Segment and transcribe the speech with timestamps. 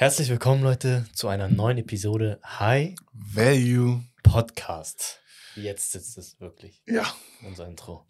[0.00, 5.18] Herzlich willkommen, Leute, zu einer neuen Episode High Value Podcast.
[5.56, 6.84] Jetzt sitzt es wirklich.
[6.86, 7.02] Ja.
[7.44, 8.06] Unser Intro.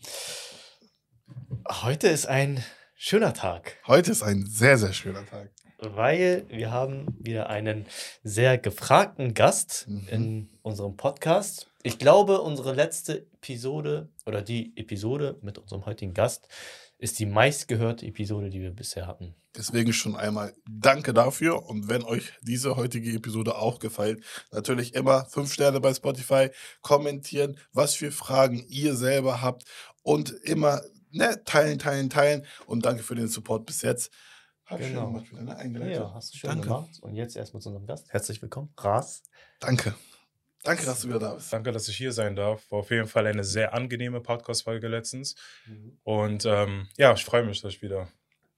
[1.66, 2.62] Heute ist ein
[2.94, 3.78] schöner Tag.
[3.86, 5.50] Heute ist ein sehr, sehr schöner Tag.
[5.78, 7.86] Weil wir haben wieder einen
[8.22, 10.08] sehr gefragten Gast mhm.
[10.10, 11.70] in unserem Podcast.
[11.82, 16.48] Ich glaube, unsere letzte Episode oder die Episode mit unserem heutigen Gast
[16.98, 19.34] ist die meistgehörte Episode, die wir bisher hatten.
[19.56, 21.64] Deswegen schon einmal danke dafür.
[21.64, 27.58] Und wenn euch diese heutige Episode auch gefällt, natürlich immer fünf Sterne bei Spotify, kommentieren,
[27.72, 29.64] was für Fragen ihr selber habt
[30.02, 32.44] und immer ne, teilen, teilen, teilen.
[32.66, 34.12] Und danke für den Support bis jetzt.
[34.66, 35.00] Hab genau.
[35.00, 35.90] schön gemacht für deine Einleitung.
[35.90, 36.66] Ja, hast du schön danke.
[36.66, 36.98] gemacht.
[37.00, 38.12] Und jetzt erstmal zu unserem Gast.
[38.12, 39.22] Herzlich willkommen, Ras.
[39.60, 39.94] Danke.
[40.68, 41.50] Danke, dass du wieder da bist.
[41.50, 42.70] Danke, dass ich hier sein darf.
[42.70, 45.34] War auf jeden Fall eine sehr angenehme Podcast-Folge letztens.
[45.66, 45.98] Mhm.
[46.02, 48.08] Und ähm, ja, ich freue mich, dass ich wieder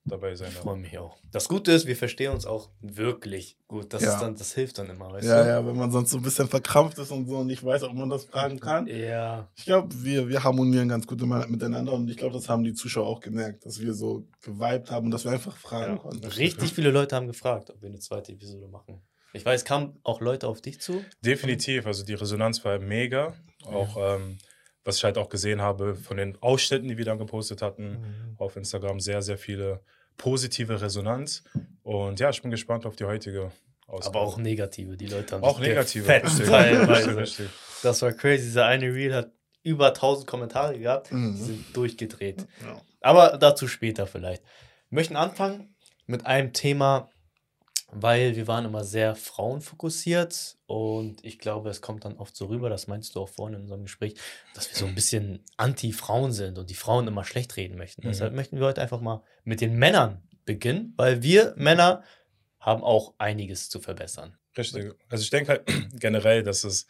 [0.05, 0.57] dabei sein darf.
[0.57, 1.19] Ich freue mich auch.
[1.31, 3.93] Das Gute ist, wir verstehen uns auch wirklich gut.
[3.93, 4.15] Das, ja.
[4.15, 5.49] ist dann, das hilft dann immer, weißt ja, du?
[5.49, 7.95] Ja, wenn man sonst so ein bisschen verkrampft ist und so und nicht weiß, ob
[7.95, 8.89] man das fragen kann.
[8.89, 9.49] Ja.
[9.55, 13.07] Ich glaube, wir, wir harmonieren ganz gut miteinander und ich glaube, das haben die Zuschauer
[13.07, 15.99] auch gemerkt, dass wir so geweibt haben und dass wir einfach fragen ja.
[15.99, 16.27] konnten.
[16.27, 19.01] Richtig viele Leute haben gefragt, ob wir eine zweite Episode machen.
[19.33, 21.05] Ich weiß, kamen auch Leute auf dich zu?
[21.25, 23.35] Definitiv, also die Resonanz war mega.
[23.65, 24.39] Auch ähm,
[24.85, 28.35] was ich halt auch gesehen habe von den Ausschnitten, die wir dann gepostet hatten mhm.
[28.39, 29.81] auf Instagram, sehr, sehr viele
[30.17, 31.45] positive Resonanz.
[31.83, 33.53] Und ja, ich bin gespannt auf die heutige
[33.87, 34.19] Ausgabe.
[34.19, 36.07] Aber auch negative, die Leute haben auch negative.
[36.23, 37.51] Teilweise.
[37.83, 38.45] Das war crazy.
[38.45, 41.37] Dieser eine Reel hat über 1000 Kommentare gehabt, mhm.
[41.37, 42.47] sind durchgedreht.
[42.65, 42.81] Ja.
[43.01, 44.43] Aber dazu später vielleicht.
[44.89, 45.75] Wir möchten anfangen
[46.07, 47.11] mit einem Thema,
[47.93, 52.69] weil wir waren immer sehr frauenfokussiert und ich glaube, es kommt dann oft so rüber,
[52.69, 54.15] das meinst du auch vorhin in unserem Gespräch,
[54.55, 58.03] dass wir so ein bisschen anti-Frauen sind und die Frauen immer schlecht reden möchten.
[58.03, 58.11] Mhm.
[58.11, 62.03] Deshalb möchten wir heute einfach mal mit den Männern beginnen, weil wir Männer
[62.59, 64.37] haben auch einiges zu verbessern.
[64.57, 64.93] Richtig.
[65.09, 65.63] Also ich denke halt
[65.95, 66.87] generell, dass es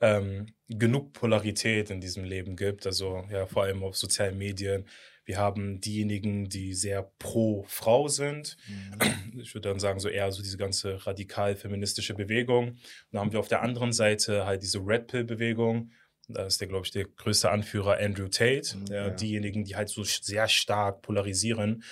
[0.00, 4.86] ähm, genug Polarität in diesem Leben gibt, also ja vor allem auf sozialen Medien,
[5.30, 8.56] wir haben diejenigen, die sehr pro Frau sind.
[8.66, 9.40] Mhm.
[9.40, 12.70] Ich würde dann sagen, so eher so diese ganze radikal-feministische Bewegung.
[12.70, 12.78] Und
[13.12, 15.92] dann haben wir auf der anderen Seite halt diese Red Pill-Bewegung.
[16.26, 18.76] Da ist der, glaube ich, der größte Anführer Andrew Tate.
[18.76, 19.10] Mhm, ja.
[19.10, 21.84] Diejenigen, die halt so sehr stark polarisieren.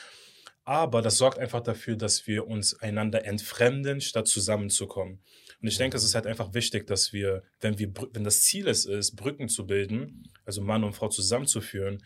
[0.64, 5.20] Aber das sorgt einfach dafür, dass wir uns einander entfremden, statt zusammenzukommen.
[5.62, 8.66] Und ich denke, es ist halt einfach wichtig, dass wir, wenn wir, wenn das Ziel
[8.66, 12.02] es ist, Brücken zu bilden, also Mann und Frau zusammenzuführen,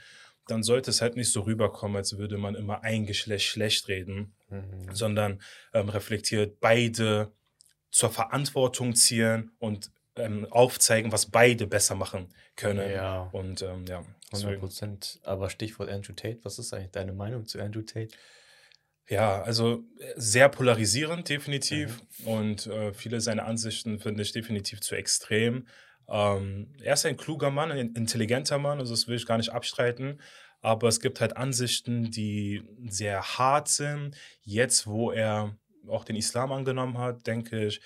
[0.47, 4.35] dann sollte es halt nicht so rüberkommen, als würde man immer ein Geschlecht schlecht reden,
[4.49, 4.93] mhm.
[4.93, 5.41] sondern
[5.73, 7.33] ähm, reflektiert beide
[7.91, 12.91] zur Verantwortung ziehen und ähm, aufzeigen, was beide besser machen können.
[12.91, 13.29] Ja.
[13.33, 14.05] Und ähm, ja.
[14.33, 15.21] 100 Prozent.
[15.25, 18.15] Aber Stichwort Andrew Tate, was ist eigentlich deine Meinung zu Andrew Tate?
[19.09, 22.03] Ja, also äh, sehr polarisierend, definitiv.
[22.19, 22.27] Mhm.
[22.27, 25.67] Und äh, viele seiner Ansichten finde ich definitiv zu extrem.
[26.09, 29.51] Ähm, er ist ein kluger Mann, ein intelligenter Mann, also das will ich gar nicht
[29.51, 30.21] abstreiten.
[30.61, 34.17] Aber es gibt halt Ansichten, die sehr hart sind.
[34.43, 35.57] Jetzt, wo er
[35.89, 37.81] auch den Islam angenommen hat, denke ich,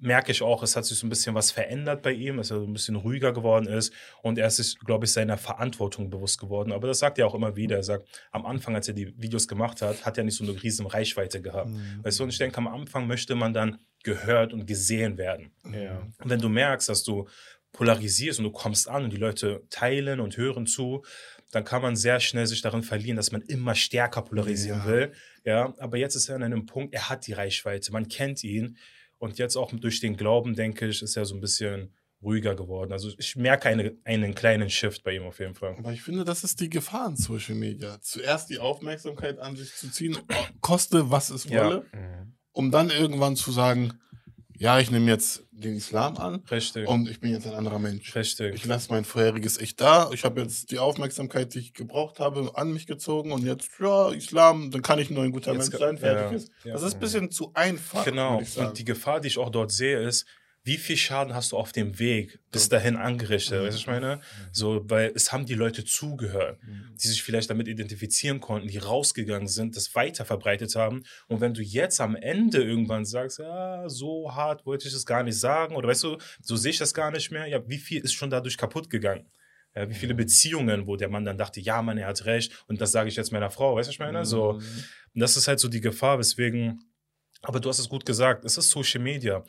[0.00, 2.58] merke ich auch, es hat sich so ein bisschen was verändert bei ihm, dass er
[2.58, 3.92] so ein bisschen ruhiger geworden ist
[4.22, 6.72] und er ist sich, glaube ich, seiner Verantwortung bewusst geworden.
[6.72, 7.76] Aber das sagt er auch immer wieder.
[7.76, 10.60] Er sagt, am Anfang, als er die Videos gemacht hat, hat er nicht so eine
[10.62, 11.68] riesen Reichweite gehabt.
[11.68, 12.00] Mhm.
[12.02, 15.52] Weißt du, und ich denke, am Anfang möchte man dann gehört und gesehen werden.
[15.70, 15.98] Ja.
[15.98, 17.28] Und wenn du merkst, dass du
[17.72, 21.02] polarisierst und du kommst an und die Leute teilen und hören zu,
[21.50, 24.86] dann kann man sehr schnell sich darin verlieren, dass man immer stärker polarisieren ja.
[24.86, 25.12] will.
[25.44, 28.76] Ja, aber jetzt ist er an einem Punkt, er hat die Reichweite, man kennt ihn.
[29.18, 32.92] Und jetzt auch durch den Glauben, denke ich, ist er so ein bisschen ruhiger geworden.
[32.92, 35.74] Also ich merke eine, einen kleinen Shift bei ihm auf jeden Fall.
[35.78, 38.00] Aber ich finde, das ist die Gefahr in Social Media.
[38.00, 40.18] Zuerst die Aufmerksamkeit an sich zu ziehen,
[40.60, 41.98] koste was es wolle, ja.
[41.98, 42.34] Mhm.
[42.52, 44.00] um dann irgendwann zu sagen,
[44.60, 46.42] ja, ich nehme jetzt den Islam an.
[46.50, 46.86] Richtig.
[46.86, 48.14] Und ich bin jetzt ein anderer Mensch.
[48.14, 48.54] Richtig.
[48.54, 50.10] Ich lasse mein vorheriges Ich da.
[50.12, 54.10] Ich habe jetzt die Aufmerksamkeit, die ich gebraucht habe, an mich gezogen und jetzt, ja,
[54.10, 56.52] Islam, dann kann ich nur ein guter jetzt, Mensch sein, fertig ja, ist.
[56.74, 58.04] Das ist ein bisschen zu einfach.
[58.04, 58.42] Genau.
[58.56, 60.26] Und die Gefahr, die ich auch dort sehe, ist,
[60.62, 63.60] wie viel Schaden hast du auf dem Weg bis dahin angerichtet?
[63.60, 63.66] Mhm.
[63.66, 64.16] Weißt du, ich meine?
[64.16, 64.20] Mhm.
[64.52, 66.96] So, weil es haben die Leute zugehört, mhm.
[67.02, 71.02] die sich vielleicht damit identifizieren konnten, die rausgegangen sind, das weiter verbreitet haben.
[71.28, 75.22] Und wenn du jetzt am Ende irgendwann sagst, ja, so hart wollte ich es gar
[75.22, 78.02] nicht sagen, oder weißt du, so sehe ich das gar nicht mehr, ja, wie viel
[78.02, 79.30] ist schon dadurch kaputt gegangen?
[79.74, 82.80] Ja, wie viele Beziehungen, wo der Mann dann dachte, ja, Mann, er hat recht, und
[82.80, 84.26] das sage ich jetzt meiner Frau, weißt du, ich meine?
[84.26, 84.64] So, und
[85.14, 86.80] das ist halt so die Gefahr, weswegen,
[87.42, 89.44] aber du hast es gut gesagt, es ist Social Media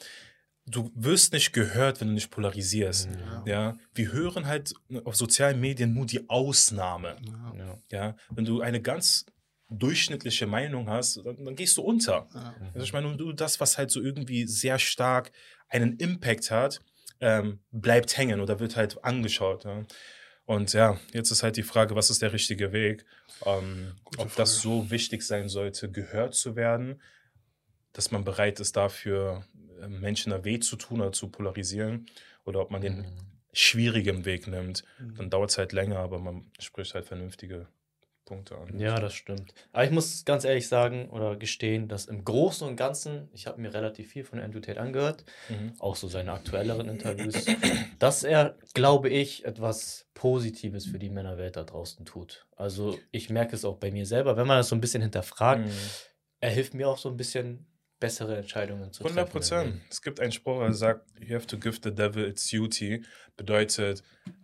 [0.71, 3.09] du wirst nicht gehört, wenn du nicht polarisierst.
[3.09, 3.43] Ja.
[3.45, 3.77] ja.
[3.93, 4.73] Wir hören halt
[5.03, 7.17] auf sozialen Medien nur die Ausnahme.
[7.57, 7.77] Ja.
[7.91, 8.15] ja.
[8.29, 9.25] Wenn du eine ganz
[9.69, 12.27] durchschnittliche Meinung hast, dann, dann gehst du unter.
[12.33, 12.55] Ja.
[12.73, 15.31] Also ich meine, du das, was halt so irgendwie sehr stark
[15.69, 16.81] einen Impact hat,
[17.19, 19.65] ähm, bleibt hängen oder wird halt angeschaut.
[19.65, 19.83] Ja.
[20.45, 23.05] Und ja, jetzt ist halt die Frage, was ist der richtige Weg?
[23.45, 24.31] Ähm, ob Frage.
[24.37, 27.01] das so wichtig sein sollte, gehört zu werden,
[27.93, 29.45] dass man bereit ist, dafür
[29.81, 32.05] äh, Menschen weh zu tun oder zu polarisieren,
[32.45, 33.05] oder ob man den Mhm.
[33.53, 34.83] schwierigen Weg nimmt.
[34.99, 35.15] Mhm.
[35.15, 37.67] Dann dauert es halt länger, aber man spricht halt vernünftige
[38.25, 38.79] Punkte an.
[38.79, 39.53] Ja, das stimmt.
[39.73, 43.59] Aber ich muss ganz ehrlich sagen oder gestehen, dass im Großen und Ganzen, ich habe
[43.59, 45.73] mir relativ viel von Andrew Tate angehört, Mhm.
[45.79, 47.45] auch so seine aktuelleren Interviews,
[47.99, 52.45] dass er, glaube ich, etwas Positives für die Männerwelt da draußen tut.
[52.55, 55.65] Also ich merke es auch bei mir selber, wenn man das so ein bisschen hinterfragt,
[55.65, 55.73] Mhm.
[56.39, 57.65] er hilft mir auch so ein bisschen
[58.01, 59.27] bessere Entscheidungen zu 100 treffen.
[59.27, 59.65] im Prozent.
[59.67, 59.81] Leben.
[59.89, 63.05] Es gibt einen Spruch, der sagt, you have to give the devil its duty.
[63.37, 64.03] Bedeutet,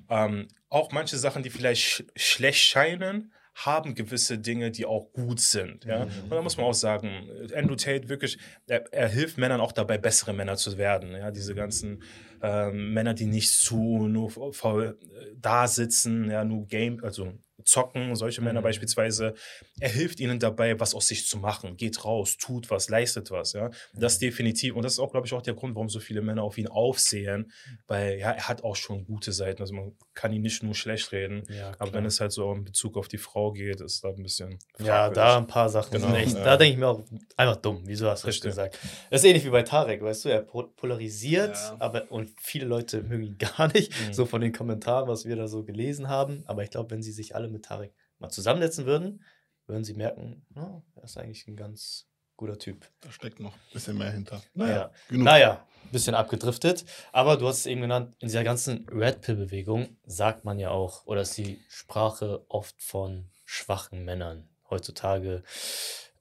[0.09, 3.33] ähm, auch manche Sachen, die vielleicht sch schlecht scheinen,
[3.65, 5.83] haben gewisse Dinge, die auch gut sind.
[5.85, 6.05] Ja?
[6.05, 6.11] Mhm.
[6.23, 8.37] Und da muss man auch sagen, Andrew Tate wirklich,
[8.67, 11.11] er, er hilft Männern auch dabei, bessere Männer zu werden.
[11.13, 11.31] Ja?
[11.31, 12.03] Diese ganzen
[12.41, 18.15] ähm, Männer, die nichts tun, nur faul äh, da sitzen, ja, nur Game, also zocken,
[18.15, 18.65] solche Männer Mhm.
[18.65, 19.33] beispielsweise.
[19.79, 21.75] Er hilft ihnen dabei, was aus sich zu machen.
[21.75, 23.53] Geht raus, tut was, leistet was.
[23.53, 23.71] Ja?
[23.95, 24.75] Das definitiv.
[24.75, 26.67] Und das ist auch, glaube ich, auch der Grund, warum so viele Männer auf ihn
[26.67, 27.51] aufsehen,
[27.87, 29.61] weil ja, er hat auch schon gute Seiten.
[29.61, 31.43] Also man kann ihn nicht nur schlecht reden.
[31.49, 34.21] Ja, Aber wenn es halt so in Bezug auf die Frau geht, ist da ein
[34.23, 34.59] bisschen.
[34.79, 35.15] Ja, fragwürdig.
[35.15, 36.35] da ein paar Sachen Genau, sind echt.
[36.37, 36.43] ja.
[36.43, 37.03] Da denke ich mir auch
[37.35, 37.81] einfach dumm.
[37.85, 38.49] Wieso hast du das Richtig.
[38.51, 38.79] gesagt?
[39.09, 41.75] Das ist ähnlich wie bei Tarek, weißt du, er po- polarisiert, Ja.
[41.79, 44.13] aber und viele Leute mögen ihn gar nicht, Mhm.
[44.13, 46.43] so von den Kommentaren, was wir da so gelesen haben.
[46.45, 49.23] Aber ich glaube, wenn sie sich alle mit Tarek mal zusammensetzen würden,
[49.65, 52.07] würden sie merken, oh, er ist eigentlich ein ganz
[52.37, 52.85] guter Typ.
[53.01, 54.41] Da steckt noch ein bisschen mehr hinter.
[54.53, 55.25] Naja, genug.
[55.25, 56.83] naja bisschen abgedriftet.
[57.13, 61.05] Aber du hast es eben genannt, in dieser ganzen Red Pill-Bewegung sagt man ja auch,
[61.05, 64.49] oder ist die Sprache oft von schwachen Männern.
[64.69, 65.43] Heutzutage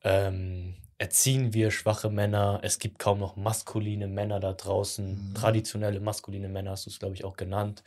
[0.05, 2.61] ähm, erziehen wir schwache Männer.
[2.63, 5.31] Es gibt kaum noch maskuline Männer da draußen.
[5.31, 5.35] Mhm.
[5.35, 7.83] Traditionelle maskuline Männer hast du es, glaube ich, auch genannt.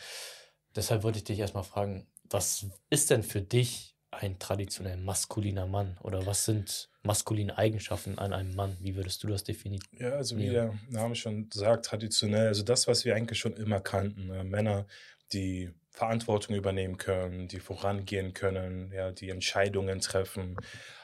[0.76, 5.98] Deshalb wollte ich dich erstmal fragen, was ist denn für dich ein traditionell maskuliner Mann?
[6.02, 8.78] Oder was sind maskuline Eigenschaften an einem Mann?
[8.80, 9.84] Wie würdest du das definieren?
[9.92, 13.80] Ja, also wie der Name schon sagt, traditionell, also das, was wir eigentlich schon immer
[13.80, 14.30] kannten.
[14.32, 14.86] Äh, Männer,
[15.34, 20.56] die Verantwortung übernehmen können, die vorangehen können, ja, die Entscheidungen treffen.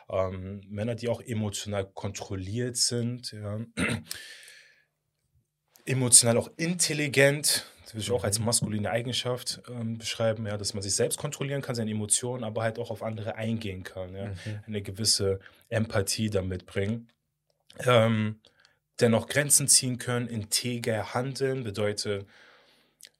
[0.09, 3.59] Ähm, Männer, die auch emotional kontrolliert sind, ja.
[5.85, 10.81] emotional auch intelligent, das würde ich auch als maskuline Eigenschaft ähm, beschreiben, ja, dass man
[10.83, 14.63] sich selbst kontrollieren kann, seine Emotionen, aber halt auch auf andere eingehen kann, ja Mhm.
[14.65, 17.09] eine gewisse Empathie damit bringen.
[17.79, 18.39] Ähm,
[18.99, 22.25] dennoch Grenzen ziehen können, integer handeln, bedeutet,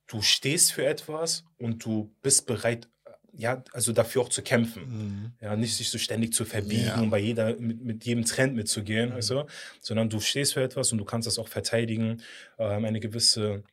[0.07, 2.87] du stehst für etwas und du bist bereit,
[3.37, 4.83] ja, also dafür auch zu kämpfen.
[4.87, 5.31] Mhm.
[5.41, 6.99] Ja, nicht sich so ständig zu verbiegen Ja.
[7.01, 9.45] und bei jeder, mit, mit jedem Trend mitzugehen, weißt du?
[9.81, 12.21] sondern du stehst für etwas und du kannst das auch verteidigen,
[12.57, 13.63] ähm, eine gewisse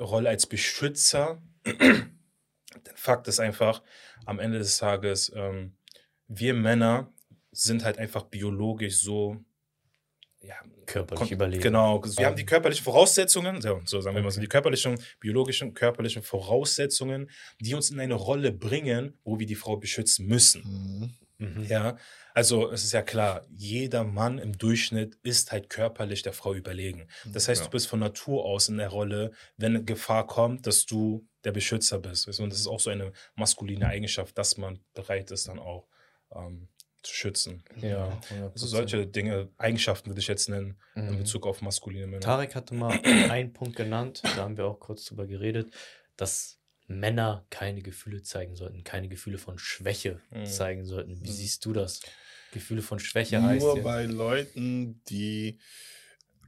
[0.00, 1.40] Rolle als Beschützer.
[1.66, 3.82] Der Fakt ist einfach,
[4.24, 5.72] am Ende des Tages, ähm,
[6.28, 7.12] wir Männer
[7.50, 9.44] sind halt einfach biologisch so,
[10.42, 10.54] ja,
[10.86, 11.62] Körperlich überlegen.
[11.62, 14.46] Genau, wir haben die körperlichen Voraussetzungen, so, so sagen wir mal so, Okay.
[14.46, 17.30] die körperlichen, biologischen, körperlichen Voraussetzungen,
[17.60, 20.62] die uns in eine Rolle bringen, wo wir die Frau beschützen müssen.
[21.38, 21.46] Mhm.
[21.46, 21.64] Mhm.
[21.64, 21.96] Ja,
[22.34, 27.08] also es ist ja klar, jeder Mann im Durchschnitt ist halt körperlich der Frau überlegen.
[27.26, 27.66] Das heißt, Ja.
[27.66, 31.98] du bist von Natur aus in der Rolle, wenn Gefahr kommt, dass du der Beschützer
[31.98, 32.26] bist.
[32.38, 35.88] Und das ist auch so eine maskuline Eigenschaft, dass man bereit ist, dann auch
[36.34, 36.68] ähm,
[37.02, 37.64] zu schützen.
[37.80, 38.20] Ja,
[38.54, 41.18] Also solche Dinge, Eigenschaften würde ich jetzt nennen, in Mhm.
[41.18, 42.20] Bezug auf maskuline Männer.
[42.20, 45.74] Tarek hatte mal einen Punkt genannt, da haben wir auch kurz drüber geredet,
[46.16, 50.44] dass Männer keine Gefühle zeigen sollten, keine Gefühle von Schwäche Mhm.
[50.44, 51.20] zeigen sollten.
[51.22, 51.32] Wie Mhm.
[51.32, 52.00] siehst du das?
[52.50, 55.58] Gefühle von Schwäche heißt Nur bei Leuten, die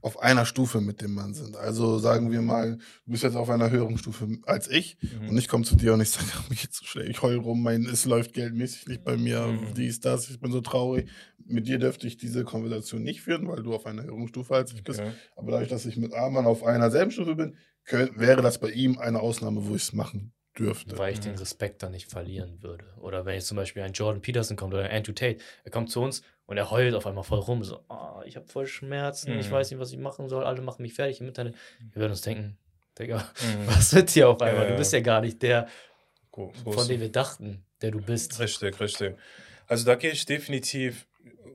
[0.01, 1.55] auf einer Stufe mit dem Mann sind.
[1.55, 5.29] Also sagen wir mal, du bist jetzt auf einer höheren Stufe als ich Mhm.
[5.29, 7.63] und ich komme zu dir und ich sage, mir geht's so schlecht, ich heul rum,
[7.63, 9.73] mein, es läuft geldmäßig nicht bei mir, Mhm.
[9.75, 11.09] dies, das, ich bin so traurig.
[11.43, 14.73] Mit dir dürfte ich diese Konversation nicht führen, weil du auf einer höheren Stufe als
[14.73, 14.99] ich bist.
[14.99, 15.11] Okay.
[15.35, 18.71] Aber dadurch, dass ich mit Arman auf einer selben Stufe bin, könnt, wäre das bei
[18.71, 20.97] ihm eine Ausnahme, wo ich es machen dürfte.
[20.97, 21.39] weil ich den Mhm.
[21.39, 22.85] Respekt dann nicht verlieren würde.
[23.01, 25.89] Oder wenn jetzt zum Beispiel ein Jordan Peterson kommt oder ein Andrew Tate, er kommt
[25.91, 29.39] zu uns und er heult auf einmal voll rum, so, ah, ich habe voll Schmerzen,
[29.39, 29.51] ich Mhm.
[29.53, 31.55] weiß nicht, was ich machen soll, alle machen mich fertig im Internet.
[31.93, 32.57] Wir würden uns denken,
[32.99, 33.67] Digga, Mhm.
[33.67, 34.65] was wird hier auf einmal?
[34.65, 35.67] Ja, Du bist ja gar nicht der,
[36.31, 36.87] Go- von groß.
[36.87, 38.39] dem wir dachten, der du bist.
[38.39, 39.15] Richtig, richtig.
[39.67, 41.07] Also da gehe ich definitiv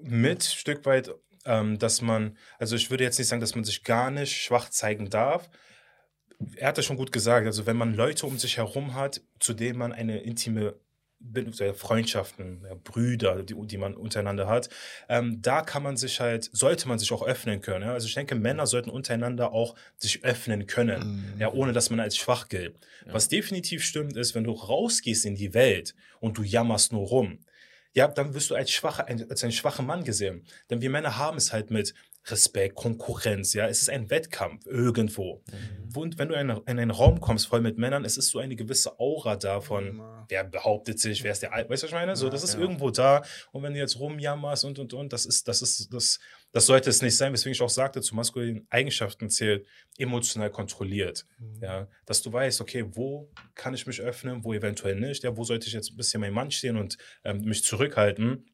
[0.03, 1.11] mit, Stück weit,
[1.45, 4.69] ähm, dass man, also ich würde jetzt nicht sagen, dass man sich gar nicht schwach
[4.71, 5.49] zeigen darf.
[6.57, 9.53] Er hat das schon gut gesagt, also wenn man Leute um sich herum hat, zu
[9.55, 10.75] denen man eine intime
[11.75, 14.69] Freundschaften, Brüder, die, die man untereinander hat,
[15.09, 17.85] ähm, da kann man sich halt, sollte man sich auch öffnen können.
[17.85, 17.93] Ja?
[17.93, 21.41] Also ich denke, Männer sollten untereinander auch sich öffnen können, mhm.
[21.41, 22.79] ja, ohne dass man als schwach gilt.
[23.07, 23.15] Ja.
[23.15, 27.39] Was definitiv stimmt, ist, wenn du rausgehst in die Welt und du jammerst nur rum,
[27.93, 30.47] ja, dann wirst du als, schwache, als ein schwacher Mann gesehen.
[30.71, 31.93] Denn wir Männer haben es halt mit
[32.27, 35.43] Respekt, Konkurrenz, ja, es ist ein Wettkampf irgendwo.
[35.51, 35.97] Mhm.
[35.97, 38.57] Und wenn du in, in, einen Raum kommst voll mit Männern, es ist so eine
[38.57, 40.03] gewisse Aura davon, mhm.
[40.29, 42.17] wer behauptet sich, wer ist der, weißt du, was ich meine?
[42.17, 42.61] So, das ist ja.
[42.61, 43.23] irgendwo da.
[43.53, 46.21] Und wenn du jetzt rumjammerst und, und, und, das ist, das ist, das,
[46.53, 49.67] das sollte es nicht sein, weswegen ich auch sagte, zu maskulinen Eigenschaften zählt
[49.99, 51.27] emotional kontrolliert.
[51.39, 51.63] Mhm.
[51.63, 55.45] Ja, dass du weißt, okay, wo kann ich mich öffnen, wo eventuell nicht, ja, wo
[55.45, 58.47] sollte ich jetzt ein bisschen mein Mann stehen und ähm, mich zurückhalten.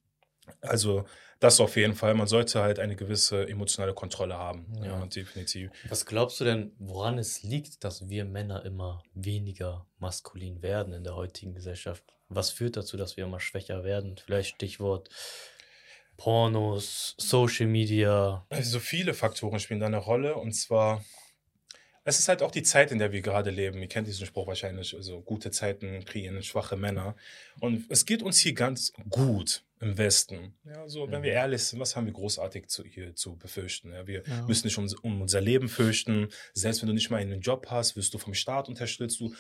[0.61, 1.05] Also,
[1.39, 2.15] das auf jeden Fall.
[2.15, 4.67] Man sollte halt eine gewisse emotionale Kontrolle haben.
[4.79, 5.71] Ja, ja definitiv.
[5.89, 11.05] Was glaubst du denn, woran es liegt, dass wir Männer immer weniger maskulin werden in
[11.05, 12.03] der heutigen Gesellschaft?
[12.29, 14.17] Was führt dazu, dass wir immer schwächer werden?
[14.25, 15.11] Vielleicht Stichwort
[16.17, 18.47] Pornos, Social Media.
[18.49, 21.05] Also viele Faktoren spielen da eine Rolle und zwar
[22.09, 23.83] es ist halt auch die Zeit, in der wir gerade leben.
[23.83, 24.95] Ihr kennt diesen Spruch wahrscheinlich.
[24.95, 27.17] Also gute Zeiten kreieren schwache Männer.
[27.59, 30.55] Und es geht uns hier ganz gut im Westen.
[30.65, 31.37] Ja, so, wenn wir mhm.
[31.37, 33.93] ehrlich sind, was haben wir großartig zu, hier zu befürchten?
[33.93, 34.47] Ja, wir ja.
[34.47, 36.29] müssen nicht um, um, unser Leben fürchten.
[36.55, 39.21] Selbst wenn du nicht mal einen Job hast, wirst du vom Staat unterstützt.
[39.21, 39.35] Du,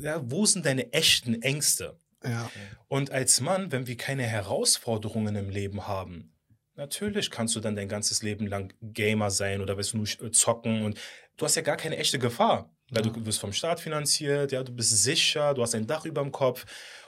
[0.00, 1.98] ja, wo sind deine echten Ängste?
[2.24, 2.50] Ja.
[2.88, 6.32] Und als Mann, wenn wir keine Herausforderungen im Leben haben,
[6.74, 10.82] natürlich kannst du dann dein ganzes Leben lang Gamer sein oder weißt du nur zocken
[10.82, 10.98] und
[11.36, 12.70] du hast ja gar keine echte Gefahr.
[12.90, 13.10] Weil ja.
[13.10, 16.30] du wirst vom Staat finanziert, ja, du bist sicher, du hast ein Dach über dem
[16.30, 16.64] Kopf.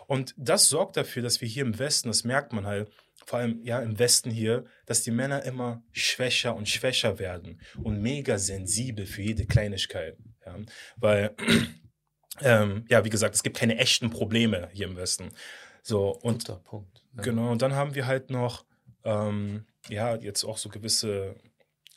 [0.08, 2.90] Und das sorgt dafür, dass wir hier im Westen, das merkt man halt,
[3.26, 8.00] vor allem ja im Westen hier, dass die Männer immer schwächer und schwächer werden und
[8.00, 10.16] mega sensibel für jede Kleinigkeit.
[10.46, 10.56] Ja?
[10.96, 11.36] Weil,
[12.40, 15.28] ähm, ja, wie gesagt, es gibt keine echten Probleme hier im Westen.
[15.82, 17.04] So, und Guter Punkt.
[17.16, 17.22] Ja.
[17.24, 18.64] Genau, und dann haben wir halt noch,
[19.04, 21.36] ähm, ja, jetzt auch so gewisse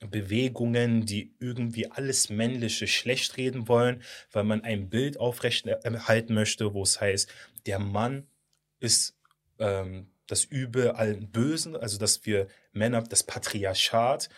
[0.10, 6.84] Bewegungen, die irgendwie alles Männliche schlecht reden wollen, weil man ein Bild aufrechterhalten möchte, wo
[6.84, 7.30] es heißt,
[7.66, 8.28] der Mann
[8.80, 9.16] ist
[9.60, 14.30] ähm, das Übel allen Bösen, also dass wir Männer, das Patriarchat,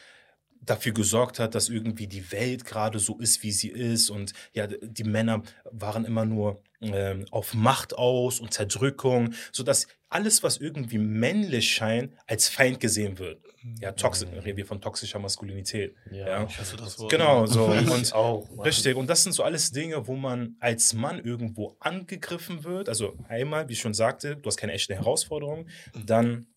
[0.65, 4.09] dafür gesorgt hat, dass irgendwie die Welt gerade so ist, wie sie ist.
[4.09, 10.43] Und ja, die Männer waren immer nur ähm, auf Macht aus, und Zerdrückung, sodass alles,
[10.43, 13.41] was irgendwie männlich scheint, als Feind gesehen wird.
[13.79, 14.39] Ja, toxisch, mhm.
[14.39, 15.95] reden wir von toxischer Maskulinität.
[16.11, 16.43] Ja, ja.
[16.43, 17.09] Ich hasse das Wort.
[17.09, 17.65] Genau, so.
[17.65, 18.95] und auch, richtig.
[18.95, 22.89] Und das sind so alles Dinge, wo man als Mann irgendwo angegriffen wird.
[22.89, 25.67] Also einmal, wie ich schon sagte, du hast keine echte Herausforderung.
[25.93, 26.05] Mhm.
[26.05, 26.47] Dann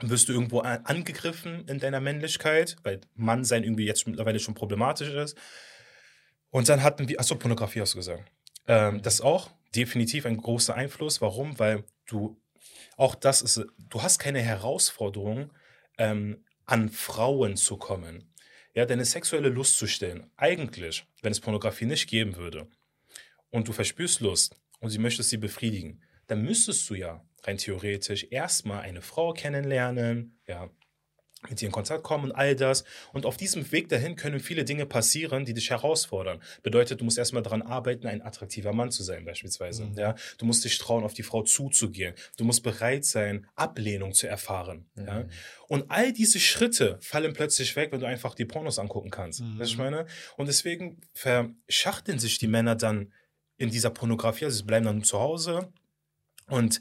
[0.00, 5.36] wirst du irgendwo angegriffen in deiner Männlichkeit, weil Mannsein irgendwie jetzt mittlerweile schon problematisch ist.
[6.50, 8.24] Und dann hatten wir, achso, Pornografie hast du gesagt.
[8.68, 11.20] Ähm, das auch definitiv ein großer Einfluss.
[11.20, 11.58] Warum?
[11.58, 12.40] Weil du,
[12.96, 15.52] auch das ist, du hast keine Herausforderung,
[15.98, 18.32] ähm, an Frauen zu kommen.
[18.74, 20.30] Ja, deine sexuelle Lust zu stillen.
[20.36, 22.68] Eigentlich, wenn es Pornografie nicht geben würde
[23.50, 28.26] und du verspürst Lust und sie möchtest sie befriedigen, dann müsstest du ja rein theoretisch
[28.30, 30.70] erstmal eine Frau kennenlernen, ja,
[31.48, 32.84] mit ihr in Kontakt kommen und all das.
[33.12, 36.40] Und auf diesem Weg dahin können viele Dinge passieren, die dich herausfordern.
[36.62, 39.86] Bedeutet, du musst erstmal daran arbeiten, ein attraktiver Mann zu sein, beispielsweise.
[39.86, 39.98] Mhm.
[39.98, 42.14] Ja, du musst dich trauen, auf die Frau zuzugehen.
[42.36, 44.86] Du musst bereit sein, Ablehnung zu erfahren.
[44.94, 45.06] Mhm.
[45.06, 45.24] Ja,
[45.68, 49.40] und all diese Schritte fallen plötzlich weg, wenn du einfach die Pornos angucken kannst.
[49.40, 49.58] Mhm.
[49.58, 50.06] Weißt du, ich meine?
[50.36, 53.12] Und deswegen verschachteln sich die Männer dann
[53.56, 54.44] in dieser Pornografie.
[54.44, 55.72] Also sie bleiben dann zu Hause
[56.48, 56.80] und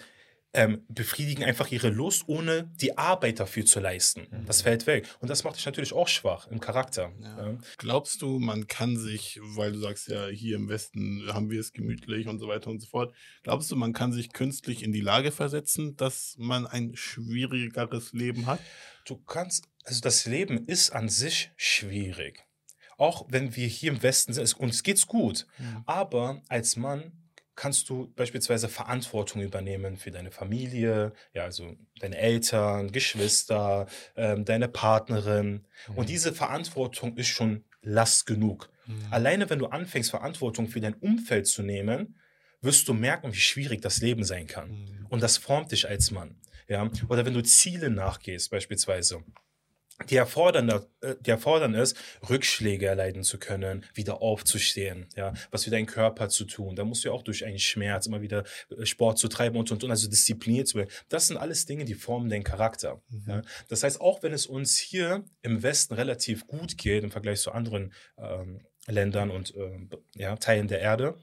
[0.53, 4.27] ähm, befriedigen einfach ihre Lust, ohne die Arbeit dafür zu leisten.
[4.29, 4.45] Mhm.
[4.45, 5.07] Das fällt weg.
[5.19, 7.13] Und das macht dich natürlich auch schwach im Charakter.
[7.21, 7.51] Ja.
[7.51, 7.57] Ja.
[7.77, 11.71] Glaubst du, man kann sich, weil du sagst ja, hier im Westen haben wir es
[11.71, 15.01] gemütlich und so weiter und so fort, glaubst du, man kann sich künstlich in die
[15.01, 18.59] Lage versetzen, dass man ein schwierigeres Leben hat?
[19.05, 22.45] Du kannst, also das Leben ist an sich schwierig.
[22.97, 25.47] Auch wenn wir hier im Westen sind, uns geht's gut.
[25.57, 25.83] Mhm.
[25.85, 27.20] Aber als Mann
[27.61, 34.67] kannst du beispielsweise Verantwortung übernehmen für deine Familie, ja, also deine Eltern, Geschwister, ähm, deine
[34.67, 35.67] Partnerin.
[35.87, 35.95] Mhm.
[35.95, 38.71] Und diese Verantwortung ist schon Last genug.
[38.87, 39.05] Mhm.
[39.11, 42.19] Alleine wenn du anfängst, Verantwortung für dein Umfeld zu nehmen,
[42.61, 44.71] wirst du merken, wie schwierig das Leben sein kann.
[44.71, 45.05] Mhm.
[45.09, 46.37] Und das formt dich als Mann.
[46.67, 46.89] Ja?
[47.09, 49.23] Oder wenn du Ziele nachgehst, beispielsweise
[50.09, 50.69] die erfordern,
[51.01, 51.95] äh, die erfordern es,
[52.29, 56.75] Rückschläge erleiden zu können, wieder aufzustehen, ja, was für deinen Körper zu tun.
[56.75, 59.71] Da musst du ja auch durch einen Schmerz immer wieder äh, Sport zu treiben und,
[59.71, 60.89] und, und, also diszipliniert zu werden.
[61.09, 63.01] Das sind alles Dinge, die formen deinen Charakter.
[63.09, 63.23] Mhm.
[63.27, 63.41] Ja.
[63.67, 67.51] Das heißt, auch wenn es uns hier im Westen relativ gut geht im Vergleich zu
[67.51, 71.17] anderen ähm, Ländern und ähm, ja, Teilen der Erde,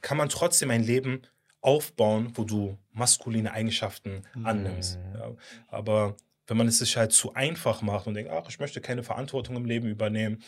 [0.00, 1.22] kann man trotzdem ein Leben
[1.60, 4.46] aufbauen, wo du maskuline Eigenschaften mhm.
[4.46, 4.98] annimmst.
[5.14, 5.34] Ja.
[5.68, 6.16] Aber
[6.46, 9.56] wenn man es sich halt zu einfach macht und denkt, ach, ich möchte keine Verantwortung
[9.56, 10.42] im Leben übernehmen,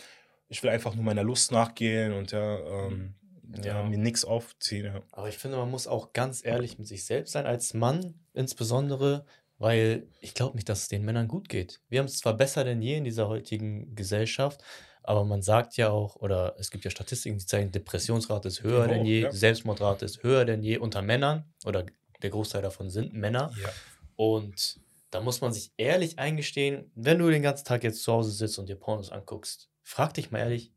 [0.48, 3.14] ich will einfach nur meiner Lust nachgehen und ja, ähm,
[3.62, 3.82] ja.
[3.82, 4.86] mir nichts aufziehen.
[4.86, 5.02] Ja.
[5.12, 9.24] Aber ich finde, man muss auch ganz ehrlich mit sich selbst sein, als Mann insbesondere,
[9.58, 11.80] weil ich glaube nicht, dass es den Männern gut geht.
[11.88, 14.62] Wir haben es zwar besser denn je in dieser heutigen Gesellschaft,
[15.02, 18.82] aber man sagt ja auch, oder es gibt ja Statistiken, die zeigen, Depressionsrate ist höher
[18.82, 19.32] genau, denn je, ja.
[19.32, 21.86] Selbstmordrate ist höher denn je unter Männern, oder
[22.22, 23.52] der Großteil davon sind Männer.
[23.62, 23.68] Ja.
[24.16, 28.30] Und da muss man sich ehrlich eingestehen, wenn du den ganzen Tag jetzt zu Hause
[28.30, 30.72] sitzt und dir Pornos anguckst, frag dich mal ehrlich,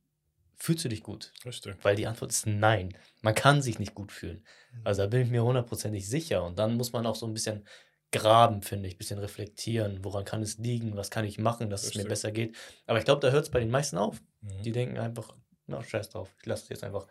[0.55, 1.31] fühlst du dich gut?
[1.45, 1.77] Richtig.
[1.81, 2.95] Weil die Antwort ist nein.
[3.21, 4.45] Man kann sich nicht gut fühlen.
[4.71, 4.81] Mhm.
[4.83, 6.43] Also da bin ich mir hundertprozentig sicher.
[6.43, 7.65] Und dann muss man auch so ein bisschen
[8.11, 10.03] graben, finde ich, ein bisschen reflektieren.
[10.03, 10.95] Woran kann es liegen?
[10.95, 11.97] Was kann ich machen, dass Richtig.
[11.97, 12.55] es mir besser geht?
[12.87, 14.21] Aber ich glaube, da hört es bei den meisten auf.
[14.41, 14.63] Mhm.
[14.63, 15.35] Die denken einfach,
[15.67, 16.33] na, scheiß drauf.
[16.39, 17.07] Ich lasse es jetzt einfach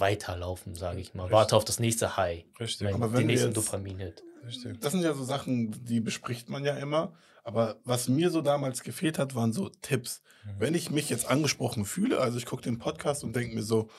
[0.00, 1.24] weiterlaufen, sage ich mal.
[1.24, 1.36] Richtig.
[1.36, 2.44] Warte auf das nächste High.
[2.58, 2.86] Richtig.
[2.86, 4.24] Mein, Aber wenn den nächsten Dopamin-Hit.
[4.80, 7.12] Das sind ja so Sachen, die bespricht man ja immer.
[7.44, 10.22] Aber was mir so damals gefehlt hat, waren so Tipps.
[10.44, 10.50] Mhm.
[10.58, 13.90] Wenn ich mich jetzt angesprochen fühle, also ich gucke den Podcast und denke mir so,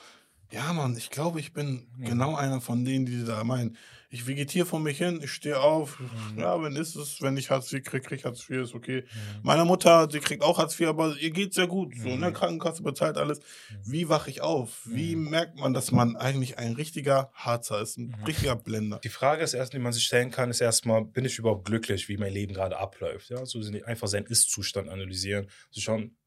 [0.52, 2.04] ja, Mann, ich glaube, ich bin mhm.
[2.04, 3.76] genau einer von denen, die da meinen.
[4.10, 5.98] Ich vegetiere vor mich hin, ich stehe auf.
[5.98, 6.38] Mhm.
[6.38, 9.04] Ja, wenn ist es, wenn ich Hartz IV kriege, kriege ich Hartz IV, ist okay.
[9.04, 9.40] Mhm.
[9.42, 11.94] Meine Mutter, sie kriegt auch Hartz IV, aber ihr geht sehr gut.
[11.96, 12.34] So, ne, mhm.
[12.34, 13.38] Krankenkasse bezahlt alles.
[13.38, 13.92] Mhm.
[13.92, 14.82] Wie wache ich auf?
[14.84, 15.30] Wie mhm.
[15.30, 19.00] merkt man, dass man eigentlich ein richtiger Harzer ist, ein richtiger Blender?
[19.02, 22.10] Die Frage ist erst, die man sich stellen kann, ist erstmal, bin ich überhaupt glücklich,
[22.10, 23.30] wie mein Leben gerade abläuft?
[23.30, 26.18] Ja, so einfach seinen Ist-Zustand analysieren, zu schauen,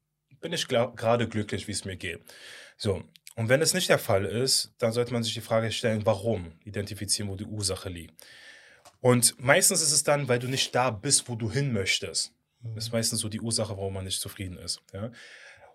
[0.41, 2.21] bin ich gerade glücklich, wie es mir geht.
[2.77, 3.03] So,
[3.35, 6.53] und wenn es nicht der Fall ist, dann sollte man sich die Frage stellen, warum?
[6.63, 8.13] Identifizieren, wo die Ursache liegt.
[9.01, 12.33] Und meistens ist es dann, weil du nicht da bist, wo du hin möchtest.
[12.73, 14.81] Das ist meistens so die Ursache, warum man nicht zufrieden ist.
[14.93, 15.11] Ja?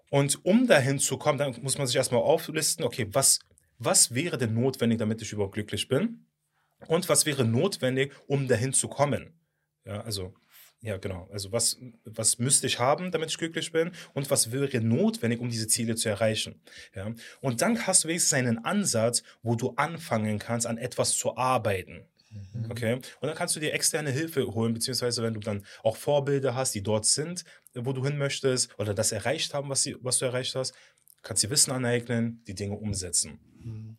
[0.08, 3.38] Und um dahin zu kommen, dann muss man sich erstmal auflisten, okay, was,
[3.78, 6.26] was wäre denn notwendig, damit ich überhaupt glücklich bin?
[6.88, 9.38] Und was wäre notwendig, um dahin zu kommen?
[9.84, 10.34] Ja, also
[10.82, 11.28] ja, genau.
[11.30, 15.50] Also was, was müsste ich haben, damit ich glücklich bin und was wäre notwendig, um
[15.50, 16.60] diese Ziele zu erreichen.
[16.94, 17.12] Ja?
[17.40, 22.06] Und dann hast du wenigstens einen Ansatz, wo du anfangen kannst, an etwas zu arbeiten.
[22.30, 22.70] Mhm.
[22.70, 22.94] Okay?
[22.94, 26.74] Und dann kannst du dir externe Hilfe holen, beziehungsweise wenn du dann auch Vorbilder hast,
[26.74, 30.24] die dort sind, wo du hin möchtest oder das erreicht haben, was, sie, was du
[30.24, 30.74] erreicht hast,
[31.22, 33.38] kannst dir Wissen aneignen, die Dinge umsetzen.
[33.62, 33.98] Mhm.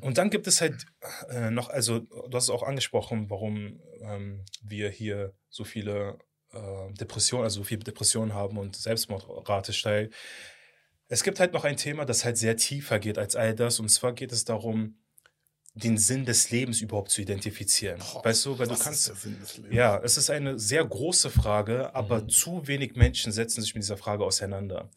[0.00, 0.86] Und dann gibt es halt
[1.30, 6.18] äh, noch, also du hast es auch angesprochen, warum ähm, wir hier so viele
[6.52, 10.14] äh, Depressionen, also so viele Depressionen haben und Selbstmordrate steigt.
[11.08, 13.80] Es gibt halt noch ein Thema, das halt sehr tiefer geht als all das.
[13.80, 14.98] Und zwar geht es darum,
[15.74, 17.98] den Sinn des Lebens überhaupt zu identifizieren.
[17.98, 19.12] Boah, weißt du, weil du kannst.
[19.70, 22.28] Ja, es ist eine sehr große Frage, aber mhm.
[22.28, 24.90] zu wenig Menschen setzen sich mit dieser Frage auseinander.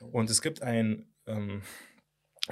[0.00, 0.08] Mhm.
[0.10, 1.62] Und es gibt ein ähm,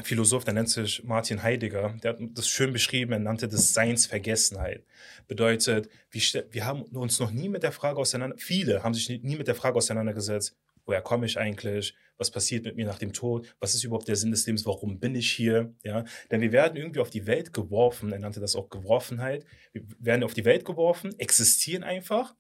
[0.05, 4.85] Philosoph, der nennt sich Martin Heidegger, der hat das schön beschrieben, er nannte das Seinsvergessenheit.
[5.27, 9.37] Bedeutet, wir, wir haben uns noch nie mit der Frage auseinander, viele haben sich nie
[9.37, 10.55] mit der Frage auseinandergesetzt,
[10.85, 14.17] woher komme ich eigentlich, was passiert mit mir nach dem Tod, was ist überhaupt der
[14.17, 17.53] Sinn des Lebens, warum bin ich hier, ja, denn wir werden irgendwie auf die Welt
[17.53, 22.35] geworfen, er nannte das auch Geworfenheit, wir werden auf die Welt geworfen, existieren einfach,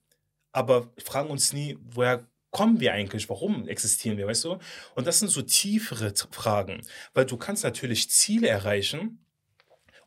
[0.52, 3.28] aber fragen uns nie, woher kommen wir eigentlich?
[3.28, 4.58] Warum existieren wir, weißt du?
[4.94, 6.80] Und das sind so tiefere Fragen,
[7.12, 9.18] weil du kannst natürlich Ziele erreichen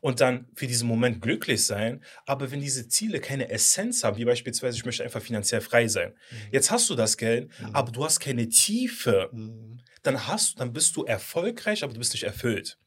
[0.00, 4.24] und dann für diesen Moment glücklich sein, aber wenn diese Ziele keine Essenz haben, wie
[4.24, 6.10] beispielsweise ich möchte einfach finanziell frei sein.
[6.10, 6.36] Mhm.
[6.50, 7.72] Jetzt hast du das Geld, mhm.
[7.72, 9.30] aber du hast keine Tiefe.
[9.30, 9.78] Mhm.
[10.02, 12.78] Dann hast dann bist du erfolgreich, aber du bist nicht erfüllt.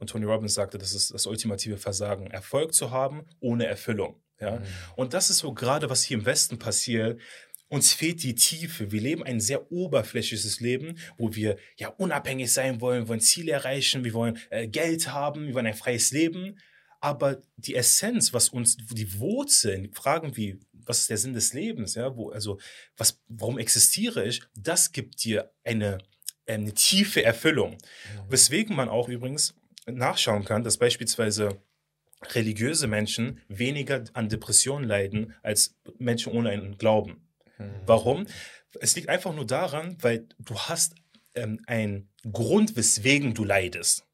[0.00, 4.20] Und Tony Robbins sagte, das ist das ultimative Versagen, Erfolg zu haben ohne Erfüllung.
[4.40, 4.62] Ja?
[4.96, 7.20] Und das ist so gerade, was hier im Westen passiert.
[7.68, 8.92] Uns fehlt die Tiefe.
[8.92, 13.52] Wir leben ein sehr oberflächliches Leben, wo wir ja unabhängig sein wollen, wir wollen Ziele
[13.52, 16.58] erreichen, wir wollen äh, Geld haben, wir wollen ein freies Leben.
[17.00, 21.94] Aber die Essenz, was uns, die Wurzeln, Fragen wie, was ist der Sinn des Lebens,
[21.94, 22.58] ja, wo, also,
[22.96, 25.98] was, warum existiere ich, das gibt dir eine,
[26.46, 27.72] eine tiefe Erfüllung.
[28.14, 28.26] Ja.
[28.30, 29.54] Weswegen man auch übrigens
[29.86, 31.60] nachschauen kann, dass beispielsweise
[32.32, 37.23] religiöse Menschen weniger an Depressionen leiden als Menschen ohne einen Glauben.
[37.58, 37.70] Mhm.
[37.86, 38.26] Warum?
[38.80, 40.94] Es liegt einfach nur daran, weil du hast
[41.34, 44.04] ähm, einen Grund, weswegen du leidest.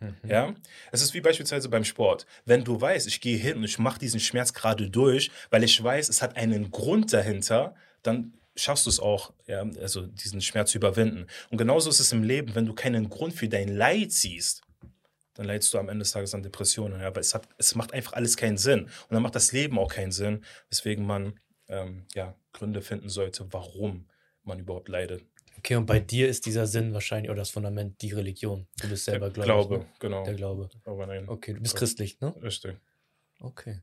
[0.00, 0.16] Mhm.
[0.26, 0.54] Ja,
[0.92, 2.26] es ist wie beispielsweise beim Sport.
[2.44, 5.82] Wenn du weißt, ich gehe hin und ich mache diesen Schmerz gerade durch, weil ich
[5.82, 10.70] weiß, es hat einen Grund dahinter, dann schaffst du es auch, ja, also diesen Schmerz
[10.70, 11.26] zu überwinden.
[11.50, 14.62] Und genauso ist es im Leben, wenn du keinen Grund für dein Leid siehst,
[15.34, 17.00] dann leidest du am Ende des Tages an Depressionen.
[17.00, 18.84] Ja, weil es, hat, es macht einfach alles keinen Sinn.
[18.84, 21.38] Und dann macht das Leben auch keinen Sinn, weswegen man
[21.70, 24.06] ähm, ja, Gründe finden sollte, warum
[24.42, 25.24] man überhaupt leidet.
[25.58, 28.66] Okay, und bei dir ist dieser Sinn wahrscheinlich oder das Fundament die Religion.
[28.80, 29.46] Du bist selber gläubig.
[29.46, 29.86] Glaube, ne?
[29.98, 30.24] genau.
[30.24, 30.68] Der Glaube.
[30.84, 31.28] Aber nein.
[31.28, 32.34] Okay, du bist christlich, ne?
[32.42, 32.76] Richtig.
[33.40, 33.82] Okay.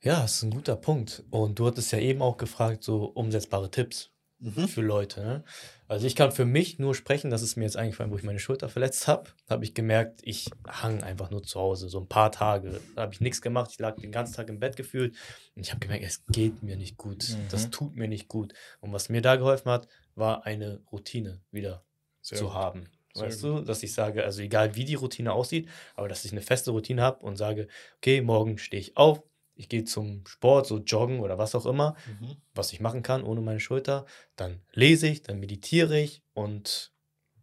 [0.00, 1.24] Ja, das ist ein guter Punkt.
[1.30, 4.68] Und du hattest ja eben auch gefragt, so umsetzbare Tipps Mhm.
[4.68, 5.20] für Leute.
[5.20, 5.44] Ne?
[5.88, 8.38] Also ich kann für mich nur sprechen, das ist mir jetzt eingefallen, wo ich meine
[8.38, 9.30] Schulter verletzt habe.
[9.48, 12.78] Habe ich gemerkt, ich hang einfach nur zu Hause, so ein paar Tage.
[12.94, 15.16] Da habe ich nichts gemacht, ich lag den ganzen Tag im Bett gefühlt
[15.56, 17.26] und ich habe gemerkt, es geht mir nicht gut.
[17.50, 17.70] Das Mhm.
[17.70, 18.52] tut mir nicht gut.
[18.80, 21.84] Und was mir da geholfen hat, war eine Routine wieder
[22.20, 22.54] Sehr zu gut.
[22.54, 22.84] haben.
[23.14, 26.42] Weißt du, dass ich sage, also egal wie die Routine aussieht, aber dass ich eine
[26.42, 29.22] feste Routine habe und sage, okay, morgen stehe ich auf,
[29.58, 32.36] ich gehe zum Sport, so joggen oder was auch immer, Mhm.
[32.54, 36.92] was ich machen kann ohne meine Schulter, dann lese ich, dann meditiere ich und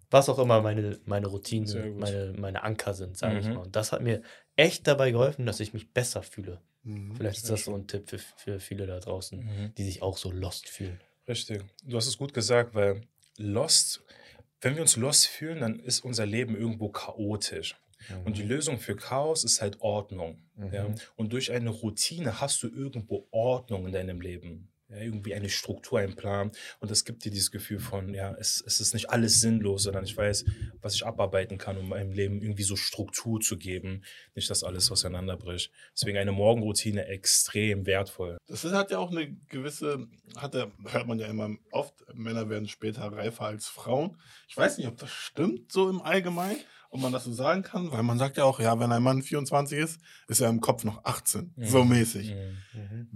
[0.10, 3.54] was auch immer meine, meine Routinen, meine, meine Anker sind, sage ich Mhm.
[3.56, 3.62] mal.
[3.64, 4.22] Und das hat mir
[4.56, 6.62] echt dabei geholfen, dass ich mich besser fühle.
[6.84, 7.16] Mhm.
[7.16, 9.74] Vielleicht ist das so ein Tipp für, für viele da draußen, Mhm.
[9.76, 11.00] die sich auch so lost fühlen.
[11.28, 11.64] Richtig.
[11.84, 13.02] Du hast es gut gesagt, weil
[13.38, 14.04] Lost,
[14.62, 17.76] wenn wir uns Lost fühlen, dann ist unser Leben irgendwo chaotisch.
[18.24, 20.44] Und die Lösung für Chaos ist halt Ordnung.
[20.72, 20.90] Ja?
[20.90, 20.96] Mhm.
[21.16, 24.70] Und durch eine Routine hast du irgendwo Ordnung in deinem Leben.
[24.88, 26.52] Ja, irgendwie eine Struktur, einen Plan.
[26.80, 30.04] Und das gibt dir dieses Gefühl von, ja, es, es ist nicht alles sinnlos, sondern
[30.04, 30.46] ich weiß,
[30.80, 34.04] was ich abarbeiten kann, um meinem Leben irgendwie so Struktur zu geben.
[34.36, 35.72] Nicht, dass alles auseinanderbricht.
[35.96, 38.38] Deswegen eine Morgenroutine extrem wertvoll.
[38.48, 40.06] Das ist, hat ja auch eine gewisse,
[40.38, 44.22] hat er, hört man ja immer oft, Männer werden später reifer als Frauen.
[44.48, 46.60] Ich weiß nicht, ob das stimmt so im Allgemeinen,
[46.96, 49.22] ob man das so sagen kann, weil man sagt ja auch, ja, wenn ein Mann
[49.22, 51.90] 24 ist, ist er im Kopf noch 18, so Mhm.
[51.90, 52.34] mäßig.
[52.34, 52.58] Mhm.
[52.74, 53.10] Mhm.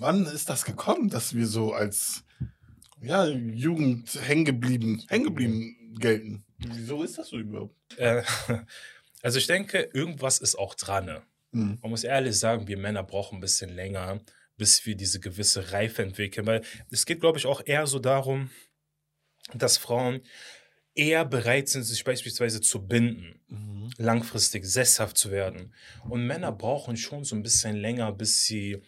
[0.00, 2.24] Wann ist das gekommen, dass wir so als
[3.00, 6.44] ja, Jugend hängen geblieben, hängen geblieben gelten?
[6.58, 7.74] Wieso ist das so überhaupt?
[7.98, 8.22] Äh,
[9.22, 11.06] also ich denke, irgendwas ist auch dran.
[11.06, 11.22] ne?
[11.52, 11.78] Hm.
[11.82, 14.20] Man muss ehrlich sagen, wir Männer brauchen ein bisschen länger,
[14.56, 18.50] bis wir diese gewisse Reife entwickeln, weil es geht, glaube ich, auch eher so darum,
[19.54, 20.20] dass Frauen
[20.94, 23.90] eher bereit sind, sich beispielsweise zu binden, Mhm.
[23.98, 25.72] langfristig sesshaft zu werden.
[26.08, 28.82] Und Männer brauchen schon so ein bisschen länger, bis sie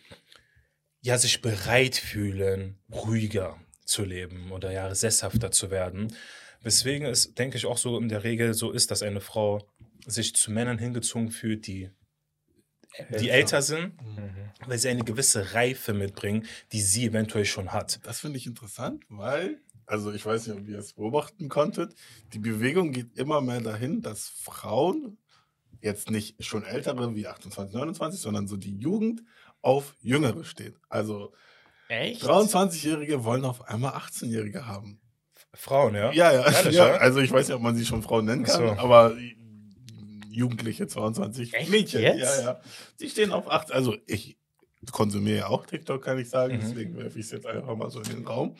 [1.01, 6.15] ja sich bereit fühlen, ruhiger zu leben oder ja sesshafter zu werden.
[6.63, 9.67] Weswegen es, denke ich, auch so in der Regel so ist, dass eine Frau
[10.07, 11.91] sich zu Männern hingezogen fühlt, die,
[13.21, 14.51] die älter sind, Mhm.
[14.67, 18.01] weil sie eine gewisse Reife mitbringen, die sie eventuell schon hat.
[18.05, 21.95] Das finde ich interessant, weil, also ich weiß nicht, ob ihr es beobachten konntet,
[22.33, 25.19] die Bewegung geht immer mehr dahin, dass Frauen,
[25.81, 29.23] jetzt nicht schon ältere wie 28, 29, sondern so die Jugend
[29.61, 30.77] auf Jüngere steht.
[30.89, 31.33] Also
[31.89, 32.23] Echt?
[32.23, 35.01] 23-Jährige wollen auf einmal 18-Jährige haben.
[35.53, 36.13] Frauen, ja?
[36.13, 36.97] Ja, ja, Ehrlich, ja.
[36.97, 38.73] Also ich weiß nicht, ob man sie schon Frauen nennen kann, so.
[38.73, 39.17] aber
[40.31, 41.71] Jugendliche 22 Echt?
[41.71, 42.03] Mädchen.
[42.03, 42.19] Jetzt?
[42.19, 42.61] Ja, ja.
[43.01, 43.75] Die stehen auf 18.
[43.75, 44.37] Also ich
[44.91, 46.57] konsumiere ja auch TikTok, kann ich sagen.
[46.57, 46.61] Mhm.
[46.61, 48.57] Deswegen werfe ich es jetzt einfach mal so in den Raum.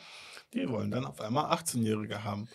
[0.53, 2.47] Die wollen dann auf einmal 18-Jährige haben.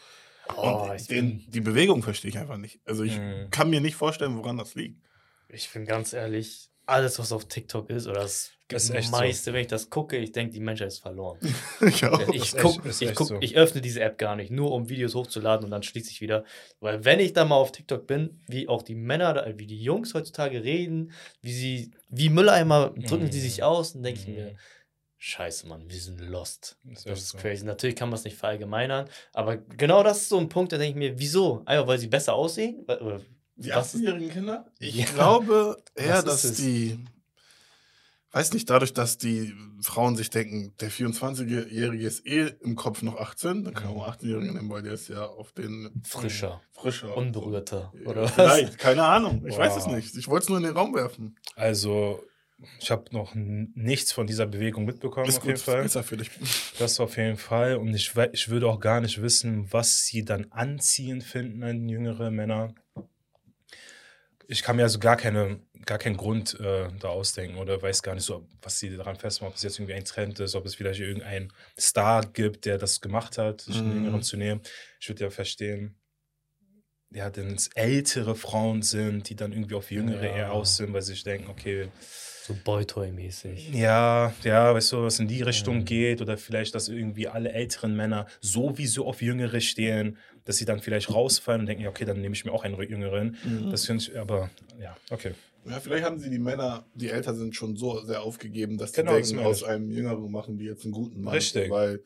[0.57, 2.81] Oh, Und ich, den, bin, die Bewegung verstehe ich einfach nicht.
[2.85, 3.51] Also ich Mhm.
[3.51, 5.01] kann mir nicht vorstellen, woran das liegt.
[5.49, 9.17] ich bin ganz ehrlich, alles, was auf TikTok ist, oder das, Das ist echt so.
[9.17, 11.39] meiste, wenn ich das gucke, ich denke, die Menschheit ist verloren.
[11.83, 12.19] ich auch.
[12.33, 13.39] Ich, guck, echt- ich, guck, so.
[13.41, 16.45] ich öffne diese App gar nicht, nur um Videos hochzuladen und dann schließe ich wieder.
[16.81, 20.15] Weil wenn ich da mal auf TikTok bin, wie auch die Männer, wie die Jungs
[20.15, 23.33] heutzutage reden, wie sie, wie Mülleimer drücken Mhm.
[23.33, 24.35] sie sich aus, dann denke ich Mhm.
[24.35, 24.57] mir,
[25.23, 26.79] scheiße, Mann, wir sind lost.
[26.83, 27.39] Das ist Das ist so.
[27.39, 27.65] crazy.
[27.65, 30.91] Natürlich kann man es nicht verallgemeinern, aber genau das ist so ein Punkt, da denke
[30.91, 31.63] ich mir, wieso?
[31.67, 32.85] Einfach weil sie besser aussehen?
[33.57, 34.73] Die 18-jährigen Kinder?
[34.79, 35.05] Ich Ja.
[35.07, 36.57] glaube eher, dass es?
[36.57, 36.99] die,
[38.33, 39.53] weiß nicht, dadurch, dass die
[39.83, 44.01] Frauen sich denken, der 24-Jährige ist eh im Kopf noch 18, dann kann man Mhm.
[44.01, 47.15] auch 18-Jährigen nehmen, weil der ist ja auf den Frischer, frischer.
[47.15, 48.33] unberührter, Ja, oder was?
[48.33, 49.45] Vielleicht, keine Ahnung.
[49.47, 49.97] Ich weiß es Wow.
[49.97, 50.17] nicht.
[50.17, 51.37] Ich wollte es nur in den Raum werfen.
[51.57, 52.23] Also,
[52.79, 55.83] ich habe noch nichts von dieser Bewegung mitbekommen, Ist auf jeden gut, Fall.
[55.83, 56.31] besser für dich.
[56.79, 57.77] Das auf jeden Fall.
[57.77, 62.31] Und ich, ich würde auch gar nicht wissen, was sie dann anziehend finden an jüngere
[62.31, 62.75] Männer.
[64.49, 68.15] Ich kann mir also gar, keine, gar keinen Grund äh, da ausdenken oder weiß gar
[68.17, 70.75] nicht so, was sie daran festmachen, ob es jetzt irgendwie ein Trend ist, ob es
[70.75, 73.97] vielleicht irgendeinen Star gibt, der das gemacht hat, sich einen Mhm.
[73.99, 74.61] Jüngeren zu nehmen.
[75.01, 75.95] Ich würde ja verstehen,
[77.13, 80.37] ja, denn es ältere Frauen sind, die dann irgendwie auf Jüngere Ja.
[80.37, 81.89] eher aus sind, weil sie sich denken, okay,
[82.51, 83.73] So Boytoy-mäßig.
[83.75, 85.85] ja, ja, weißt du, was in die Richtung Mhm.
[85.85, 90.81] geht oder vielleicht, dass irgendwie alle älteren Männer sowieso auf Jüngere stehen, dass sie dann
[90.81, 93.37] vielleicht rausfallen und denken, ja, okay, dann nehme ich mir auch einen Jüngeren.
[93.45, 93.71] Mhm.
[93.71, 95.33] Das finde ich, aber ja, okay.
[95.65, 99.13] Ja, vielleicht haben sie die Männer, die älter sind, schon so sehr aufgegeben, dass Genau,
[99.15, 101.35] die das denken, aus einem Jüngeren machen die jetzt einen guten Mann.
[101.35, 101.71] Richtig.
[101.71, 102.03] Weil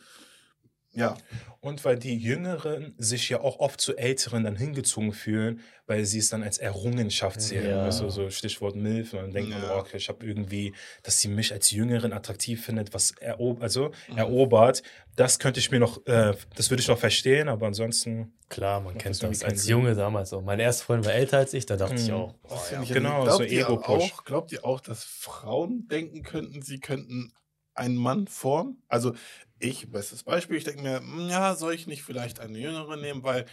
[0.97, 1.17] Ja.
[1.61, 6.19] Und weil die Jüngeren sich ja auch oft zu Älteren dann hingezogen fühlen, weil sie
[6.19, 7.67] es dann als Errungenschaft sehen.
[7.69, 7.85] Ja.
[7.85, 9.13] Also so Stichwort Milf.
[9.15, 9.75] Und dann denken, Ja.
[9.77, 13.93] oh, okay, ich habe irgendwie, dass sie mich als Jüngeren attraktiv findet, was erob also
[14.15, 14.83] erobert.
[15.17, 18.35] Das könnte ich mir noch, äh, das würde ich noch verstehen, aber ansonsten.
[18.51, 19.71] Klar, man kennt das als Sinn.
[19.71, 20.43] Junge damals auch.
[20.43, 22.15] Mein erster Freund war älter als ich, da dachte ich Mhm.
[22.15, 22.83] auch, oh, ja.
[22.83, 24.13] ich Genau, glaubt so ihr Ego-Push.
[24.13, 27.33] auch, Glaubt ihr auch, dass Frauen denken könnten, sie könnten
[27.77, 28.83] einen Mann formen?
[28.89, 29.15] Also
[29.59, 33.23] ich, bestes Beispiel, ich denke mir, hm, ja, soll ich nicht vielleicht eine Jüngere nehmen,
[33.23, 33.47] weil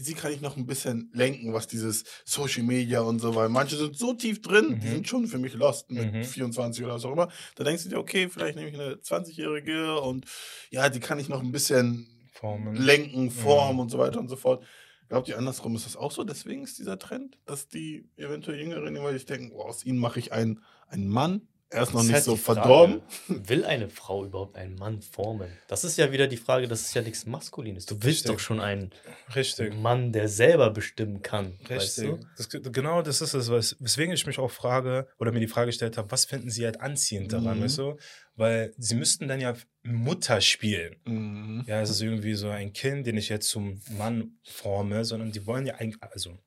[0.00, 3.76] sie kann ich noch ein bisschen lenken, was dieses Social Media und so, weil manche
[3.76, 4.90] sind so tief drin, die Mhm.
[4.90, 6.24] sind schon für mich lost mit Mhm.
[6.24, 7.28] 24 oder was auch immer.
[7.54, 10.26] Da denkst du dir, okay, vielleicht nehme ich eine 20-Jährige und
[10.70, 12.74] ja, die kann ich noch ein bisschen Formen.
[12.76, 13.80] lenken, formen Mhm.
[13.80, 14.64] und so weiter und so fort.
[15.08, 16.24] Glaubt ihr andersrum ist das auch so?
[16.24, 20.18] Deswegen ist dieser Trend, dass die eventuell Jüngeren immer sich denken, oh, aus ihnen mache
[20.18, 21.48] ich einen, einen Mann.
[21.70, 23.02] Er ist noch nicht halt so verdorben.
[23.28, 25.50] Will eine Frau überhaupt einen Mann formen?
[25.68, 27.84] Das ist ja wieder die Frage, das ist ja nichts Maskulines.
[27.84, 28.30] Du willst Richtig.
[28.32, 28.90] doch schon einen
[29.34, 29.74] Richtig.
[29.74, 31.58] Mann, der selber bestimmen kann.
[31.68, 32.20] Weißt Richtig.
[32.20, 32.60] du?
[32.62, 35.66] Das, genau das ist es, was- weswegen ich mich auch frage oder mir die Frage
[35.66, 37.64] gestellt habe, was finden Sie halt anziehend daran, Mhm.
[37.64, 37.96] weißt du?
[38.34, 40.96] Weil Sie müssten dann ja Mutter spielen.
[41.04, 41.64] Mhm.
[41.66, 45.44] Ja, es ist irgendwie so ein Kind, den ich jetzt zum Mann forme, sondern die
[45.46, 46.38] wollen ja eigentlich, also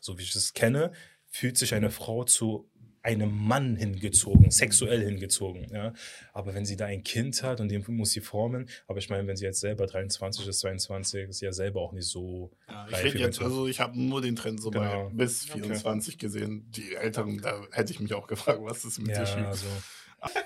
[0.00, 0.92] so wie ich es kenne,
[1.30, 2.70] fühlt sich eine Frau zu
[3.02, 5.66] einem Mann hingezogen, sexuell hingezogen.
[5.72, 5.92] Ja?
[6.32, 9.26] Aber wenn sie da ein Kind hat und den muss sie formen, aber ich meine,
[9.26, 12.50] wenn sie jetzt selber 23 ist, 22, ist sie ja selber auch nicht so.
[12.68, 15.08] Ja, ich rede jetzt, also ich habe nur den Trend so Genau.
[15.10, 15.60] bei bis Okay.
[15.62, 16.66] 24 gesehen.
[16.70, 19.66] Die Älteren, da hätte ich mich auch gefragt, was ist mit Ja, dir also,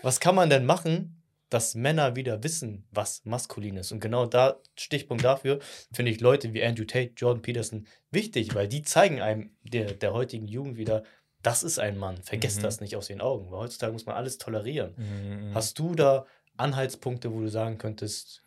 [0.03, 3.93] Was kann man denn machen, dass Männer wieder wissen, was maskulin ist?
[3.93, 5.59] Und genau da, Stichpunkt dafür,
[5.93, 10.13] finde ich Leute wie Andrew Tate, Jordan Peterson wichtig, weil die zeigen einem der, der
[10.13, 11.03] heutigen Jugend wieder,
[11.43, 12.23] das ist ein Mann.
[12.23, 12.63] Vergesst Mhm.
[12.63, 14.95] das nicht aus den Augen, weil heutzutage muss man alles tolerieren.
[14.97, 15.55] mhm.
[15.55, 16.27] Hast du da
[16.57, 18.43] Anhaltspunkte, wo du sagen könntest,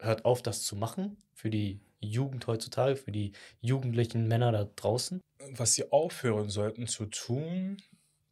[0.00, 5.20] hört auf, das zu machen für die Jugend heutzutage, für die jugendlichen Männer da draußen?
[5.50, 7.76] was sie aufhören sollten zu tun,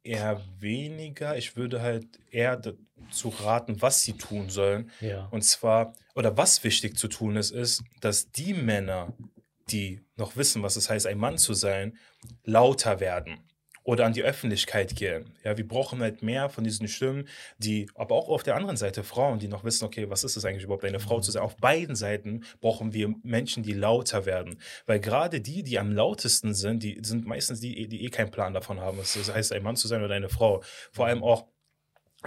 [0.03, 1.37] eher weniger.
[1.37, 4.91] Ich würde halt eher dazu raten, was sie tun sollen.
[5.01, 5.27] Ja.
[5.31, 9.13] Und zwar, oder was wichtig zu tun ist, ist, dass die Männer,
[9.71, 11.97] die noch wissen, was es heißt, ein Mann zu sein,
[12.45, 13.39] lauter werden
[13.85, 15.35] oder an die Öffentlichkeit gehen.
[15.45, 19.05] Ja, wir brauchen halt mehr von diesen Stimmen, die, aber auch auf der anderen Seite
[19.05, 21.43] Frauen, die noch wissen, okay, was ist es eigentlich überhaupt, eine Frau zu sein?
[21.43, 24.59] Auf beiden Seiten brauchen wir Menschen, die lauter werden.
[24.87, 28.55] Weil gerade die, die am lautesten sind, die sind meistens die, die eh keinen Plan
[28.55, 30.63] davon haben, was es heißt, ein Mann zu sein oder eine Frau.
[30.91, 31.47] Vor allem auch,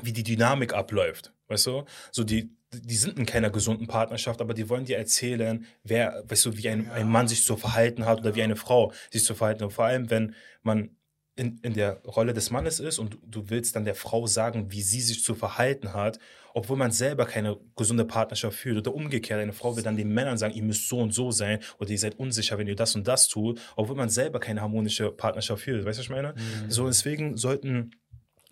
[0.04, 1.34] wie die Dynamik abläuft.
[1.48, 1.86] Weißt du?
[2.12, 6.46] So die, die sind in keiner gesunden Partnerschaft, aber die wollen dir erzählen, wer, weißt
[6.46, 9.34] du, wie ein, ein Mann sich zu verhalten hat oder wie eine Frau sich zu
[9.34, 9.64] verhalten.
[9.64, 10.97] Und vor allem, wenn man
[11.38, 14.82] in, in der Rolle des Mannes ist und du, willst dann der Frau sagen, wie
[14.82, 16.20] sie sich zu verhalten hat,
[16.54, 18.78] obwohl man selber keine gesunde Partnerschaft fühlt.
[18.78, 21.60] Oder umgekehrt, eine Frau will dann den Männern sagen, ihr müsst so und so sein
[21.80, 25.12] oder ihr seid unsicher, wenn ihr das und das tut, obwohl man selber keine harmonische
[25.12, 25.86] Partnerschaft fühlt.
[25.86, 26.34] Weißt du, was ich meine?
[26.68, 27.92] So, deswegen sollten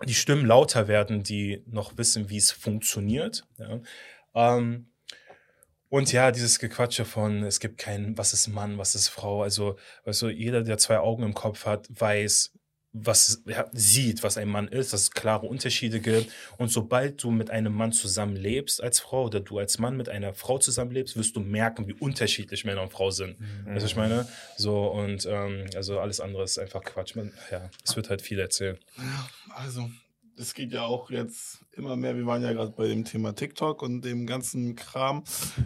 [0.06, 3.48] die Stimmen lauter werden, die noch wissen, wie es funktioniert.
[3.58, 3.80] Ja.
[4.36, 4.88] Ähm,
[5.90, 9.44] und ja, dieses Gequatsche von, es gibt kein, was ist Mann, was ist Frau.
[9.44, 12.52] Also, weißt du, jeder, der zwei Augen im Kopf hat, weiß,
[12.98, 16.32] was ja, sieht, was ein Mann ist, dass es klare Unterschiede gibt.
[16.58, 20.34] Und sobald du mit einem Mann zusammenlebst als Frau oder du als Mann mit einer
[20.34, 23.38] Frau zusammenlebst, wirst du merken, wie unterschiedlich Männer und Frau sind.
[23.66, 24.28] Weißt du, was ich meine?
[24.56, 27.16] So, und ähm, also alles andere ist einfach Quatsch.
[27.16, 28.80] Man, ja, es wird halt viel erzählt.
[28.98, 29.90] Ja, also,
[30.38, 32.16] es geht ja auch jetzt immer mehr.
[32.16, 35.24] Wir waren ja gerade bei dem Thema TikTok und dem ganzen Kram.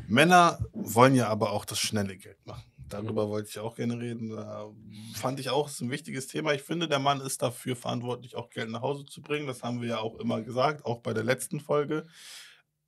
[0.08, 2.64] Männer wollen ja aber auch das schnelle Geld machen.
[2.90, 4.30] Darüber wollte ich auch gerne reden.
[4.32, 4.70] Da
[5.14, 6.54] fand ich auch, es ist ein wichtiges Thema.
[6.54, 9.48] Ich finde, der Mann ist dafür verantwortlich, auch Geld nach Hause zu bringen.
[9.48, 12.08] Das haben wir ja auch immer gesagt, auch bei der letzten Folge.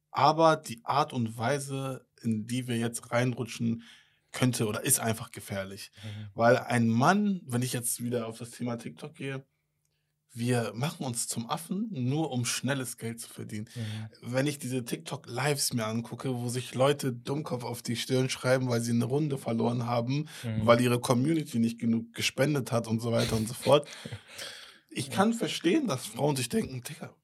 [0.09, 3.83] Aber die Art und Weise, in die wir jetzt reinrutschen,
[4.31, 5.91] könnte oder ist einfach gefährlich.
[6.33, 9.45] Weil ein Mann, wenn ich jetzt wieder auf das Thema TikTok gehe,
[10.33, 13.67] wir machen uns zum Affen, nur um schnelles Geld zu verdienen.
[14.21, 18.79] Wenn ich diese TikTok-Lives mir angucke, wo sich Leute Dummkopf auf die Stirn schreiben, weil
[18.81, 20.65] sie eine Runde verloren haben, Mhm.
[20.65, 23.87] weil ihre Community nicht genug gespendet hat und so weiter und so fort.
[24.93, 27.15] Ich kann verstehen, dass Frauen sich denken, Digga,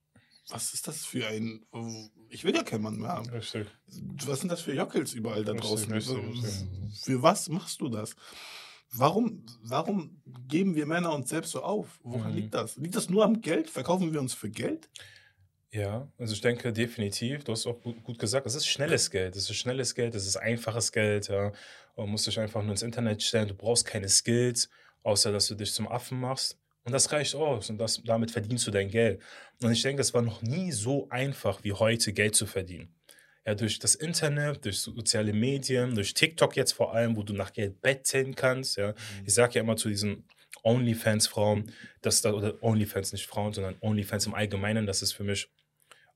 [0.47, 1.65] was ist das für ein...
[2.29, 3.29] Ich will ja keinen Mann mehr haben.
[3.29, 3.67] Richtig.
[4.25, 5.91] Was sind das für Jockels überall da Richtig, draußen?
[5.91, 7.01] richtig, richtig.
[7.03, 8.15] Für was machst du das?
[8.91, 11.99] Warum, warum geben wir Männer uns selbst so auf?
[12.03, 12.37] Woran Mhm.
[12.37, 12.77] liegt das?
[12.77, 13.69] Liegt das nur am Geld?
[13.69, 14.89] Verkaufen wir uns für Geld?
[15.71, 19.35] Ja, also ich denke definitiv, du hast auch gut, gut gesagt, es ist schnelles Geld,
[19.35, 21.51] es ist schnelles Geld, es ist einfaches Geld, ja.
[21.97, 24.69] Man muss dich einfach nur ins Internet stellen, du brauchst keine Skills,
[25.03, 26.57] außer dass du dich zum Affen machst.
[26.85, 29.21] Und das reicht aus und das, damit verdienst du dein Geld.
[29.61, 32.95] Und ich denke, es war noch nie so einfach wie heute, Geld zu verdienen.
[33.47, 37.53] Ja, durch das Internet, durch soziale Medien, durch TikTok jetzt vor allem, wo du nach
[37.53, 38.75] Geld betteln kannst.
[38.75, 38.89] Ja.
[38.89, 38.95] Mhm.
[39.25, 40.25] Ich sage ja immer zu diesen
[40.63, 45.49] OnlyFans-Frauen, dass da, oder OnlyFans nicht Frauen, sondern OnlyFans im Allgemeinen, das ist für mich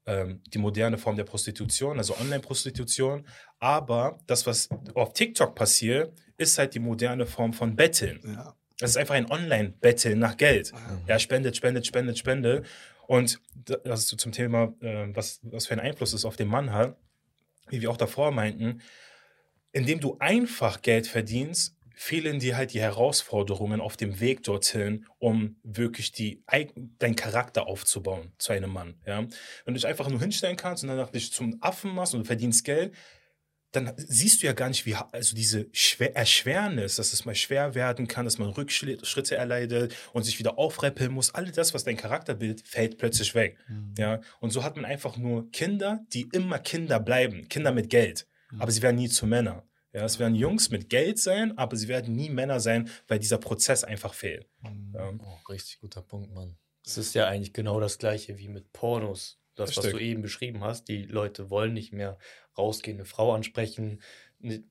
[0.06, 3.26] ähm, die moderne Form der Prostitution, also Online-Prostitution.
[3.60, 8.20] Aber das, was auf TikTok passiert, ist halt die moderne Form von Betteln.
[8.26, 8.58] Ja.
[8.78, 10.74] Das ist einfach ein Online-Betteln nach Geld.
[10.74, 11.08] Mhm.
[11.08, 12.66] Ja, spendet, spendet, spendet, spendet.
[13.08, 16.74] Und das ist zum Thema, äh, was, was für einen Einfluss es auf den Mann
[16.74, 16.98] hat,
[17.70, 18.82] wie wir auch davor meinten,
[19.72, 25.58] indem du einfach Geld verdienst, fehlen dir halt die Herausforderungen auf dem Weg dorthin, um
[25.64, 26.44] wirklich die,
[26.98, 28.96] deinen Charakter aufzubauen zu einem Mann.
[29.06, 29.20] Ja?
[29.20, 29.30] Wenn
[29.68, 32.66] du dich einfach nur hinstellen kannst und danach dich zum Affen machst und du verdienst
[32.66, 32.96] Geld,
[33.72, 37.74] dann siehst du ja gar nicht, wie also diese Schwer Erschwernis, dass es mal schwer
[37.74, 41.34] werden kann, dass man Rückschritte erleidet und sich wieder aufreppeln muss.
[41.34, 43.58] All das, was dein Charakter bildet, fällt plötzlich weg.
[43.68, 43.94] Mhm.
[43.98, 44.22] Ja?
[44.40, 48.62] Und so hat man einfach nur Kinder, die immer Kinder bleiben, Kinder mit Geld, mhm.
[48.62, 49.62] aber sie werden nie zu Männern.
[49.94, 53.38] Ja, es werden Jungs mit Geld sein, aber sie werden nie Männer sein, weil dieser
[53.38, 54.48] Prozess einfach fehlt.
[54.62, 54.94] Mhm.
[54.94, 55.14] Ja.
[55.20, 56.58] Oh, richtig guter Punkt, Mann.
[56.86, 59.38] Es ist ja eigentlich genau das gleiche wie mit Pornos.
[59.56, 60.86] Das, was du eben beschrieben hast.
[60.86, 62.18] Die Leute wollen nicht mehr
[62.58, 64.02] rausgehen, eine Frau ansprechen,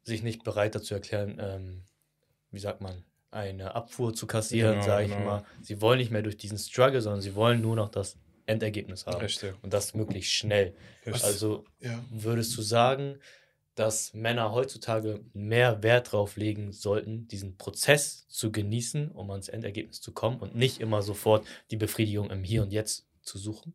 [0.03, 1.83] sich nicht bereit dazu erklären, ähm,
[2.51, 5.25] wie sagt man, eine Abfuhr zu kassieren, genau, sage ich genau.
[5.25, 5.45] mal.
[5.63, 9.21] Sie wollen nicht mehr durch diesen Struggle, sondern sie wollen nur noch das Endergebnis haben.
[9.21, 9.55] Richtig.
[9.63, 10.75] Und das möglichst schnell.
[11.07, 11.25] Richtig.
[11.25, 12.03] Also ja.
[12.11, 13.19] würdest du sagen,
[13.77, 20.01] dass Männer heutzutage mehr Wert darauf legen sollten, diesen Prozess zu genießen, um ans Endergebnis
[20.01, 23.73] zu kommen und nicht immer sofort die Befriedigung im Hier und Jetzt zu suchen?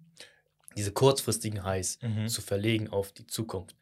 [0.75, 2.27] Diese kurzfristigen Highs mhm.
[2.27, 3.77] zu verlegen auf die Zukunft.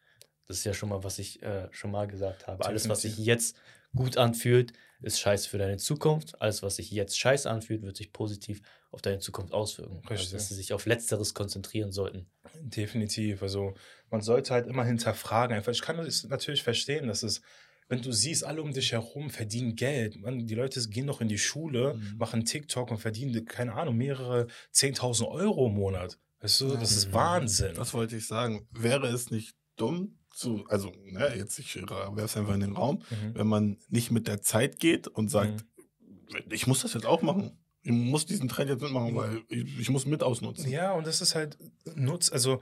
[0.48, 2.66] Das ist ja schon mal, was ich äh, schon mal gesagt habe.
[2.66, 3.56] Alles, was sich jetzt
[3.96, 6.42] gut anfühlt, ist scheiße für deine Zukunft.
[6.42, 9.98] Alles, was sich jetzt scheiße anfühlt, wird sich positiv auf deine Zukunft auswirken.
[9.98, 10.28] Also, Richtig.
[10.28, 12.28] Also, dass sie sich auf Letzteres konzentrieren sollten.
[12.60, 13.42] Definitiv.
[13.42, 13.74] Also,
[14.10, 15.62] man sollte halt immer hinterfragen.
[15.70, 17.42] Ich kann es natürlich verstehen, dass es
[17.90, 20.20] wenn du siehst, alle um dich herum verdienen Geld.
[20.20, 22.18] Man, die Leute gehen noch in die Schule, mhm.
[22.18, 26.18] machen TikTok und verdienen, keine Ahnung, mehrere 10.000 Euro im Monat.
[26.40, 27.76] Weißt du, das ist Wahnsinn.
[27.76, 28.68] Das wollte ich sagen.
[28.72, 33.04] Wäre es nicht dumm, zu, also ne, jetzt ich werfe es einfach in den Raum,
[33.10, 33.36] mhm.
[33.36, 35.64] wenn man nicht mit der Zeit geht und sagt,
[36.02, 36.52] mhm.
[36.52, 37.58] ich muss das jetzt auch machen.
[37.84, 40.70] Ich muss diesen Trend jetzt mitmachen, weil ich, ich muss mit ausnutzen.
[40.72, 41.58] Ja, und das ist halt
[41.96, 42.62] Nutz, also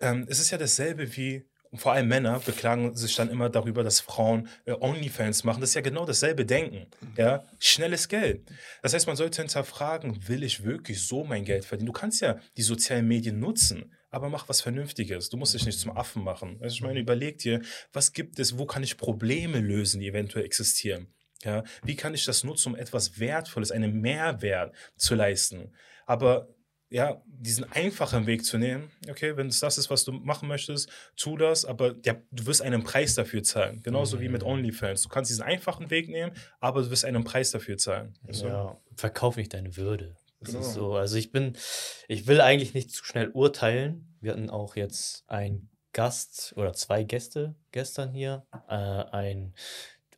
[0.00, 4.00] ähm, es ist ja dasselbe wie, vor allem Männer beklagen sich dann immer darüber, dass
[4.00, 5.60] Frauen äh, Onlyfans machen.
[5.60, 6.88] Das ist ja genau dasselbe Denken.
[7.00, 7.14] Mhm.
[7.16, 7.46] Ja?
[7.58, 8.50] Schnelles Geld.
[8.82, 11.86] Das heißt, man sollte hinterfragen, will ich wirklich so mein Geld verdienen?
[11.86, 15.30] Du kannst ja die sozialen Medien nutzen aber mach was Vernünftiges.
[15.30, 16.58] Du musst dich nicht zum Affen machen.
[16.60, 20.44] Also ich meine, überleg dir, was gibt es, wo kann ich Probleme lösen, die eventuell
[20.44, 21.12] existieren?
[21.42, 25.72] Ja, wie kann ich das nutzen, um etwas Wertvolles, einen Mehrwert zu leisten?
[26.06, 26.48] Aber
[26.90, 30.90] ja, diesen einfachen Weg zu nehmen, okay, wenn es das ist, was du machen möchtest,
[31.16, 33.82] tu das, aber ja, du wirst einen Preis dafür zahlen.
[33.82, 34.20] Genauso mhm.
[34.20, 34.48] wie mit mhm.
[34.48, 35.02] OnlyFans.
[35.02, 38.14] Du kannst diesen einfachen Weg nehmen, aber du wirst einen Preis dafür zahlen.
[38.28, 40.14] Also, ja, verkauf nicht deine Würde.
[40.42, 40.66] Das genau.
[40.66, 40.94] ist so.
[40.94, 41.56] Also ich bin,
[42.08, 44.16] ich will eigentlich nicht zu schnell urteilen.
[44.20, 48.46] Wir hatten auch jetzt einen Gast oder zwei Gäste gestern hier.
[48.68, 49.54] Äh, ein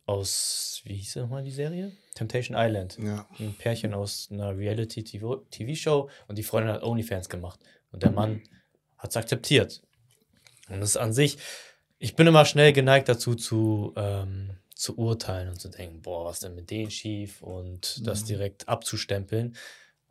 [0.05, 1.91] aus, wie hieß nochmal die Serie?
[2.13, 2.97] Temptation Island.
[3.01, 3.27] Ja.
[3.39, 7.59] Ein Pärchen aus einer Reality-TV-Show und die Freundin hat OnlyFans gemacht.
[7.91, 8.41] Und der Mann
[8.97, 9.81] hat es akzeptiert.
[10.69, 11.37] Und das ist an sich,
[11.97, 16.39] ich bin immer schnell geneigt dazu zu, ähm, zu urteilen und zu denken, boah, was
[16.39, 18.03] denn mit denen schief und mhm.
[18.03, 19.55] das direkt abzustempeln.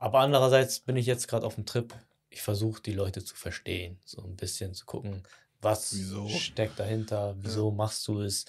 [0.05, 1.95] Aber andererseits bin ich jetzt gerade auf dem Trip.
[2.29, 5.23] Ich versuche die Leute zu verstehen, so ein bisschen zu gucken,
[5.63, 6.29] was wieso?
[6.29, 7.75] steckt dahinter, wieso ja.
[7.75, 8.45] machst du es.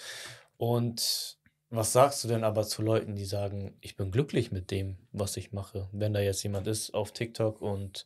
[0.57, 1.37] Und
[1.69, 5.37] was sagst du denn aber zu Leuten, die sagen, ich bin glücklich mit dem, was
[5.37, 5.87] ich mache?
[5.93, 8.05] Wenn da jetzt jemand ist auf TikTok und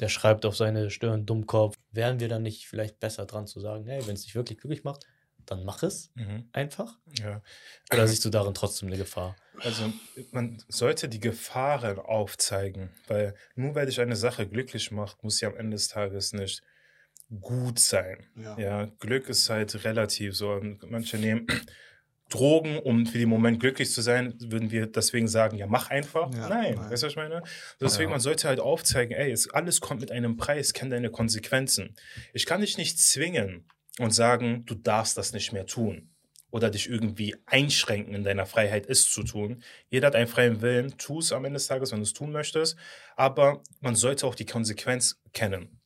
[0.00, 3.86] der schreibt auf seine Stirn Dummkopf, wären wir dann nicht vielleicht besser dran zu sagen,
[3.86, 5.06] hey, wenn es dich wirklich glücklich macht,
[5.50, 6.48] dann mach es mhm.
[6.52, 6.96] einfach?
[7.18, 7.42] Ja.
[7.92, 9.36] Oder siehst du darin trotzdem eine Gefahr?
[9.58, 9.92] Also
[10.30, 15.46] man sollte die Gefahren aufzeigen, weil nur weil dich eine Sache glücklich macht, muss sie
[15.46, 16.62] am Ende des Tages nicht
[17.40, 18.26] gut sein.
[18.36, 20.60] Ja, ja Glück ist halt relativ so.
[20.86, 21.46] Manche nehmen
[22.28, 26.32] Drogen, um für den Moment glücklich zu sein, würden wir deswegen sagen, ja, mach einfach.
[26.32, 27.42] Ja, nein, nein, weißt du, was ich meine?
[27.80, 28.14] Deswegen, ja.
[28.14, 31.96] man sollte halt aufzeigen, ey, es, alles kommt mit einem Preis, kenn deine Konsequenzen.
[32.32, 33.66] Ich kann dich nicht zwingen,
[33.98, 36.10] und sagen, du darfst das nicht mehr tun
[36.50, 39.62] oder dich irgendwie einschränken in deiner Freiheit, es zu tun.
[39.88, 42.32] Jeder hat einen freien Willen, tu es am Ende des Tages, wenn du es tun
[42.32, 42.76] möchtest,
[43.16, 45.80] aber man sollte auch die Konsequenz kennen.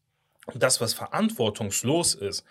[0.46, 2.44] Und das, was verantwortungslos ist,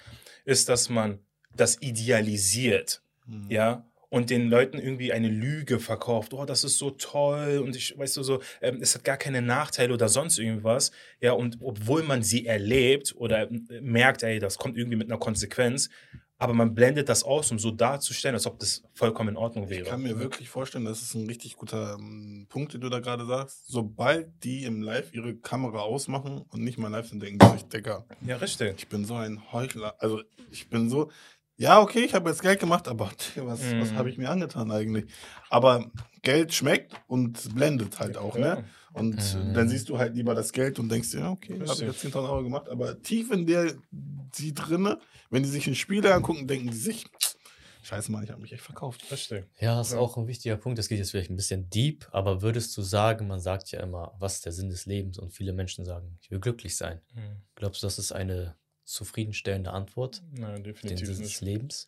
[0.45, 1.19] ist, dass man
[1.55, 3.49] das idealisiert, mhm.
[3.49, 6.35] ja, und den Leuten irgendwie eine Lüge verkauft.
[6.35, 9.41] Oh, das ist so toll und ich, weißt du, so, ähm, es hat gar keine
[9.41, 10.91] Nachteile oder sonst irgendwas.
[11.19, 15.17] Ja, und obwohl man sie erlebt oder äh, merkt, ey, das kommt irgendwie mit einer
[15.17, 15.89] Konsequenz,
[16.37, 19.81] aber man blendet das aus, um so darzustellen, als ob das vollkommen in Ordnung wäre.
[19.81, 22.99] Ich kann mir wirklich vorstellen, das ist ein richtig guter ähm, Punkt, den du da
[22.99, 23.65] gerade sagst.
[23.65, 27.67] Sobald die im Live ihre Kamera ausmachen und nicht mal live sind, denken die sich,
[27.67, 28.05] Digga.
[28.21, 28.75] Ja, richtig.
[28.77, 29.95] Ich bin so ein Heuchler.
[29.97, 31.09] Also, ich bin so.
[31.55, 33.79] Ja, okay, ich habe jetzt Geld gemacht, aber was, mm.
[33.79, 35.05] was habe ich mir angetan eigentlich?
[35.49, 35.91] Aber
[36.21, 38.45] Geld schmeckt und blendet halt auch, ne?
[38.47, 38.55] ja.
[38.55, 38.65] ne?
[38.93, 39.53] Und mm.
[39.53, 42.05] dann siehst du halt lieber das Geld und denkst dir, ja, okay, habe ich jetzt
[42.05, 44.99] 10.000 Euro gemacht, aber tief in der, die drinne,
[45.29, 47.05] wenn die sich ein Spiel angucken, denken die sich,
[47.83, 49.01] Scheiße, Mann, ich habe mich echt verkauft.
[49.01, 49.45] Verstehe.
[49.59, 49.99] Ja, das ist ja.
[49.99, 50.79] auch ein wichtiger Punkt.
[50.79, 54.15] Das geht jetzt vielleicht ein bisschen deep, aber würdest du sagen, man sagt ja immer,
[54.19, 55.19] was ist der Sinn des Lebens?
[55.19, 57.01] Und viele Menschen sagen, ich will glücklich sein.
[57.13, 57.41] Mhm.
[57.55, 58.55] Glaubst du, das ist eine
[58.93, 60.21] zufriedenstellende Antwort?
[60.31, 61.87] Nein, definitiv den Sinn des Lebens?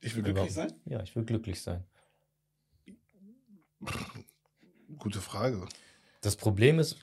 [0.00, 0.72] Ich will glücklich sein?
[0.84, 1.84] Ja, ich will glücklich sein.
[4.98, 5.66] Gute Frage.
[6.20, 6.96] Das Problem ist,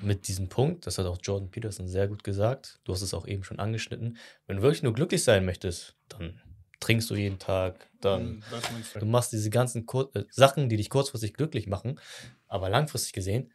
[0.00, 3.26] mit diesem Punkt, das hat auch Jordan Peterson sehr gut gesagt, du hast es auch
[3.26, 6.40] eben schon angeschnitten, wenn du wirklich nur glücklich sein möchtest, dann
[6.80, 8.42] trinkst du jeden Tag, dann
[8.98, 12.00] du machst diese ganzen Kur äh, Sachen, die dich kurzfristig glücklich machen,
[12.48, 13.52] aber langfristig gesehen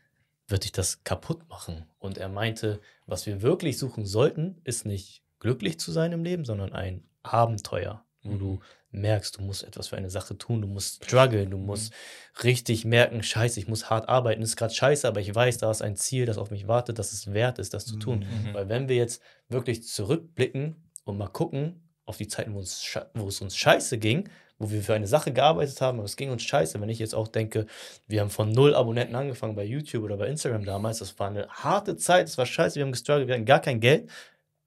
[0.48, 1.86] wird dich das kaputt machen.
[2.00, 6.46] Und er meinte, was wir wirklich suchen sollten, ist nicht glücklich zu sein im Leben,
[6.46, 8.40] sondern ein Abenteuer, wo mhm.
[8.40, 8.60] du
[8.92, 12.42] merkst, du musst etwas für eine Sache tun, du musst strugglen, du musst mhm.
[12.44, 15.70] richtig merken, scheiße, ich muss hart arbeiten, das ist gerade scheiße, aber ich weiß, da
[15.70, 18.20] ist ein Ziel, das auf mich wartet, dass es wert ist, das zu tun.
[18.20, 18.54] Mhm.
[18.54, 23.28] Weil wenn wir jetzt wirklich zurückblicken und mal gucken auf die Zeiten, wo es, wo
[23.28, 26.44] es uns scheiße ging, wo wir für eine Sache gearbeitet haben, aber es ging uns
[26.44, 26.80] scheiße.
[26.80, 27.66] Wenn ich jetzt auch denke,
[28.08, 31.48] wir haben von null Abonnenten angefangen bei YouTube oder bei Instagram damals, das war eine
[31.50, 34.10] harte Zeit, es war scheiße, wir haben gestruggelt, wir hatten gar kein Geld.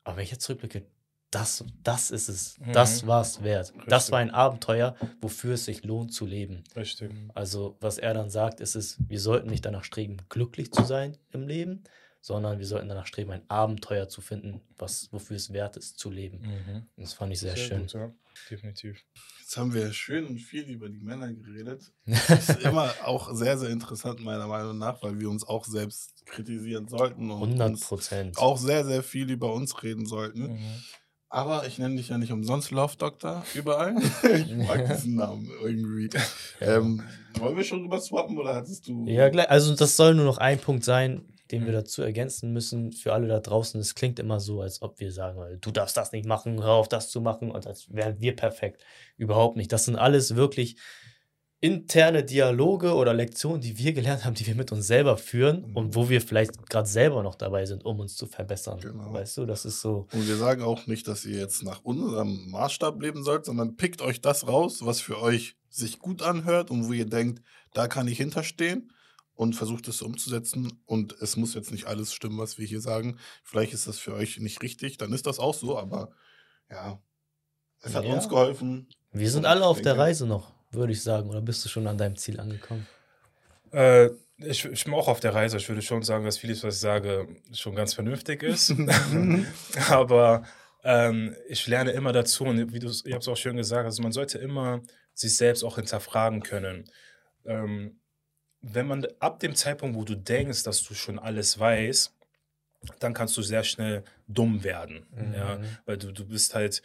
[0.04, 0.84] Aber wenn ich jetzt zurückblicke,
[1.30, 2.58] das, das ist es.
[2.58, 2.72] Mhm.
[2.72, 3.72] Das war es wert.
[3.74, 3.88] Richtig.
[3.88, 6.64] Das war ein Abenteuer, wofür es sich lohnt zu leben.
[6.74, 7.10] Richtig.
[7.34, 11.18] Also, was er dann sagt, ist es, wir sollten nicht danach streben, glücklich zu sein
[11.32, 11.84] im Leben,
[12.20, 16.10] sondern wir sollten danach streben, ein Abenteuer zu finden, was, wofür es wert ist, zu
[16.10, 16.40] leben.
[16.40, 16.86] Mhm.
[16.96, 17.82] Das fand ich sehr, sehr schön.
[17.82, 18.12] Gut, ja.
[18.50, 19.04] Definitiv.
[19.40, 21.92] Jetzt haben wir schön und viel über die Männer geredet.
[22.28, 26.26] Das ist immer auch sehr, sehr interessant, meiner Meinung nach, weil wir uns auch selbst
[26.26, 28.36] kritisieren sollten und 100%.
[28.36, 30.54] auch sehr, sehr viel über uns reden sollten.
[30.54, 30.82] Mhm.
[31.30, 33.94] Aber ich nenne dich ja nicht umsonst Love Doctor überall.
[34.22, 36.08] ich mag diesen Namen irgendwie.
[36.60, 36.76] Ja.
[36.76, 37.02] Ähm,
[37.34, 39.06] wollen wir schon drüber swappen oder hattest du.
[39.06, 39.50] Ja, gleich.
[39.50, 41.76] Also, das soll nur noch ein Punkt sein, den wir mhm.
[41.76, 43.80] dazu ergänzen müssen für alle da draußen.
[43.80, 46.88] Es klingt immer so, als ob wir sagen, du darfst das nicht machen, hör auf
[46.88, 48.84] das zu machen und als wären wir perfekt.
[49.16, 49.72] Überhaupt nicht.
[49.72, 50.76] Das sind alles wirklich
[51.60, 55.76] interne Dialoge oder Lektionen, die wir gelernt haben, die wir mit uns selber führen mhm.
[55.76, 58.78] und wo wir vielleicht gerade selber noch dabei sind, um uns zu verbessern.
[58.80, 59.12] Genau.
[59.12, 60.06] Weißt du, das ist so.
[60.12, 64.02] Und wir sagen auch nicht, dass ihr jetzt nach unserem Maßstab leben sollt, sondern pickt
[64.02, 67.42] euch das raus, was für euch sich gut anhört und wo ihr denkt,
[67.74, 68.92] da kann ich hinterstehen
[69.38, 70.82] und versucht es umzusetzen.
[70.84, 73.18] Und es muss jetzt nicht alles stimmen, was wir hier sagen.
[73.42, 76.10] Vielleicht ist das für euch nicht richtig, dann ist das auch so, aber
[76.70, 77.00] ja,
[77.80, 78.12] es hat ja.
[78.12, 78.88] uns geholfen.
[79.12, 81.28] Wir sind alle auf der Reise noch würde ich sagen.
[81.30, 82.86] Oder bist du schon an deinem Ziel angekommen?
[83.72, 85.56] Äh, ich, ich, bin auch auf der Reise.
[85.56, 88.74] Ich würde schon sagen, dass vieles, was ich sage, schon ganz vernünftig ist.
[89.90, 90.44] Aber
[90.84, 94.02] ähm, ich lerne immer dazu und wie du ich habe es auch schön gesagt, also
[94.02, 94.82] man sollte immer
[95.14, 96.84] sich selbst auch hinterfragen können.
[97.44, 97.97] Ähm,
[98.60, 102.12] wenn man ab dem Zeitpunkt, wo du denkst, dass du schon alles weißt,
[103.00, 105.06] dann kannst du sehr schnell dumm werden.
[105.10, 105.34] Mhm.
[105.34, 105.60] Ja?
[105.84, 106.82] Weil du, du bist halt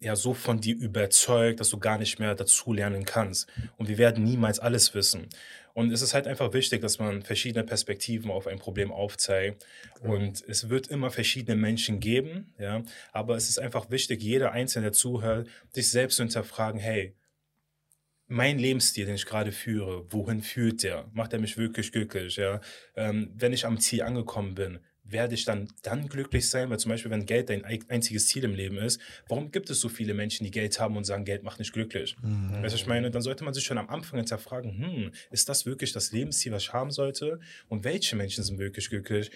[0.00, 3.48] ja so von dir überzeugt, dass du gar nicht mehr dazu lernen kannst.
[3.76, 5.28] Und wir werden niemals alles wissen.
[5.72, 9.66] Und es ist halt einfach wichtig, dass man verschiedene Perspektiven auf ein Problem aufzeigt.
[10.00, 12.82] Und es wird immer verschiedene Menschen geben, ja.
[13.12, 17.14] Aber es ist einfach wichtig, jeder Einzelne, der zuhört, sich selbst zu hinterfragen, hey,
[18.26, 21.10] mein Lebensstil, den ich gerade führe, wohin führt der?
[21.12, 22.36] Macht er mich wirklich glücklich?
[22.36, 22.60] Ja?
[22.96, 26.70] Ähm, wenn ich am Ziel angekommen bin, werde ich dann, dann glücklich sein?
[26.70, 29.88] Weil zum Beispiel, wenn Geld dein einziges Ziel im Leben ist, warum gibt es so
[29.88, 32.16] viele Menschen, die Geld haben und sagen, Geld macht nicht glücklich?
[32.22, 32.62] Mhm.
[32.62, 35.66] Weißt du, ich meine, dann sollte man sich schon am Anfang hinterfragen, hm, ist das
[35.66, 37.38] wirklich das Lebensziel, was ich haben sollte?
[37.68, 39.30] Und welche Menschen sind wirklich glücklich?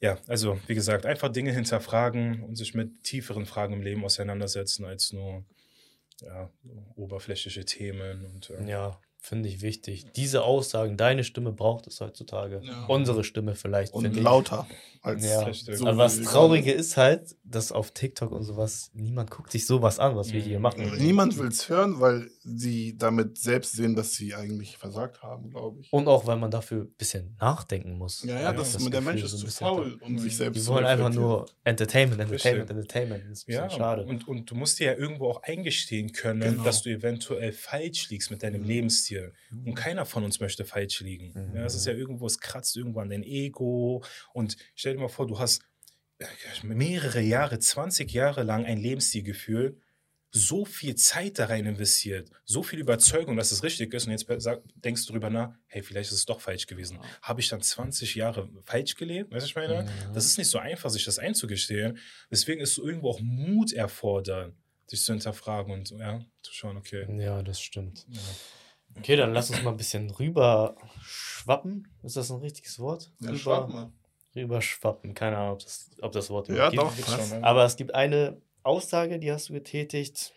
[0.00, 4.86] Ja, also wie gesagt, einfach Dinge hinterfragen und sich mit tieferen Fragen im Leben auseinandersetzen,
[4.86, 5.44] als nur
[6.20, 6.50] ja,
[6.96, 8.24] oberflächliche Themen.
[8.26, 10.06] Und, äh ja, finde ich wichtig.
[10.16, 12.60] Diese Aussagen, deine Stimme braucht es heutzutage.
[12.62, 12.86] Ja.
[12.86, 13.92] Unsere Stimme vielleicht.
[13.92, 14.24] Und finde ich.
[14.24, 14.66] lauter
[15.02, 15.52] als Ja.
[15.76, 19.66] So Aber was wie- Traurige ist halt, dass auf TikTok und sowas, niemand guckt sich
[19.66, 20.62] sowas an, was wir hier Mhm.
[20.62, 20.92] machen.
[20.98, 25.80] Niemand will es hören, weil sie damit selbst sehen, dass sie eigentlich versagt haben, glaube
[25.80, 25.92] ich.
[25.92, 28.22] Und auch, weil man dafür ein bisschen nachdenken muss.
[28.24, 30.56] Ja, ja, das, das der Mensch ist so ein zu bisschen faul, um sich selbst
[30.58, 32.76] Die zu wollen einfach nur Entertainment, Entertainment, Richtig.
[32.76, 33.24] Entertainment.
[33.30, 34.04] Das ist ein Ja, bisschen schade.
[34.04, 36.64] Und, und du musst dir ja irgendwo auch eingestehen können, Genau.
[36.64, 39.09] dass du eventuell falsch liegst mit deinem Lebensstil.
[39.64, 41.32] Und keiner von uns möchte falsch liegen.
[41.34, 41.56] Mhm.
[41.56, 44.04] Ja, es ist ja irgendwo, es kratzt irgendwo an dein Ego.
[44.32, 45.62] Und stell dir mal vor, du hast
[46.18, 46.26] äh,
[46.62, 49.76] mehrere Jahre, 20 Jahre lang ein Lebensstil gefühlt,
[50.32, 54.06] so viel Zeit da rein investiert, so viel Überzeugung, dass es richtig ist.
[54.06, 54.26] Und jetzt
[54.76, 57.00] denkst du drüber nach, hey, vielleicht ist es doch falsch gewesen.
[57.22, 59.32] Habe ich dann 20 Jahre falsch gelebt?
[59.32, 59.82] Weißt du, ich meine?
[59.82, 60.12] Mhm.
[60.14, 61.98] Das ist nicht so einfach, sich das einzugestehen.
[62.30, 64.56] Deswegen ist so irgendwo auch Mut erfordern,
[64.86, 67.06] sich zu hinterfragen und ja, zu schauen, okay.
[67.20, 68.06] Ja, das stimmt.
[68.08, 68.20] Ja.
[68.96, 71.88] Okay, dann lass uns mal ein bisschen rüber schwappen.
[72.02, 73.12] Ist das ein richtiges Wort?
[73.20, 73.92] Ja, rüber, schwab mal.
[74.36, 75.14] rüber schwappen.
[75.14, 76.96] Keine Ahnung, ob das, ob das Wort Ja, überhaupt doch.
[76.96, 77.08] gibt.
[77.08, 77.28] Was?
[77.30, 77.44] schon?
[77.44, 80.34] Aber es gibt eine Aussage, die hast du getätigt.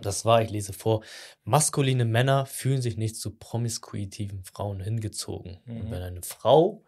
[0.00, 1.02] Das war, ich lese vor,
[1.44, 5.58] maskuline Männer fühlen sich nicht zu promiskuitiven Frauen hingezogen.
[5.66, 5.90] Und Mhm.
[5.90, 6.84] wenn eine Frau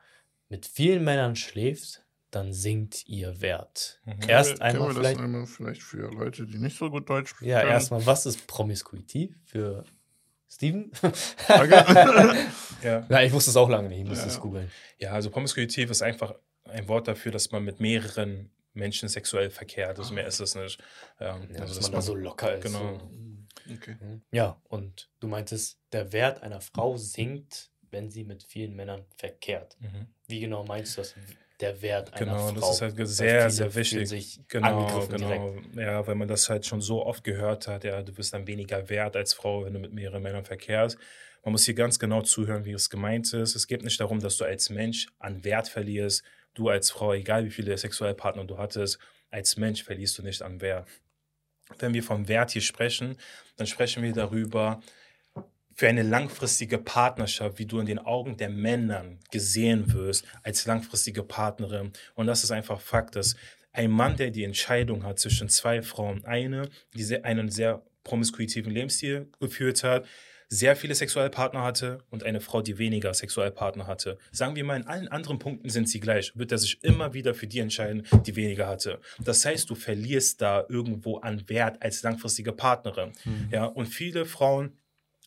[0.48, 4.00] mit vielen Männern schläft, dann sinkt ihr Wert.
[4.04, 4.28] Mhm.
[4.28, 5.20] Erst einmal wir das vielleicht.
[5.20, 7.50] einmal vielleicht für Leute, die nicht so gut Deutsch sprechen?
[7.50, 9.84] Ja, erstmal, was ist promiskuitiv für
[10.48, 10.90] Steven?
[11.46, 12.36] Danke.
[12.80, 13.04] Ja.
[13.08, 14.70] ja, ich wusste es auch lange nicht, ich musste Ja, es googeln.
[14.98, 16.32] ja, also promiskuitiv ist einfach
[16.64, 19.98] ein Wort dafür, dass man mit mehreren Menschen sexuell verkehrt.
[19.98, 20.80] Also mehr ist es nicht.
[21.18, 22.62] Ähm, Ja, also, dass man da so locker ist.
[22.62, 23.00] Genau.
[23.66, 23.74] So.
[23.74, 23.96] okay.
[24.30, 29.76] Ja, und du meintest, der Wert einer Frau sinkt, wenn sie mit vielen Männern verkehrt.
[29.80, 30.06] Mhm.
[30.28, 31.16] Wie genau meinst du das?
[31.60, 32.52] Der Wert einer Genau, Frau?
[32.52, 34.40] das ist halt sehr, sehr wichtig.
[34.48, 35.16] Genau, genau.
[35.16, 35.76] direkt.
[35.76, 38.88] Ja, weil man das halt schon so oft gehört hat, ja, du bist dann weniger
[38.88, 40.96] wert als Frau, wenn du mit mehreren Männern verkehrst.
[41.44, 43.56] Man muss hier ganz genau zuhören, wie es gemeint ist.
[43.56, 46.22] Es geht nicht darum, dass du als Mensch an Wert verlierst.
[46.54, 48.98] Du als Frau, egal wie viele Sexualpartner du hattest,
[49.30, 50.88] als Mensch verlierst du nicht an Wert.
[51.78, 53.16] Wenn wir vom Wert hier sprechen,
[53.56, 54.80] dann sprechen wir darüber,
[55.78, 61.22] für eine langfristige Partnerschaft, wie du in den Augen der Männern gesehen wirst als langfristige
[61.22, 61.92] Partnerin.
[62.16, 63.36] Und das ist einfach Fakt, dass
[63.72, 69.30] ein Mann, der die Entscheidung hat zwischen zwei Frauen, eine, die einen sehr promiskuitiven Lebensstil
[69.38, 70.04] geführt hat,
[70.48, 74.18] sehr viele Sexualpartner hatte und eine Frau, die weniger Sexualpartner hatte.
[74.32, 77.34] Sagen wir mal, in allen anderen Punkten sind sie gleich, wird er sich immer wieder
[77.34, 78.98] für die entscheiden, die weniger hatte.
[79.20, 83.12] Das heißt, du verlierst da irgendwo an Wert als langfristige Partnerin.
[83.52, 84.72] Ja, und viele Frauen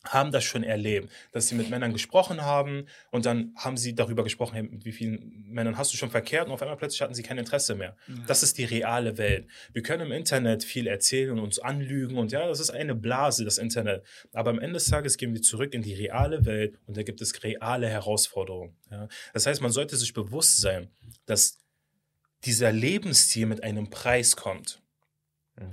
[0.04, 4.24] haben das schon erlebt, dass sie mit Männern gesprochen haben und dann haben sie darüber
[4.24, 7.14] gesprochen, hey, mit wie vielen Männern hast du schon verkehrt und auf einmal plötzlich hatten
[7.14, 7.96] sie kein Interesse mehr.
[8.28, 9.48] Das ist die reale Welt.
[9.74, 13.46] Wir können im Internet viel erzählen und uns anlügen und ja, das ist eine Blase,
[13.46, 14.04] das Internet.
[14.34, 17.22] Aber am Ende des Tages gehen wir zurück in die reale Welt und da gibt
[17.22, 18.76] es reale Herausforderungen.
[18.90, 19.08] Ja.
[19.34, 20.90] Das heißt, man sollte sich bewusst sein,
[21.26, 21.60] dass
[22.46, 24.81] dieser Lebensstil mit einem Preis kommt.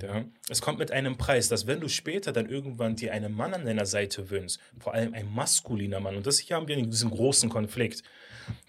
[0.01, 3.53] Ja, es kommt mit einem Preis, dass wenn du später dann irgendwann dir einen Mann
[3.53, 7.09] an deiner Seite wünschst, vor allem ein maskuliner Mann, und das hier haben wir diesen
[7.09, 8.03] großen Konflikt,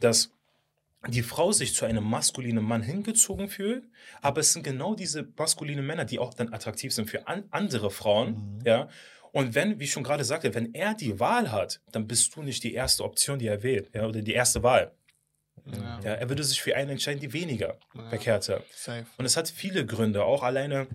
[0.00, 0.30] dass
[1.08, 3.88] die Frau sich zu einem maskulinen Mann hingezogen fühlt,
[4.22, 7.90] aber es sind genau diese maskulinen Männer, die auch dann attraktiv sind für an andere
[7.90, 8.66] Frauen, Mhm.
[8.66, 8.88] ja.
[9.32, 12.42] Und wenn, wie ich schon gerade sagte, wenn er die Wahl hat, dann bist du
[12.42, 14.92] nicht die erste Option, die er wählt, ja, oder die erste Wahl.
[15.66, 16.00] Ja.
[16.02, 18.08] Ja, er würde sich für einen entscheiden, die weniger Ja.
[18.08, 18.64] verkehrt hat.
[19.18, 20.86] Und es hat viele Gründe, auch alleine.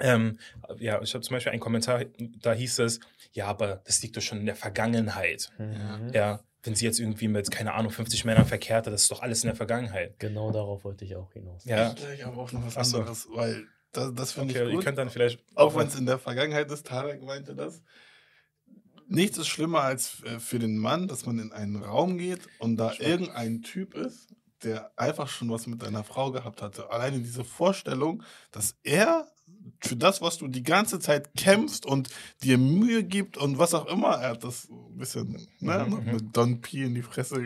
[0.00, 0.38] Ähm,
[0.78, 2.04] ja, ich habe zum Beispiel einen Kommentar,
[2.40, 3.00] da hieß es,
[3.32, 5.50] ja, aber das liegt doch schon in der Vergangenheit.
[5.58, 6.10] Mhm.
[6.14, 9.20] Ja, wenn sie jetzt irgendwie mit, keine Ahnung, 50 Männern verkehrt hat, das ist doch
[9.20, 10.18] alles in der Vergangenheit.
[10.18, 11.64] Genau darauf wollte ich auch hinaus.
[11.64, 12.98] Ja, Ich habe auch noch was Ach so.
[13.00, 14.84] anderes, weil das, das finde okay, ich ihr gut.
[14.84, 15.40] könnt dann vielleicht.
[15.56, 17.82] Auch wenn es in der Vergangenheit ist, Tarek meinte das.
[19.08, 22.76] Nichts ist schlimmer als äh, für den Mann, dass man in einen Raum geht und
[22.76, 26.90] da irgendein Typ ist, der einfach schon was mit deiner Frau gehabt hatte.
[26.90, 28.22] Alleine diese Vorstellung,
[28.52, 29.31] dass er
[29.80, 32.08] für das, was du die ganze Zeit kämpfst und
[32.42, 36.02] dir Mühe gibt und was auch immer, er hat das ein bisschen ne, Mhm, noch
[36.04, 36.12] mhm.
[36.12, 37.36] mit Don P in die Fresse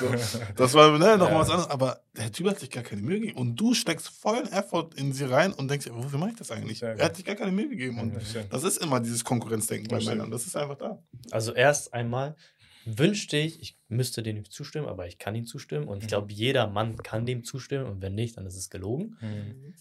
[0.00, 0.14] so.
[0.56, 1.34] Das war ne, noch Ja.
[1.34, 4.08] mal was anderes, aber der Typ hat sich gar keine Mühe gegeben und du steckst
[4.08, 6.82] vollen Effort in sie rein und denkst, dir, wofür mache ich das eigentlich?
[6.82, 8.14] Er hat sich gar keine Mühe gegeben und
[8.50, 10.02] das ist immer dieses Konkurrenzdenken bei.
[10.04, 10.30] Männern.
[10.30, 11.02] Das ist einfach da.
[11.30, 12.36] Also erst einmal
[12.84, 16.08] wünschte ich, ich müsste dem nicht zustimmen, aber ich kann ihm zustimmen und ich Mhm.
[16.08, 19.16] glaube, jeder Mann kann dem zustimmen und wenn nicht, dann ist es gelogen.
[19.20, 19.74] Mhm.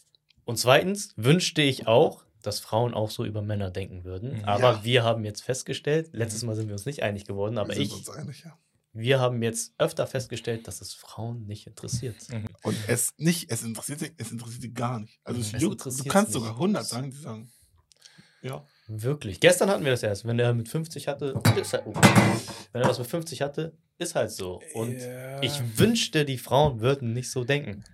[0.45, 4.39] Und zweitens wünschte ich auch, dass Frauen auch so über Männer denken würden.
[4.39, 4.43] Mhm.
[4.45, 4.83] Aber Ja.
[4.83, 7.85] wir haben jetzt festgestellt, letztes Mal sind wir uns nicht einig geworden, aber Wir sind
[7.85, 8.57] ich, uns einig, ja.
[8.91, 12.17] wir haben jetzt öfter festgestellt, dass es Frauen nicht interessiert.
[12.29, 12.47] Mhm.
[12.63, 15.19] Und es nicht, es interessiert sie, es interessiert sie gar nicht.
[15.23, 16.33] Also es Es juckt, du kannst nicht.
[16.33, 17.49] sogar 100 sagen, die sagen,
[18.41, 18.65] ja.
[18.87, 19.39] Wirklich.
[19.39, 20.25] Gestern hatten wir das erst.
[20.25, 21.93] Wenn er mit 50 hatte, ist halt, oh.
[22.73, 24.61] wenn er das mit 50 hatte, ist halt so.
[24.73, 25.41] Und ja.
[25.41, 27.85] ich wünschte, die Frauen würden nicht so denken.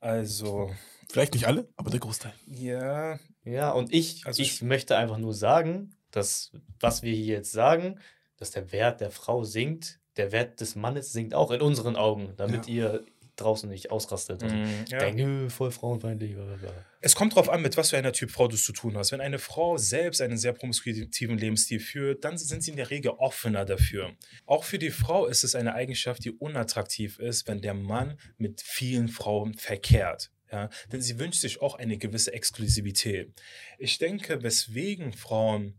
[0.00, 0.70] Also.
[1.10, 2.32] Vielleicht nicht alle, aber der Großteil.
[2.46, 3.18] Ja.
[3.44, 7.98] Ja, und ich, also ich möchte einfach nur sagen, dass was wir hier jetzt sagen,
[8.36, 12.34] dass der Wert der Frau sinkt, der Wert des Mannes sinkt auch in unseren Augen,
[12.36, 12.74] damit ja.
[12.74, 13.06] ihr
[13.36, 14.98] draußen nicht ausrastet und mm, ja.
[14.98, 16.34] denkt, voll frauenfeindlich.
[16.34, 16.72] Blablabla.
[17.00, 19.12] Es kommt darauf an, mit was für einer Typ Frau du es zu tun hast.
[19.12, 23.12] Wenn eine Frau selbst einen sehr promiskuitiven Lebensstil führt, dann sind sie in der Regel
[23.12, 24.12] offener dafür.
[24.46, 28.60] Auch für die Frau ist es eine Eigenschaft, die unattraktiv ist, wenn der Mann mit
[28.60, 30.32] vielen Frauen verkehrt.
[30.50, 33.32] Ja, denn sie wünscht sich auch eine gewisse Exklusivität.
[33.78, 35.78] Ich denke, weswegen Frauen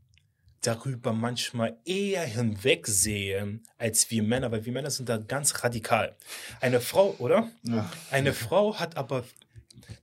[0.61, 6.15] darüber manchmal eher hinwegsehen als wir Männer, weil wir Männer sind da ganz radikal.
[6.59, 7.49] Eine Frau, oder?
[7.63, 7.91] Ja.
[8.11, 9.23] Eine Frau hat aber,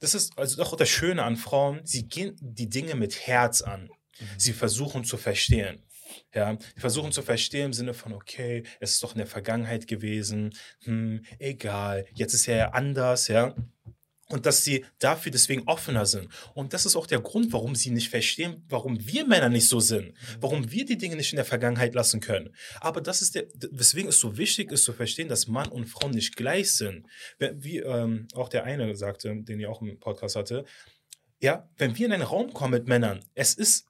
[0.01, 3.83] das ist also auch das Schöne an Frauen, sie gehen die Dinge mit Herz an.
[4.19, 4.27] Mhm.
[4.39, 5.83] Sie versuchen zu verstehen.
[6.35, 9.87] Ja, sie versuchen zu verstehen im Sinne von, okay, es ist doch in der Vergangenheit
[9.87, 10.55] gewesen,
[10.85, 13.55] hm, egal, jetzt ist er ja anders, ja
[14.29, 16.29] und dass sie dafür deswegen offener sind.
[16.55, 19.81] Und das ist auch der Grund, warum sie nicht verstehen, warum wir Männer nicht so
[19.81, 22.55] sind, warum wir die Dinge nicht in der Vergangenheit lassen können.
[22.81, 26.09] Aber das ist der, weswegen es so wichtig ist zu verstehen, dass Mann und Frau
[26.09, 27.07] nicht gleich sind.
[27.39, 30.65] Wie ähm, auch der eine sagte, den ich auch im Podcast hatte,
[31.41, 33.87] ja, wenn wir in einen Raum kommen mit Männern, es ist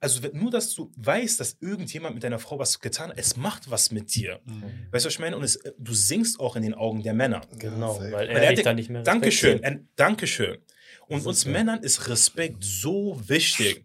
[0.00, 3.70] also nur, dass du weißt, dass irgendjemand mit deiner Frau was getan hat, es macht
[3.70, 4.40] was mit dir.
[4.44, 4.62] Mhm.
[4.90, 5.36] Weißt du, was ich meine?
[5.36, 7.42] Und es, du singst auch in den Augen der Männer.
[7.58, 10.58] Genau, weil er, weil er dich da nicht mehr Dankeschön, ein, Dankeschön.
[11.06, 11.50] Und uns ja.
[11.50, 13.84] Männern ist Respekt so wichtig.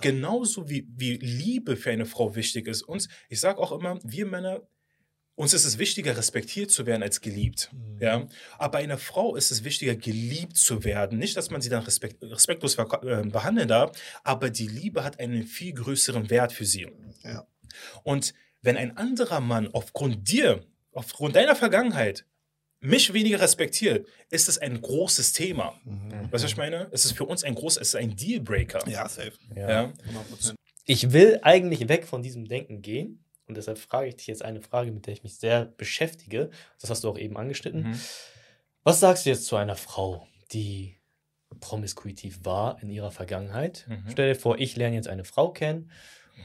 [0.00, 2.82] Genauso wie, wie Liebe für eine Frau wichtig ist.
[2.82, 4.60] Uns, ich sage auch immer, wir Männer,
[5.36, 7.70] uns ist es wichtiger, respektiert zu werden, als geliebt.
[7.72, 8.02] Mhm.
[8.02, 8.26] Ja?
[8.58, 11.18] Aber bei einer Frau ist es wichtiger, geliebt zu werden.
[11.18, 13.92] Nicht, dass man sie dann respekt, respektlos äh, behandeln darf,
[14.24, 16.88] aber die Liebe hat einen viel größeren Wert für sie.
[17.22, 17.46] Ja.
[18.02, 22.24] Und wenn ein anderer Mann aufgrund dir, aufgrund deiner Vergangenheit,
[22.80, 25.78] mich weniger respektiert, ist es ein großes Thema.
[25.84, 26.12] Mhm.
[26.12, 26.88] Weißt du, was ich meine?
[26.92, 28.88] Es ist für uns ein großes, es ist ein Dealbreaker.
[28.88, 29.32] Ja, safe.
[29.54, 29.68] Ja.
[29.68, 29.92] ja.
[30.86, 34.60] Ich will eigentlich weg von diesem Denken gehen und deshalb frage ich dich jetzt eine
[34.60, 36.50] Frage, mit der ich mich sehr beschäftige.
[36.80, 37.90] Das hast du auch eben angeschnitten.
[37.90, 38.00] Mhm.
[38.82, 40.96] Was sagst du jetzt zu einer Frau, die
[41.60, 43.86] promiskuitiv war in ihrer Vergangenheit?
[43.88, 44.04] Mhm.
[44.10, 45.90] Stell dir vor, ich lerne jetzt eine Frau kennen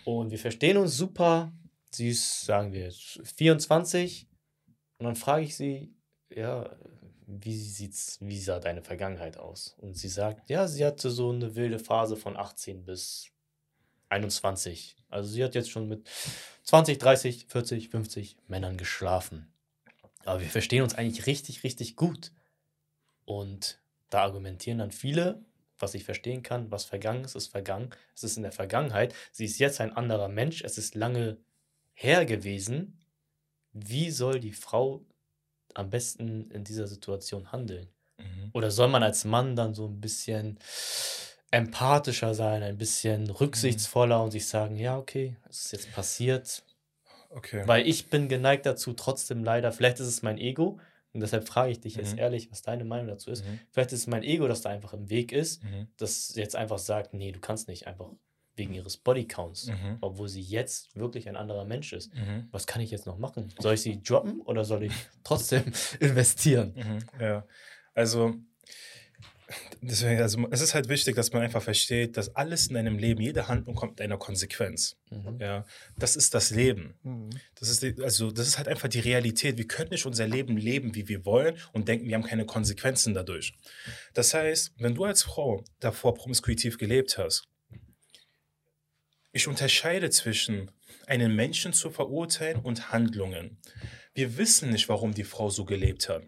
[0.06, 1.52] und wir verstehen uns super.
[1.92, 4.28] Sie ist, sagen wir, 24.
[4.98, 5.94] Und dann frage ich sie,
[6.30, 6.70] ja,
[7.28, 9.76] wie sieht's, wie sah deine Vergangenheit aus?
[9.80, 13.32] Und sie sagt, ja, sie hatte so eine wilde Phase von 18 bis
[14.10, 14.96] 21.
[15.12, 16.10] Also sie hat jetzt schon mit
[16.64, 19.52] 20, 30, 40, 50 Männern geschlafen.
[20.26, 22.32] Aber wir verstehen uns eigentlich richtig, richtig gut.
[23.26, 25.44] Und da argumentieren dann viele,
[25.80, 27.90] was ich verstehen kann, was vergangen ist, ist vergangen.
[28.16, 29.14] Es ist in der Vergangenheit.
[29.32, 30.62] Sie ist jetzt ein anderer Mensch.
[30.64, 31.38] Es ist lange
[31.94, 33.00] her gewesen.
[33.74, 35.06] Wie soll die Frau
[35.74, 37.88] am besten in dieser Situation handeln?
[38.18, 38.52] Mhm.
[38.54, 40.60] Oder soll man als Mann dann so ein bisschen
[41.52, 43.32] empathischer sein, ein bisschen mhm.
[43.32, 44.24] rücksichtsvoller mhm.
[44.26, 46.64] und sich sagen, ja, okay, es ist jetzt passiert.
[47.30, 47.64] Okay.
[47.66, 50.80] Weil ich bin geneigt dazu, trotzdem leider, vielleicht ist es mein Ego,
[51.14, 52.20] und deshalb frage ich dich jetzt mhm.
[52.20, 53.46] ehrlich, was deine Meinung dazu ist.
[53.46, 53.60] Mhm.
[53.70, 55.88] Vielleicht ist es mein Ego, das da einfach im Weg ist, mhm.
[55.98, 58.10] das jetzt einfach sagt, nee, du kannst nicht, einfach
[58.56, 59.98] wegen ihres Bodycounts, mhm.
[60.02, 62.14] obwohl sie jetzt wirklich ein anderer Mensch ist.
[62.14, 62.48] Mhm.
[62.52, 63.54] Was kann ich jetzt noch machen?
[63.60, 64.94] Soll ich sie droppen oder soll ich
[65.24, 65.64] trotzdem
[66.00, 66.74] investieren?
[67.20, 67.46] Ja,
[67.94, 68.36] also
[69.82, 73.22] Deswegen, also es ist halt wichtig, dass man einfach versteht, dass alles in deinem Leben,
[73.22, 74.98] jede Handlung kommt mit einer Konsequenz.
[75.10, 75.38] Mhm.
[75.40, 75.66] Ja,
[75.98, 76.96] das ist das Leben.
[77.04, 77.30] Mhm.
[77.60, 79.58] Das ist also das ist halt einfach die Realität.
[79.58, 83.14] Wir können nicht unser Leben leben, wie wir wollen und denken, wir haben keine Konsequenzen
[83.14, 83.54] dadurch.
[84.14, 87.48] Das heißt, wenn du als Frau davor promiskuitiv gelebt hast,
[89.34, 90.72] ich unterscheide zwischen
[91.08, 93.58] einen Menschen zu verurteilen und Handlungen.
[94.14, 96.24] Wir wissen nicht, warum die Frau so gelebt hat.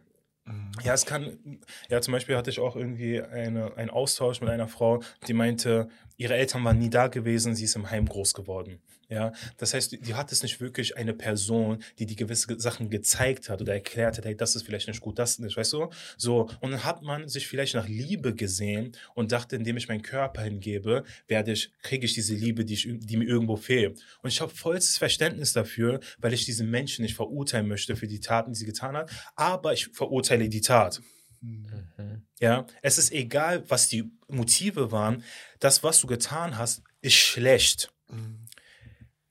[0.82, 1.60] Ja, es kann,
[1.90, 5.88] ja, zum Beispiel hatte ich auch irgendwie eine, einen Austausch mit einer Frau, die meinte,
[6.18, 8.82] ihre Eltern waren nie da gewesen, sie ist im Heim groß geworden.
[9.10, 13.50] Ja, das heißt, die hat es nicht wirklich eine Person, die die gewisse Sachen gezeigt
[13.50, 15.90] hat oder erklärt hat, hey, das ist vielleicht nicht gut, das nicht, weißt du?
[16.18, 20.02] So, und dann hat man sich vielleicht nach Liebe gesehen und dachte, indem ich meinen
[20.02, 24.00] Körper hingebe, werde ich, kriege ich diese Liebe, die, ich, die mir irgendwo fehlt.
[24.22, 28.20] Und ich habe vollstes Verständnis dafür, weil ich diesen Menschen nicht verurteilen möchte für die
[28.20, 31.02] Taten, die sie getan hat, aber ich verurteile die Tat.
[31.42, 32.26] Mhm.
[32.40, 35.24] Ja, es ist egal, was die Motive waren.
[35.60, 37.94] Das, was du getan hast, ist schlecht.
[38.10, 38.43] Mhm.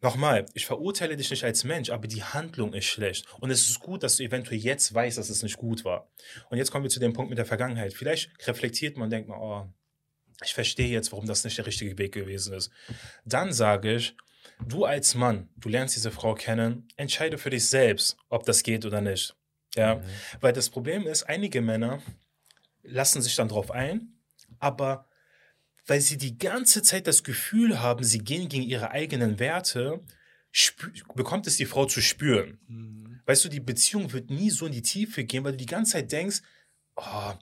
[0.02, 3.24] Nochmal, ich verurteile dich nicht als Mensch, aber die Handlung ist schlecht.
[3.38, 6.10] Und es ist gut, dass du eventuell jetzt weißt, dass es nicht gut war.
[6.50, 7.94] Und jetzt kommen wir zu dem Punkt mit der Vergangenheit.
[7.94, 9.72] Vielleicht reflektiert man und denkt man, oh,
[10.44, 12.72] ich verstehe jetzt, warum das nicht der richtige Weg gewesen ist.
[13.24, 14.16] Dann sage ich,
[14.66, 18.84] du als Mann, du lernst diese Frau kennen, entscheide für dich selbst, ob das geht
[18.84, 19.36] oder nicht.
[19.76, 20.02] Ja, mhm.
[20.40, 22.02] weil das Problem ist, einige Männer
[22.82, 24.18] lassen sich dann drauf ein,
[24.58, 25.06] aber
[25.86, 30.00] weil sie die ganze Zeit das Gefühl haben, sie gehen gegen ihre eigenen Werte,
[31.14, 32.58] bekommt es die Frau zu spüren.
[32.68, 33.20] Mhm.
[33.24, 35.92] Weißt du, die Beziehung wird nie so in die Tiefe gehen, weil du die ganze
[35.92, 36.42] Zeit denkst,
[36.96, 37.32] oh,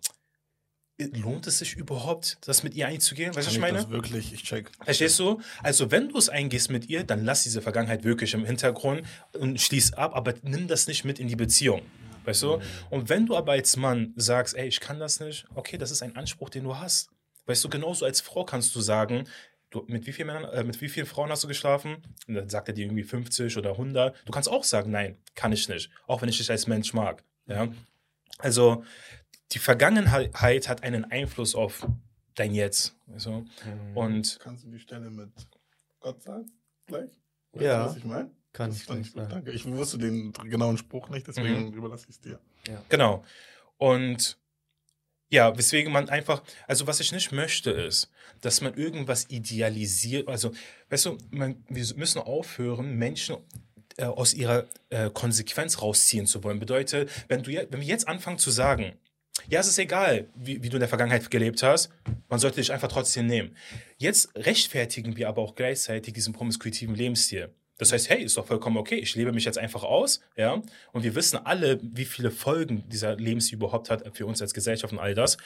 [0.98, 3.34] lohnt es sich überhaupt, das mit ihr einzugehen?
[3.34, 3.78] Weißt du, was ich meine?
[3.78, 4.70] Das wirklich, ich check.
[4.84, 5.40] Verstehst du?
[5.62, 9.60] Also, wenn du es eingehst mit ihr, dann lass diese Vergangenheit wirklich im Hintergrund und
[9.60, 11.82] schließ ab, aber nimm das nicht mit in die Beziehung.
[12.24, 12.58] Weißt du?
[12.58, 12.62] Mhm.
[12.90, 16.02] Und wenn du aber als Mann sagst, ey, ich kann das nicht, okay, das ist
[16.02, 17.10] ein Anspruch, den du hast.
[17.50, 19.24] Weißt du, genauso als Frau kannst du sagen,
[19.70, 21.96] du, mit wie vielen Männern, äh, mit wie vielen Frauen hast du geschlafen?
[22.28, 24.16] Und dann sagt er dir irgendwie 50 oder 100.
[24.24, 25.90] Du kannst auch sagen, nein, kann ich nicht.
[26.06, 27.24] Auch wenn ich dich als Mensch mag.
[27.46, 27.66] Ja?
[28.38, 28.84] Also,
[29.50, 31.88] die Vergangenheit hat einen Einfluss auf
[32.36, 32.94] dein Jetzt.
[33.12, 33.96] Also, mhm.
[33.96, 35.32] Und Kannst du die Stelle mit
[35.98, 36.46] Gott sagen?
[36.86, 37.10] Gleich?
[37.50, 37.82] Weißt ja.
[37.82, 38.30] Du, was ich meine?
[38.52, 39.16] Kann ich nicht.
[39.16, 39.50] Danke.
[39.50, 41.74] Ich wusste den genauen Spruch nicht, deswegen mhm.
[41.74, 42.38] überlasse ich es dir.
[42.68, 42.80] Ja.
[42.88, 43.24] Genau.
[43.76, 44.39] Und
[45.30, 48.10] ja, weswegen man einfach, also was ich nicht möchte, ist,
[48.40, 50.28] dass man irgendwas idealisiert.
[50.28, 50.52] Also,
[50.90, 53.36] weißt du, man, wir müssen aufhören, Menschen
[53.96, 56.58] äh, aus ihrer äh, Konsequenz rausziehen zu wollen.
[56.58, 58.98] Bedeutet, wenn, du, wenn wir jetzt anfangen zu sagen,
[59.48, 61.90] ja, es ist egal, wie, wie, du in der Vergangenheit gelebt hast.
[62.28, 63.56] Man sollte dich einfach trotzdem nehmen.
[63.96, 67.50] Jetzt rechtfertigen wir aber auch gleichzeitig diesen promiskuitiven Lebensstil.
[67.80, 70.60] Das heißt, hey, ist doch vollkommen okay, ich lebe mich jetzt einfach aus, ja.
[70.92, 74.92] Und wir wissen alle, wie viele Folgen dieser Lebensstil überhaupt hat für uns als Gesellschaft
[74.92, 75.38] und all das.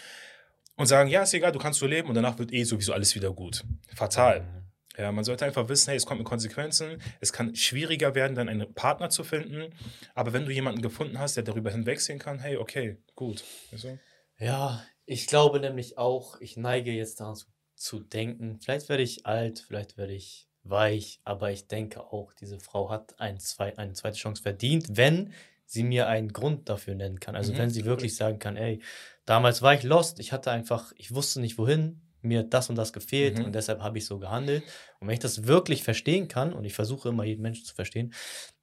[0.77, 3.15] Und sagen, ja, ist egal, du kannst so leben und danach wird eh sowieso alles
[3.15, 3.63] wieder gut.
[3.95, 4.41] Fatal.
[4.41, 4.65] Mhm.
[4.99, 7.01] Ja, man sollte einfach wissen, hey, es kommt mit Konsequenzen.
[7.21, 9.73] Es kann schwieriger werden, dann einen Partner zu finden.
[10.17, 13.45] Aber wenn du jemanden gefunden hast, der darüber hinwegsehen kann, hey, okay, gut.
[13.71, 13.97] Also.
[14.39, 19.65] Ja, ich glaube nämlich auch, ich neige jetzt dazu zu denken, vielleicht werde ich alt,
[19.67, 24.17] vielleicht werde ich weich, aber ich denke auch, diese Frau hat ein, zwei, eine zweite
[24.17, 25.33] Chance verdient, wenn
[25.67, 27.37] sie mir einen Grund dafür nennen kann.
[27.37, 27.59] Also mhm.
[27.59, 28.83] wenn sie wirklich sagen kann, ey,
[29.25, 32.93] damals war ich lost, ich hatte einfach, ich wusste nicht wohin, mir das und das
[32.93, 33.47] gefehlt mhm.
[33.47, 34.65] und deshalb habe ich so gehandelt.
[34.99, 38.15] Und wenn ich das wirklich verstehen kann und ich versuche immer jeden Menschen zu verstehen,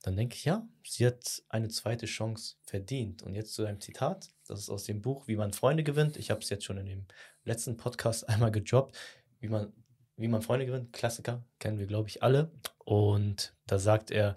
[0.02, 3.22] dann denke ich, ja, sie hat eine zweite Chance verdient.
[3.22, 6.18] Und jetzt zu einem Zitat, das ist aus dem Buch Wie man Freunde gewinnt.
[6.18, 7.06] Ich habe es jetzt schon in dem
[7.44, 8.98] letzten Podcast einmal gedroppt,
[9.40, 9.72] wie man,
[10.18, 10.94] wie man Freunde gewinnt.
[10.94, 12.52] Klassiker, kennen wir, glaube ich, alle.
[12.80, 14.36] Und da sagt er,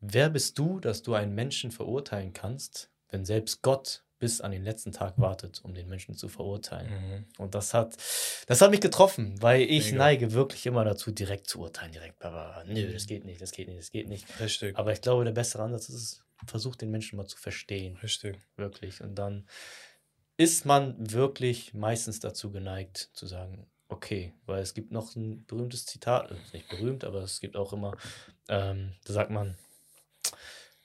[0.00, 4.64] wer bist du, dass du einen Menschen verurteilen kannst, wenn selbst Gott bis an den
[4.64, 6.90] letzten Tag wartet, um den Menschen zu verurteilen.
[6.90, 7.24] Mhm.
[7.38, 7.96] Und das hat,
[8.46, 9.98] das hat mich getroffen, weil ich Mega.
[9.98, 13.68] neige wirklich immer dazu, direkt zu urteilen, direkt, aber nö, das geht nicht, das geht
[13.68, 14.40] nicht, das geht nicht.
[14.40, 14.76] Richtig.
[14.76, 17.96] Aber ich glaube, der bessere Ansatz ist, versucht den Menschen mal zu verstehen.
[18.02, 18.38] Richtig.
[18.56, 19.00] Wirklich.
[19.00, 19.46] Und dann
[20.36, 25.86] ist man wirklich meistens dazu geneigt zu sagen, okay, weil es gibt noch ein berühmtes
[25.86, 27.96] Zitat, nicht berühmt, aber es gibt auch immer,
[28.48, 29.56] ähm, da sagt man,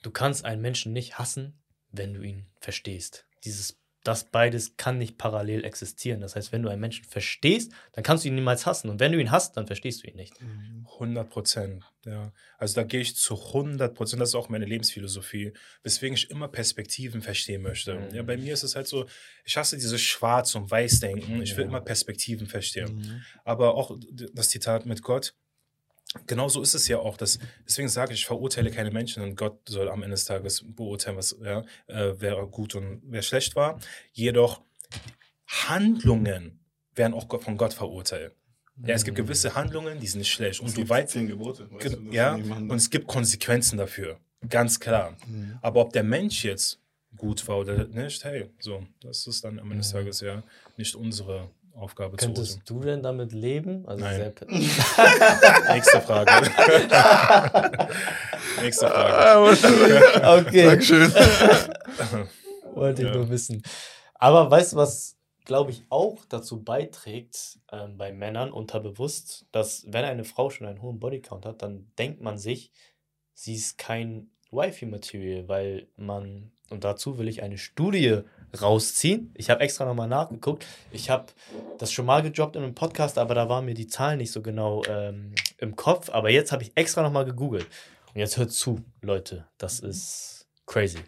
[0.02, 1.58] du kannst einen Menschen nicht hassen,
[1.90, 3.26] wenn du ihn verstehst.
[3.44, 6.20] Dieses, das beides kann nicht parallel existieren.
[6.20, 8.90] Das heißt, wenn du einen Menschen verstehst, dann kannst du ihn niemals hassen.
[8.90, 10.34] Und wenn du ihn hast, dann verstehst du ihn nicht.
[10.92, 12.32] 100 Prozent, ja.
[12.58, 14.20] Also da gehe ich zu 100 Prozent.
[14.20, 17.94] Das ist auch meine Lebensphilosophie, weswegen ich immer Perspektiven verstehen möchte.
[17.94, 18.14] Mhm.
[18.14, 19.06] Ja, bei mir ist es halt so,
[19.44, 21.42] ich hasse dieses Schwarz- und Weiß-Denken.
[21.42, 22.96] Ich will immer Perspektiven verstehen.
[22.96, 23.22] Mhm.
[23.44, 23.98] Aber auch
[24.34, 25.34] das Zitat mit Gott,
[26.26, 27.16] genau so ist es ja auch.
[27.16, 30.64] Dass, deswegen sage ich, ich verurteile keine Menschen und Gott soll am Ende des Tages
[30.66, 33.78] beurteilen, was ja, äh, wer gut und wer schlecht war.
[34.12, 34.62] Jedoch
[35.46, 36.60] Handlungen
[36.94, 38.34] werden auch von Gott verurteilt.
[38.84, 39.22] Ja, es gibt mhm.
[39.22, 40.60] gewisse Handlungen, die sind schlecht.
[40.60, 41.70] Und es gibt weit, zehn Gebote.
[41.70, 44.18] Weißt du, ja, und es gibt Konsequenzen dafür.
[44.48, 45.16] Ganz klar.
[45.26, 45.58] Mhm.
[45.62, 46.80] Aber ob der Mensch jetzt
[47.16, 50.42] gut war oder nicht, hey, so, das ist dann am Ende des Tages ja
[50.76, 53.86] nicht unsere Aufgabe Könntest zu Könntest du denn damit leben?
[53.86, 54.32] Also Nein.
[55.68, 56.30] Nächste Frage.
[58.62, 60.22] Nächste Frage.
[60.22, 60.66] Ah, okay.
[60.66, 61.12] Dankeschön.
[62.74, 63.14] Wollte ich ja.
[63.14, 63.62] nur wissen.
[64.14, 70.04] Aber weißt du, was, glaube ich, auch dazu beiträgt ähm, bei Männern unterbewusst, dass wenn
[70.04, 72.70] eine Frau schon einen hohen Bodycount hat, dann denkt man sich,
[73.34, 78.20] sie ist kein Wifi-Material, weil man, und dazu will ich eine Studie
[78.60, 79.32] rausziehen.
[79.34, 80.66] Ich habe extra nochmal nachgeguckt.
[80.92, 81.26] Ich habe
[81.78, 84.42] das schon mal gedroppt in einem Podcast, aber da waren mir die Zahlen nicht so
[84.42, 86.10] genau ähm, im Kopf.
[86.10, 87.66] Aber jetzt habe ich extra nochmal gegoogelt.
[88.14, 90.98] Und jetzt hört zu, Leute, das ist crazy.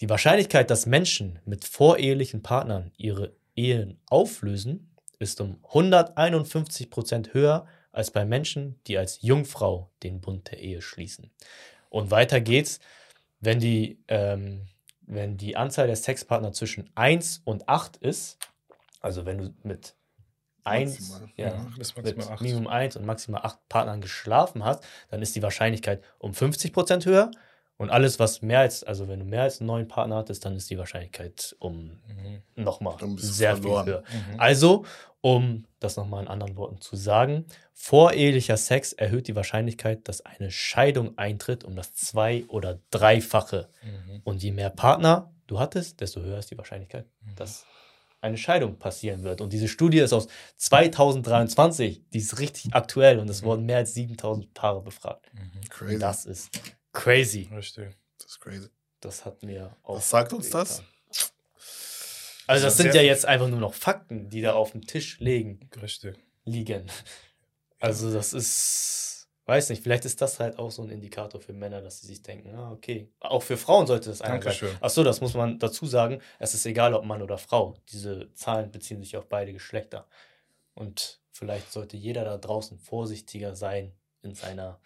[0.00, 7.66] Die Wahrscheinlichkeit, dass Menschen mit vorehelichen Partnern ihre Ehen auflösen, ist um 151 Prozent höher
[7.92, 11.30] als bei Menschen, die als Jungfrau den Bund der Ehe schließen.
[11.88, 12.80] Und weiter geht's,
[13.40, 14.66] wenn die ähm,
[15.06, 18.38] wenn die Anzahl der Sexpartner zwischen 1 und 8 ist,
[19.00, 19.94] also wenn du mit
[20.64, 21.66] eins, ja, ja,
[22.02, 26.72] mit Minimum eins und maximal acht Partnern geschlafen hast, dann ist die Wahrscheinlichkeit um 50
[26.72, 27.30] Prozent höher.
[27.78, 30.56] Und alles, was mehr als, also wenn du mehr als einen neuen Partner hattest, dann
[30.56, 32.42] ist die Wahrscheinlichkeit um mhm.
[32.56, 33.84] nochmal sehr verloren.
[33.84, 34.02] viel höher.
[34.02, 34.40] Mhm.
[34.40, 34.84] Also,
[35.26, 40.52] um das nochmal in anderen Worten zu sagen, vorehelicher Sex erhöht die Wahrscheinlichkeit, dass eine
[40.52, 43.68] Scheidung eintritt, um das zwei- oder dreifache.
[43.82, 44.20] Mhm.
[44.22, 47.34] Und je mehr Partner du hattest, desto höher ist die Wahrscheinlichkeit, mhm.
[47.34, 47.66] dass
[48.20, 49.40] eine Scheidung passieren wird.
[49.40, 53.46] Und diese Studie ist aus 2023, die ist richtig aktuell und es mhm.
[53.46, 55.28] wurden mehr als 7000 Paare befragt.
[55.34, 55.68] Mhm.
[55.70, 55.98] Crazy.
[55.98, 56.50] Das ist
[56.92, 57.50] crazy.
[57.52, 57.96] Richtig.
[58.18, 58.68] Das ist crazy.
[59.00, 59.96] Das hat mir auch.
[59.96, 60.84] Was sagt uns das?
[62.46, 65.18] Also, das, das sind ja jetzt einfach nur noch Fakten, die da auf dem Tisch
[65.20, 65.68] liegen.
[65.80, 66.16] Richtig.
[66.44, 66.86] Liegen.
[67.78, 69.06] Also, das ist
[69.46, 72.22] weiß nicht, vielleicht ist das halt auch so ein Indikator für Männer, dass sie sich
[72.22, 73.08] denken, ah, okay.
[73.20, 74.76] Auch für Frauen sollte das einer sein.
[74.80, 76.20] Achso, das muss man dazu sagen.
[76.38, 77.76] Es ist egal, ob Mann oder Frau.
[77.90, 80.08] Diese Zahlen beziehen sich auf beide Geschlechter.
[80.74, 83.92] Und vielleicht sollte jeder da draußen vorsichtiger sein
[84.22, 84.80] in seiner,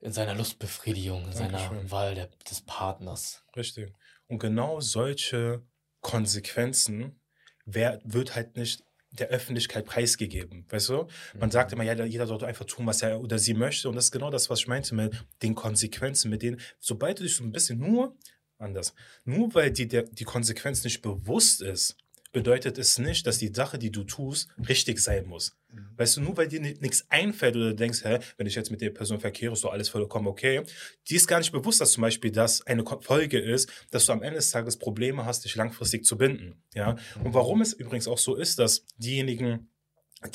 [0.00, 1.68] in seiner Lustbefriedigung, in Dankeschön.
[1.68, 3.44] seiner Wahl der, des Partners.
[3.56, 3.92] Richtig.
[4.26, 5.62] Und genau solche
[6.06, 7.18] Konsequenzen
[7.64, 10.64] wer, wird halt nicht der Öffentlichkeit preisgegeben.
[10.68, 11.08] Weißt du?
[11.36, 11.80] Man sagt mhm.
[11.80, 13.88] immer, ja, jeder sollte einfach tun, was er oder sie möchte.
[13.88, 17.24] Und das ist genau das, was ich meinte mit den Konsequenzen, mit denen, sobald du
[17.24, 18.16] dich so ein bisschen nur
[18.56, 18.94] anders,
[19.24, 21.96] nur weil dir der, die Konsequenz nicht bewusst ist,
[22.32, 25.56] bedeutet es nicht, dass die Sache, die du tust, richtig sein muss.
[25.70, 25.88] Mhm.
[25.96, 28.80] Weißt du, nur weil dir nichts einfällt oder du denkst, hä, wenn ich jetzt mit
[28.80, 30.62] der Person verkehre, ist doch alles vollkommen okay.
[31.08, 34.22] Die ist gar nicht bewusst, dass zum Beispiel das eine Folge ist, dass du am
[34.22, 36.62] Ende des Tages Probleme hast, dich langfristig zu binden.
[36.74, 36.96] Ja.
[37.22, 39.70] Und warum es übrigens auch so ist, dass diejenigen,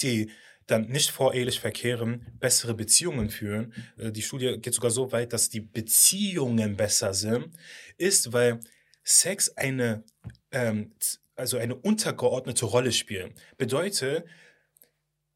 [0.02, 0.32] die
[0.68, 3.74] dann nicht vorehelich verkehren, bessere Beziehungen führen.
[3.98, 7.50] Äh, die Studie geht sogar so weit, dass die Beziehungen besser sind,
[7.98, 8.60] ist, weil
[9.04, 10.04] Sex eine
[10.52, 10.94] ähm,
[11.42, 13.34] also eine untergeordnete Rolle spielen.
[13.58, 14.26] Bedeutet,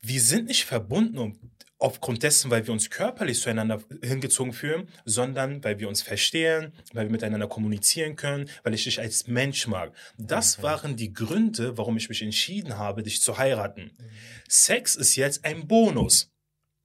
[0.02, 1.40] wir sind nicht verbunden
[1.80, 7.06] aufgrund dessen, weil wir uns körperlich zueinander hingezogen fühlen, sondern weil wir uns verstehen, weil
[7.06, 9.94] wir miteinander kommunizieren können, weil ich dich als Mensch mag.
[10.18, 10.64] Das mhm.
[10.64, 13.92] waren die Gründe, warum ich mich entschieden habe, dich zu heiraten.
[13.98, 14.04] Mhm.
[14.48, 16.32] Sex ist jetzt ein Bonus.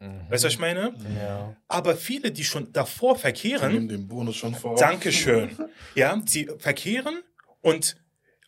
[0.01, 0.31] Mhm.
[0.31, 0.95] Weißt du, was ich meine?
[1.15, 1.55] Ja.
[1.69, 3.73] Aber viele, die schon davor verkehren.
[3.73, 4.77] Nehmen den Bonus schon vor.
[4.77, 5.51] Dankeschön.
[5.95, 7.23] ja, sie verkehren
[7.61, 7.97] und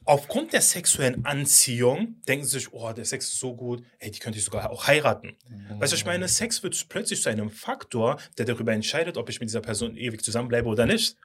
[0.04, 4.18] aufgrund der sexuellen Anziehung denken sie sich, oh, der Sex ist so gut, ey, die
[4.18, 5.36] könnte ich sogar auch heiraten.
[5.48, 5.80] Mhm.
[5.80, 9.40] Weißt du, ich meine, Sex wird plötzlich zu einem Faktor, der darüber entscheidet, ob ich
[9.40, 11.16] mit dieser Person ewig zusammenbleibe oder nicht.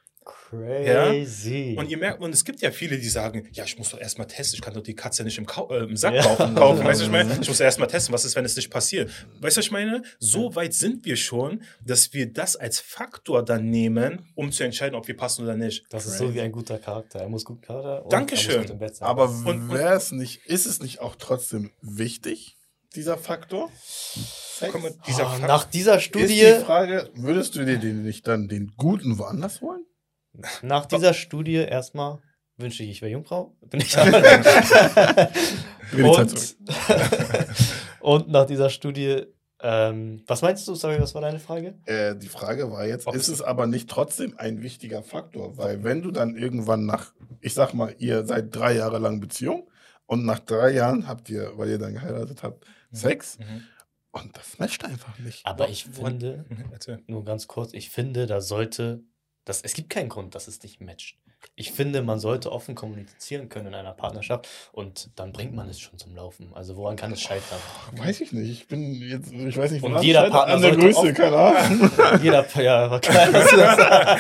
[0.50, 1.74] Crazy.
[1.74, 1.82] Ja?
[1.82, 4.28] Und ihr merkt, und es gibt ja viele, die sagen, ja, ich muss doch erstmal
[4.28, 6.22] testen, ich kann doch die Katze nicht im, Kau äh, im Sack ja.
[6.22, 6.56] kaufen.
[6.56, 6.86] kaufen.
[6.86, 9.10] Weißt du, ich meine, ich muss erstmal testen, was ist, wenn es nicht passiert.
[9.40, 13.70] Weißt du, ich meine, so weit sind wir schon, dass wir das als Faktor dann
[13.70, 15.86] nehmen, um zu entscheiden, ob wir passen oder nicht.
[15.90, 16.16] Das Crazy.
[16.16, 17.20] ist so wie ein guter Charakter.
[17.20, 18.66] Er muss gut Charakter und Dankeschön.
[19.00, 22.58] Aber wäre es nicht, ist es nicht auch trotzdem wichtig,
[22.96, 23.72] dieser Faktor?
[24.62, 26.42] Mal, dieser oh, nach dieser Studie.
[26.42, 29.86] Ist die Frage, würdest du dir den nicht dann den guten woanders holen?
[30.62, 32.20] Nach dieser Studie erstmal
[32.58, 33.56] wünsche ich, ich wäre Jungfrau.
[33.70, 33.98] Bin ich
[35.94, 36.56] und,
[38.00, 39.26] und nach dieser Studie,
[39.62, 40.76] ähm, was meinst du?
[40.76, 41.76] Sorry, was war deine Frage?
[41.86, 45.58] Äh, die Frage war jetzt, Ob ist es aber nicht trotzdem ein wichtiger Faktor?
[45.58, 49.70] Weil wenn du dann irgendwann nach, ich sag mal, ihr seid drei Jahre lang Beziehung
[50.06, 52.96] und nach drei Jahren habt ihr, weil ihr dann geheiratet habt, mhm.
[52.96, 53.40] Sex.
[53.40, 53.64] Mhm.
[54.12, 55.46] Und das matcht einfach nicht.
[55.46, 56.46] Aber ich finde,
[57.08, 59.04] nur ganz kurz, ich finde, da sollte
[59.48, 61.16] das, es gibt keinen Grund, dass es nicht matcht.
[61.56, 65.80] Ich finde, man sollte offen kommunizieren können in einer Partnerschaft und dann bringt man es
[65.80, 66.52] schon zum Laufen.
[66.54, 67.60] Also woran kann es scheitern?
[67.94, 68.50] Weiß ich nicht.
[68.50, 71.90] Ich bin jetzt, ich weiß nicht, und jeder Partner an der Größe, keine Ahnung.
[72.22, 73.32] jeder, ja, klar,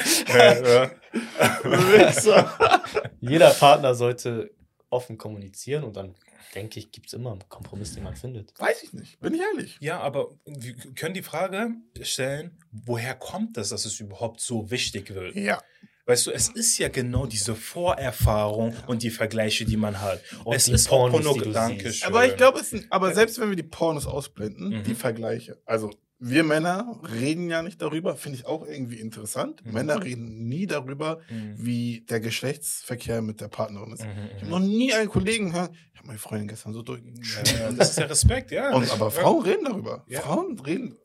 [1.99, 2.25] das
[3.19, 4.51] jeder Partner sollte
[4.89, 6.15] offen kommunizieren und dann
[6.55, 8.53] denke ich, gibt es immer einen Kompromiss, den man findet.
[8.59, 9.77] Weiß ich nicht, bin ich ehrlich.
[9.79, 11.71] Ja, aber wir können die Frage
[12.01, 15.35] stellen, woher kommt das, dass es überhaupt so wichtig wird?
[15.35, 15.61] Ja.
[16.07, 20.21] Weißt du, es ist ja genau diese Vorerfahrung und die Vergleiche, die man hat.
[20.45, 21.93] Und es ist Pornos, Pornogedanke.
[22.03, 24.83] Aber ich glaube, aber selbst wenn wir die Pornos ausblenden, mhm.
[24.83, 29.63] die Vergleiche, also wir Männer reden ja nicht darüber, finde ich auch irgendwie interessant.
[29.63, 29.73] Mhm.
[29.73, 31.55] Männer reden nie darüber, mhm.
[31.57, 34.03] wie der Geschlechtsverkehr mit der Partnerin ist.
[34.03, 34.29] Mhm.
[34.35, 37.01] Ich habe noch nie einen Kollegen gehört, ich habe meine Freundin gestern so durch.
[37.01, 38.73] Ja, das ist der Respekt, ja.
[38.73, 40.05] Und, aber Frauen reden darüber.
[40.07, 40.21] Ja.
[40.21, 40.97] Frauen reden.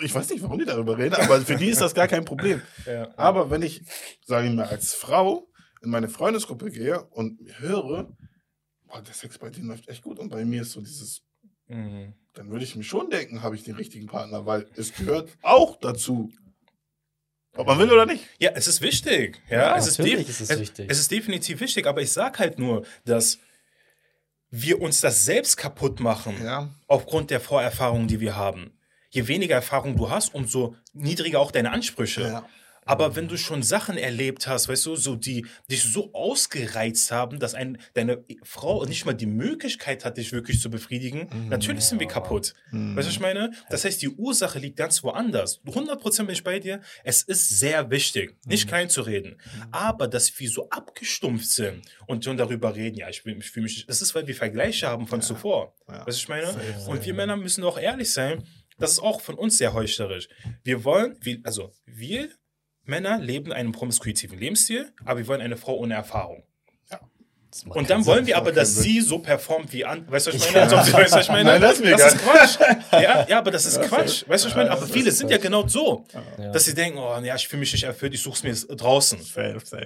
[0.00, 2.60] Ich weiß nicht, warum die darüber reden, aber für die ist das gar kein Problem.
[2.86, 3.08] Ja.
[3.16, 3.82] Aber wenn ich,
[4.24, 5.48] sage ich mal, als Frau
[5.82, 8.14] in meine Freundesgruppe gehe und höre,
[8.86, 11.22] boah, der Sex bei denen läuft echt gut und bei mir ist so dieses
[11.70, 12.14] Mhm.
[12.34, 15.76] Dann würde ich mir schon denken, habe ich den richtigen Partner, weil es gehört auch
[15.80, 16.30] dazu.
[17.56, 18.24] Ob man will oder nicht.
[18.38, 19.42] Ja, es ist wichtig.
[19.48, 20.86] Ja, ja es, ist ist es, wichtig.
[20.88, 23.38] es ist definitiv wichtig, aber ich sage halt nur, dass
[24.50, 26.70] wir uns das selbst kaputt machen, Ja.
[26.86, 28.72] aufgrund der Vorerfahrungen, die wir haben.
[29.10, 32.22] Je weniger Erfahrung du hast, umso niedriger auch deine Ansprüche.
[32.22, 32.48] Ja.
[32.84, 37.38] Aber wenn du schon Sachen erlebt hast, weißt du, so die dich so ausgereizt haben,
[37.38, 42.00] dass ein, deine Frau nicht mal die Möglichkeit hat, dich wirklich zu befriedigen, natürlich sind
[42.00, 42.54] wir kaputt.
[42.72, 43.52] Weißt du, was ich meine?
[43.68, 45.60] Das heißt, die Ursache liegt ganz woanders.
[45.64, 46.80] 100% bin ich bei dir.
[47.04, 49.36] Es ist sehr wichtig, nicht klein zu reden.
[49.70, 53.86] Aber dass wir so abgestumpft sind und schon darüber reden, ja, ich, ich fühle mich,
[53.86, 55.74] das ist, weil wir Vergleiche haben von zuvor.
[55.88, 55.94] Ja.
[55.94, 56.60] Weißt du, was ich meine?
[56.86, 58.42] Und wir Männer müssen auch ehrlich sein,
[58.78, 60.28] das ist auch von uns sehr heuchlerisch.
[60.64, 62.30] Wir wollen, wir, also wir
[62.90, 66.42] Männer leben einen promiskuitiven Lebensstil, aber wir wollen eine Frau ohne Erfahrung.
[67.66, 70.08] Und dann wollen wir aber, dass sie so performt wie an.
[70.08, 70.70] Weißt du, was ich meine?
[70.70, 71.50] Sie, weißt du, was ich meine?
[71.50, 72.22] Nein, das das ist.
[72.22, 72.58] Quatsch.
[72.92, 74.22] Ja, ja, aber das ist Quatsch.
[74.28, 74.68] Weißt du, was ich meine?
[74.68, 76.04] Ja, Aber viele sind ja genau so,
[76.38, 76.52] Ja.
[76.52, 79.18] dass sie denken, oh, ja, ich fühle mich nicht erfüllt, ich suche es mir draußen.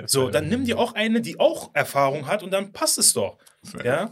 [0.05, 3.38] So, dann nimm dir auch eine, die auch Erfahrung hat und dann passt es doch.
[3.82, 4.11] Ja,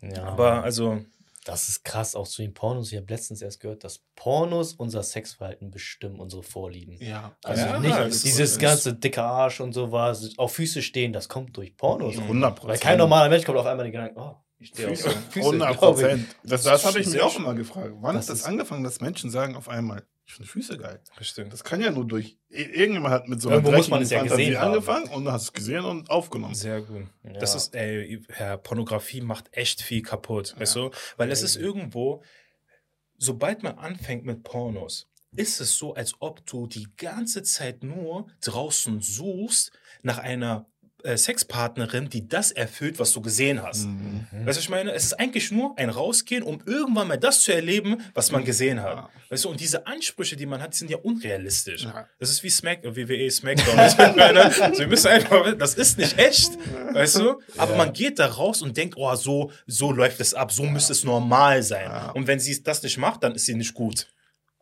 [0.00, 0.22] Ja.
[0.24, 1.04] aber also,
[1.44, 2.90] Das ist krass, auch zu den Pornos.
[2.90, 6.96] Ich habe letztens erst gehört, dass Pornos unser Sexverhalten bestimmen, unsere Vorlieben.
[7.00, 7.36] Ja.
[7.44, 11.56] Also Ja, nicht dieses ist- ganze dicke Arsch und sowas, auf Füße stehen, das kommt
[11.56, 12.16] durch Pornos.
[12.16, 15.10] 100 Weil kein normaler Mensch kommt auf einmal den Gedanken, oh, ich stehe auf Füße.
[15.10, 15.46] so Füße.
[15.48, 16.02] 100 glaub ich.
[16.02, 16.36] Prozent.
[16.44, 17.92] Das, das habe ich mich auch schon mal gefragt.
[18.00, 21.00] Wann Das ist das ist- angefangen, dass Menschen sagen auf einmal, ich finde Füße geil?
[21.18, 21.52] bestimmt.
[21.52, 22.38] Das kann ja nur durch.
[22.48, 24.72] Irgendjemand hat mit so einer muss man es ja Fantasie gesehen haben.
[24.72, 26.54] angefangen und hast es gesehen und aufgenommen.
[26.54, 27.06] Sehr gut.
[27.22, 27.32] Ja.
[27.34, 30.90] Das ist, ey, Herr, Pornografie macht echt viel kaputt, weißt du?
[31.16, 32.22] Weil es ist irgendwo,
[33.18, 38.28] sobald man anfängt mit Pornos, ist es so, als ob du die ganze Zeit nur
[38.40, 39.72] draußen suchst
[40.02, 40.66] nach einer
[41.16, 43.84] Sexpartnerin, die das erfüllt, was du gesehen hast.
[43.84, 44.26] Mhm.
[44.30, 44.92] Weißt du, was ich meine?
[44.92, 48.82] Es ist eigentlich nur ein Rausgehen, um irgendwann mal das zu erleben, was man gesehen
[48.82, 48.96] hat.
[48.96, 49.10] Ja.
[49.28, 51.84] Weißt du, und diese Ansprüche, die man hat, sind ja unrealistisch.
[51.84, 52.08] Ja.
[52.18, 53.76] Das ist wie Smack, äh, WWE Smackdown.
[53.76, 54.50] Weißt du, was ich meine?
[54.74, 56.52] so, wir müssen einfach, das ist nicht echt,
[56.92, 57.40] weißt du?
[57.58, 60.92] Aber man geht da raus und denkt, oh, so, so läuft es ab, so müsste
[60.92, 61.90] es normal sein.
[61.90, 62.10] Ja.
[62.12, 64.06] Und wenn sie das nicht macht, dann ist sie nicht gut.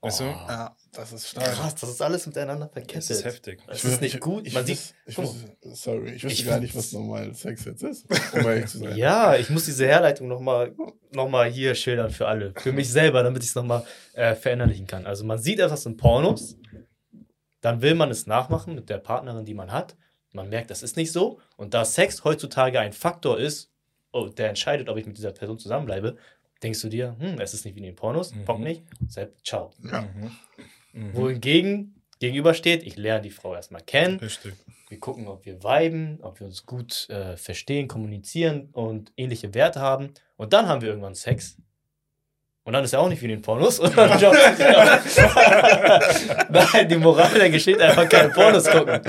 [0.02, 0.24] Weißt du?
[0.24, 1.52] Ja, das ist stark.
[1.52, 3.08] Krass, das ist alles miteinander verkettet.
[3.08, 3.60] Das ist heftig.
[3.68, 4.48] Das ist nicht gut.
[4.48, 7.64] Ich, Man ich, sieht, ich, wusste, sorry, ich wusste Ich gar nicht, was normal Sex
[7.66, 8.96] jetzt ist, um ehrlich zu sein.
[8.96, 10.74] Ja, ich muss diese Herleitung nochmal
[11.12, 12.52] noch mal hier schildern für alle.
[12.56, 13.84] Für mich selber, damit ich es nochmal
[14.14, 15.06] äh, verinnerlichen kann.
[15.06, 16.56] Also man sieht etwas in Pornos,
[17.60, 19.96] dann will man es nachmachen mit der Partnerin, die man hat.
[20.32, 21.38] Man merkt, das ist nicht so.
[21.56, 23.70] Und da Sex heutzutage ein Faktor ist,
[24.10, 26.16] oh, der entscheidet, ob ich mit dieser Person zusammenbleibe,
[26.62, 28.44] denkst du dir, hm, es ist nicht wie in den Pornos, Mhm.
[28.44, 29.70] Bock nicht, selbst, ciao.
[29.84, 30.02] Ja.
[30.02, 30.30] Mhm.
[30.92, 31.14] Mhm.
[31.16, 34.54] Wohingegen gegenübersteht, ich lerne die Frau erstmal kennen, Richtig.
[34.88, 39.80] wir gucken, ob wir viben, ob wir uns gut äh, verstehen, kommunizieren und ähnliche Werte
[39.80, 40.10] haben.
[40.36, 41.56] Und dann haben wir irgendwann Sex.
[42.64, 43.80] Und dann ist er auch nicht wie in den Pornos.
[46.48, 49.00] Nein, die Moral der Geschichte einfach keine Pornos gucken.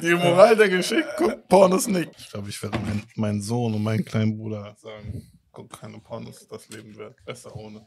[0.00, 2.10] Die Moral der Geschichte, guck Pornos nicht.
[2.18, 5.26] Ich glaube, ich werde mein, meinen Sohn und meinen kleinen Bruder sagen,
[5.58, 7.84] guck keine Pornos, das Leben wird besser ohne.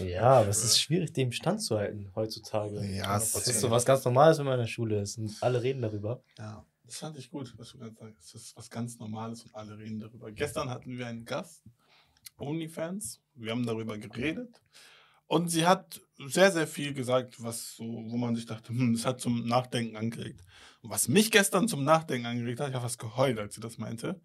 [0.00, 2.84] Ja, aber es ist schwierig, dem standzuhalten heutzutage.
[2.94, 5.16] Ja, es das ist so was ganz Normales, wenn man in der Schule ist.
[5.16, 6.22] Und alle reden darüber.
[6.36, 8.34] Ja, das fand ich gut, was du gerade sagst.
[8.34, 10.30] Das ist was ganz Normales und alle reden darüber.
[10.30, 11.64] Gestern hatten wir einen Gast,
[12.36, 13.22] OnlyFans.
[13.34, 14.60] Wir haben darüber geredet.
[15.26, 19.06] Und sie hat sehr, sehr viel gesagt, was so, wo man sich dachte, hm, das
[19.06, 20.42] hat zum Nachdenken angeregt.
[20.82, 23.78] Und was mich gestern zum Nachdenken angeregt hat, ich habe fast geheult, als sie das
[23.78, 24.20] meinte.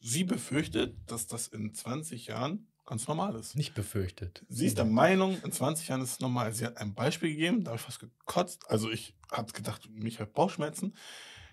[0.00, 3.56] Sie befürchtet, dass das in 20 Jahren ganz normal ist.
[3.56, 4.44] Nicht befürchtet.
[4.48, 6.52] Sie ist der Meinung, in 20 Jahren ist es normal.
[6.52, 8.62] Sie hat ein Beispiel gegeben, da habe ich fast gekotzt.
[8.68, 10.94] Also ich habe gedacht, mich hat Bauchschmerzen.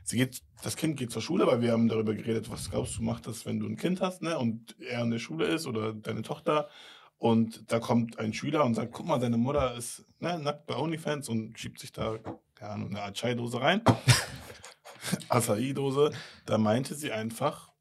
[0.03, 3.03] Sie geht, das Kind geht zur Schule, weil wir haben darüber geredet, was glaubst du,
[3.03, 4.37] macht das, wenn du ein Kind hast, ne?
[4.37, 6.69] Und er in der Schule ist oder deine Tochter.
[7.17, 10.75] Und da kommt ein Schüler und sagt, guck mal, deine Mutter ist ne, nackt bei
[10.75, 12.17] OnlyFans und schiebt sich da,
[12.53, 13.81] keine Ahnung, eine Art Chai-Dose rein.
[15.29, 16.11] Acai-Dose.
[16.45, 17.71] Da meinte sie einfach,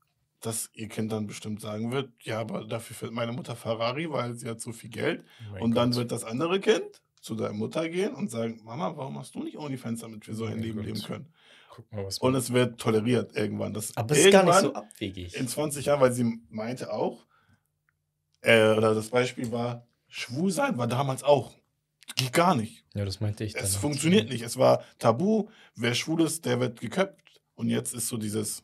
[0.47, 4.34] dass ihr Kind dann bestimmt sagen wird, ja, aber dafür fährt meine Mutter Ferrari, weil
[4.34, 5.24] sie hat so viel Geld.
[5.53, 5.99] Mein und dann Gott.
[6.01, 9.57] wird das andere Kind zu deiner Mutter gehen und sagen, Mama, warum hast du nicht
[9.57, 10.86] OnlyFans, damit wir so ein Mein Leben Gott.
[10.86, 11.32] leben können?
[11.70, 13.72] Guck mal, was Und es wird toleriert irgendwann.
[13.72, 15.34] Das Aber es ist gar nicht so abwegig.
[15.34, 17.26] In 20 Jahren, weil sie meinte auch,
[18.42, 21.55] äh, oder das Beispiel war, schwul sein war damals auch.
[22.16, 22.84] Geht gar nicht.
[22.95, 23.57] Ja, das meinte ich.
[23.57, 24.42] Es funktioniert nicht.
[24.42, 25.49] Es war tabu.
[25.74, 27.40] Wer schwul ist, der wird geköpft.
[27.55, 28.62] Und jetzt ist so dieses,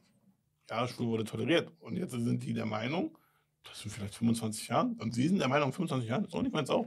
[0.71, 1.71] ja, schwul wurde toleriert.
[1.81, 3.17] Und jetzt sind die der Meinung,
[3.65, 4.95] das sind vielleicht 25 Jahren.
[5.01, 6.87] Und sie sind der Meinung, 25 Jahren ist OnlyFans auch.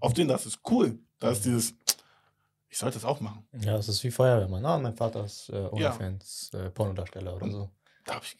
[0.00, 0.98] Auf denen, das ist cool.
[1.18, 1.74] Da ist dieses,
[2.68, 3.46] ich sollte das auch machen.
[3.60, 4.64] Ja, das ist wie Feuerwehrmann.
[4.64, 7.70] Ah, mein Vater ist äh, OnlyFans, äh, Pornodarsteller oder so.
[8.06, 8.36] Da hab ich,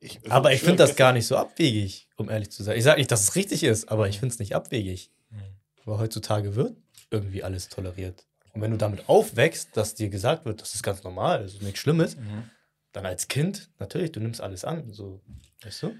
[0.00, 2.76] ich, Aber ich finde das gar nicht so abwegig, um ehrlich zu sein.
[2.76, 5.10] Ich sage nicht, dass es richtig ist, aber ich finde es nicht abwegig.
[5.30, 5.40] Mhm.
[5.84, 6.76] Aber heutzutage wird
[7.10, 8.26] irgendwie alles toleriert.
[8.52, 11.62] Und wenn du damit aufwächst, dass dir gesagt wird, das ist ganz normal, das ist
[11.62, 12.50] nichts Schlimmes, Mhm.
[12.96, 14.90] Dann als Kind, natürlich, du nimmst alles an.
[14.90, 15.20] So,
[15.62, 15.96] weißt du?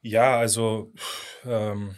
[0.00, 0.94] Ja, also
[1.44, 1.94] ähm,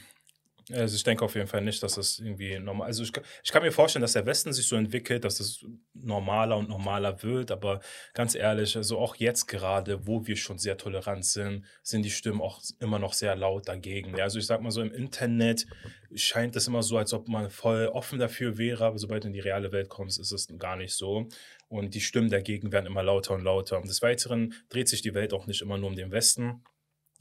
[0.72, 3.12] also ich denke auf jeden Fall nicht, dass das irgendwie normal Also ich,
[3.42, 5.64] ich kann mir vorstellen, dass der Westen sich so entwickelt, dass es
[5.94, 7.50] normaler und normaler wird.
[7.50, 7.80] Aber
[8.14, 12.40] ganz ehrlich, also auch jetzt gerade, wo wir schon sehr tolerant sind, sind die Stimmen
[12.40, 14.20] auch immer noch sehr laut dagegen.
[14.20, 15.66] Also ich sag mal so, im Internet
[16.14, 19.34] scheint es immer so, als ob man voll offen dafür wäre, aber sobald du in
[19.34, 21.28] die reale Welt kommst, ist es gar nicht so.
[21.68, 23.78] Und die Stimmen dagegen werden immer lauter und lauter.
[23.78, 26.62] Und des Weiteren dreht sich die Welt auch nicht immer nur um den Westen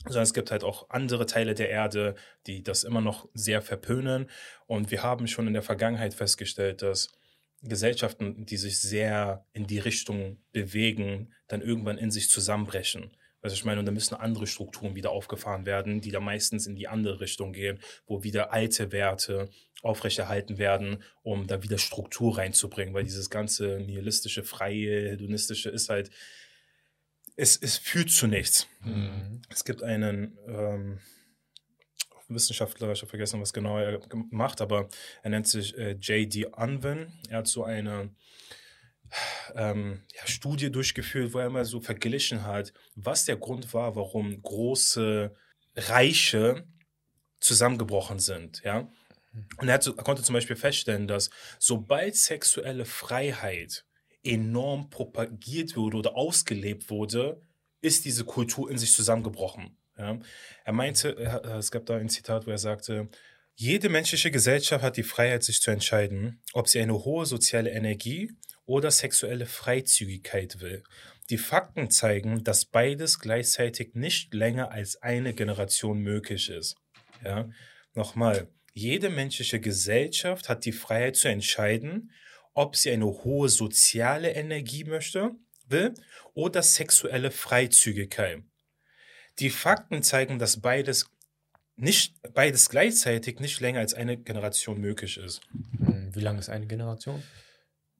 [0.05, 2.15] sondern es gibt halt auch andere Teile der Erde,
[2.47, 4.29] die das immer noch sehr verpönen.
[4.65, 7.11] Und wir haben schon in der Vergangenheit festgestellt, dass
[7.61, 13.11] Gesellschaften, die sich sehr in die Richtung bewegen, dann irgendwann in sich zusammenbrechen.
[13.41, 16.75] Also ich meine, und da müssen andere Strukturen wieder aufgefahren werden, die da meistens in
[16.75, 19.49] die andere Richtung gehen, wo wieder alte Werte
[19.81, 26.09] aufrechterhalten werden, um da wieder Struktur reinzubringen, weil dieses ganze nihilistische, freie, hedonistische ist halt
[27.39, 28.67] es, es führt zu nichts.
[28.81, 29.41] Mhm.
[29.49, 30.99] Es gibt einen ähm,
[32.27, 34.89] Wissenschaftler, ich habe vergessen, was genau er macht, aber
[35.23, 36.47] er nennt sich äh, J.D.
[36.47, 37.11] Unwin.
[37.29, 38.13] Er hat so eine
[39.55, 44.41] ähm, ja, Studie durchgeführt, wo er mal so verglichen hat, was der Grund war, warum
[44.41, 45.33] große
[45.75, 46.67] Reiche
[47.39, 48.61] zusammengebrochen sind.
[48.63, 48.91] Ja?
[49.57, 53.85] Und er, so, er konnte zum Beispiel feststellen, dass sobald sexuelle Freiheit
[54.23, 57.41] enorm propagiert wurde oder ausgelebt wurde,
[57.81, 59.77] ist diese Kultur in sich zusammengebrochen.
[59.97, 60.19] Ja?
[60.65, 61.09] Er meinte,
[61.57, 63.09] es gab da ein Zitat, wo er sagte,
[63.55, 68.31] jede menschliche Gesellschaft hat die Freiheit, sich zu entscheiden, ob sie eine hohe soziale Energie
[68.65, 70.83] oder sexuelle Freizügigkeit will.
[71.29, 76.75] Die Fakten zeigen, dass beides gleichzeitig nicht länger als eine Generation möglich ist.
[77.23, 77.49] Ja?
[77.95, 82.11] Nochmal, jede menschliche Gesellschaft hat die Freiheit zu entscheiden,
[82.59, 85.31] ob sie eine hohe soziale Energie möchte,
[85.69, 85.93] will
[86.33, 88.43] oder sexuelle Freizügigkeit.
[89.39, 91.09] Die Fakten zeigen, dass beides
[91.77, 95.39] nicht beides gleichzeitig nicht länger als eine Generation möglich ist.
[95.77, 97.23] Hm, wie lange ist eine Generation?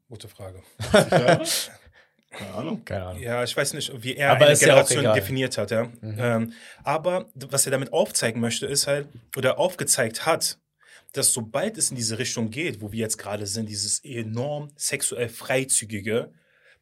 [0.10, 0.62] Gute Frage.
[0.94, 1.42] Ja.
[2.32, 2.84] Keine Ahnung.
[2.84, 3.24] Keine Ahnung.
[3.24, 5.72] Ja, ich weiß nicht, wie er aber eine Generation ja definiert hat.
[5.72, 5.86] Ja.
[6.02, 6.18] Mhm.
[6.20, 6.54] Ähm,
[6.84, 9.08] aber was er damit aufzeigen möchte, ist halt,
[9.38, 10.60] oder aufgezeigt hat,
[11.14, 15.30] dass sobald es in diese Richtung geht, wo wir jetzt gerade sind, dieses enorm sexuell
[15.30, 16.32] freizügige,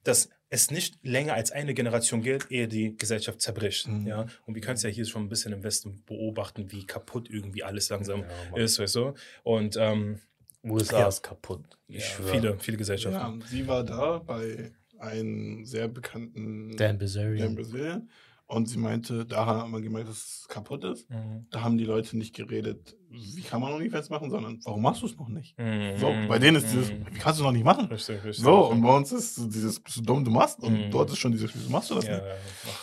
[0.03, 3.87] dass es nicht länger als eine Generation gilt, ehe die Gesellschaft zerbricht.
[3.87, 4.07] Mhm.
[4.07, 4.27] Ja?
[4.45, 7.63] Und wir können es ja hier schon ein bisschen im Westen beobachten, wie kaputt irgendwie
[7.63, 8.23] alles langsam
[8.55, 9.13] ja, ist, weißt du?
[9.43, 10.19] Und ähm,
[10.63, 11.63] USA ja, ist kaputt.
[11.87, 13.39] Ja, viele, viele Gesellschaften.
[13.41, 17.47] Ja, sie war da bei einem sehr bekannten Dan Bilzerian.
[17.47, 18.09] Dan Bilzerian
[18.47, 21.09] und sie meinte, da hat man gemerkt, dass es kaputt ist.
[21.09, 21.47] Mhm.
[21.51, 25.05] Da haben die Leute nicht geredet, wie kann man OnlyFans machen, sondern warum machst du
[25.05, 25.57] es noch nicht?
[25.59, 25.97] Mhm.
[25.97, 27.05] So, bei denen ist dieses, mhm.
[27.11, 27.87] wie kannst du es noch nicht machen?
[27.87, 30.59] Richtig, richtig, so, und bei uns ist dieses, bist du dumm, du machst.
[30.59, 30.91] Und mhm.
[30.91, 32.25] dort ist schon dieses, wieso machst du das ja, nicht?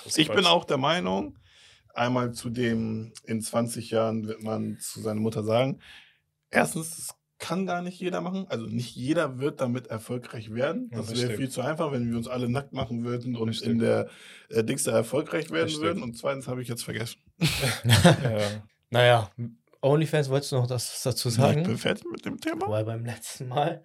[0.05, 1.39] Das ich bin auch der Meinung,
[1.95, 5.81] einmal zu dem, in 20 Jahren wird man zu seiner Mutter sagen,
[6.51, 7.15] erstens,
[7.45, 8.47] kann gar nicht jeder machen.
[8.49, 10.89] Also nicht jeder wird damit erfolgreich werden.
[10.91, 13.69] Das ja, wäre viel zu einfach, wenn wir uns alle nackt machen würden und richtig.
[13.69, 14.09] in der
[14.49, 15.83] äh, Dings erfolgreich werden richtig.
[15.83, 16.03] würden.
[16.03, 17.21] Und zweitens habe ich jetzt vergessen.
[17.85, 18.63] ja.
[18.89, 19.31] Naja,
[19.83, 21.61] OnlyFans, wolltest du noch das dazu sagen?
[21.61, 22.67] Ich bin fertig mit dem Thema.
[22.67, 23.85] Weil beim letzten Mal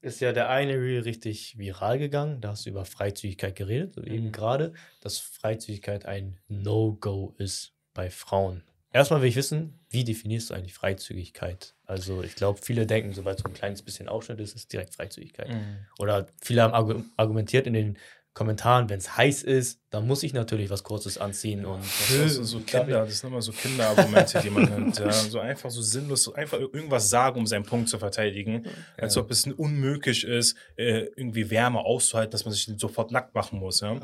[0.00, 2.40] ist ja der eine Reel richtig viral gegangen.
[2.40, 4.04] Da hast du über Freizügigkeit geredet, mhm.
[4.04, 8.62] eben gerade, dass Freizügigkeit ein No-Go ist bei Frauen.
[8.94, 11.74] Erstmal will ich wissen, wie definierst du eigentlich Freizügigkeit?
[11.84, 15.48] Also ich glaube, viele denken, sobald so ein kleines bisschen Ausschnitt ist, ist direkt Freizügigkeit.
[15.48, 15.78] Mhm.
[15.98, 17.98] Oder viele haben argumentiert in den
[18.34, 21.64] Kommentaren, wenn es heiß ist, dann muss ich natürlich was Kurzes anziehen.
[21.64, 24.98] Und das, ist so Kinder, das sind immer so Kinderargumente, die man nimmt.
[25.00, 25.10] Ja.
[25.10, 28.64] So einfach so sinnlos, einfach irgendwas sagen, um seinen Punkt zu verteidigen.
[28.64, 28.70] Ja.
[29.02, 33.58] Als ob es unmöglich ist, äh, irgendwie Wärme auszuhalten, dass man sich sofort nackt machen
[33.58, 33.80] muss.
[33.80, 34.00] Ja.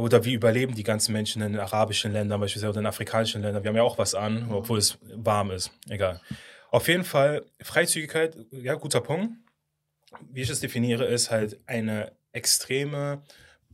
[0.00, 3.62] Oder wie überleben die ganzen Menschen in den arabischen Ländern, beispielsweise oder in afrikanischen Ländern?
[3.62, 5.70] Wir haben ja auch was an, obwohl es warm ist.
[5.88, 6.20] Egal.
[6.70, 9.34] Auf jeden Fall, Freizügigkeit, ja, guter Punkt.
[10.30, 13.22] Wie ich es definiere, ist halt eine extreme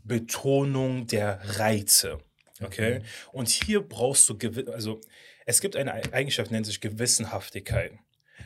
[0.03, 2.19] Betonung der Reize.
[2.61, 2.99] Okay?
[2.99, 3.05] Mhm.
[3.33, 4.37] Und hier brauchst du,
[4.73, 5.01] also
[5.45, 7.93] es gibt eine Eigenschaft, nennt sich Gewissenhaftigkeit,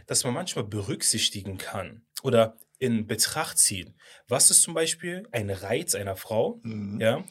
[0.06, 3.92] dass man manchmal berücksichtigen kann oder in Betracht zieht.
[4.28, 6.60] Was ist zum Beispiel ein Reiz einer Frau?
[6.62, 7.00] Mhm.
[7.00, 7.24] Ja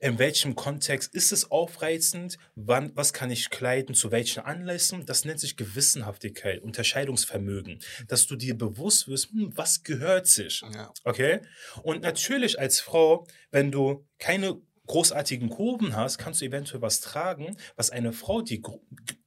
[0.00, 5.06] in welchem Kontext ist es aufreizend, wann, was kann ich kleiden, zu welchen Anlässen.
[5.06, 10.62] Das nennt sich Gewissenhaftigkeit, Unterscheidungsvermögen, dass du dir bewusst wirst, hm, was gehört sich.
[10.72, 10.92] Ja.
[11.04, 11.40] Okay?
[11.82, 17.56] Und natürlich als Frau, wenn du keine großartigen Kurven hast, kannst du eventuell was tragen,
[17.76, 18.62] was eine Frau, die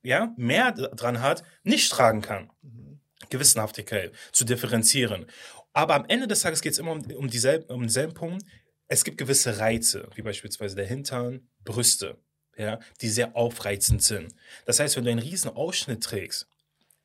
[0.03, 2.49] ja, mehr dran hat, nicht tragen kann.
[2.61, 2.99] Mhm.
[3.29, 5.27] Gewissenhaftigkeit zu differenzieren.
[5.73, 8.43] Aber am Ende des Tages geht es immer um, um, dieselben, um denselben Punkt
[8.91, 12.17] es gibt gewisse Reize, wie beispielsweise der Hintern, Brüste.
[12.57, 14.35] ja, die sehr aufreizend sind.
[14.65, 16.45] Das heißt, wenn du einen riesen Ausschnitt trägst,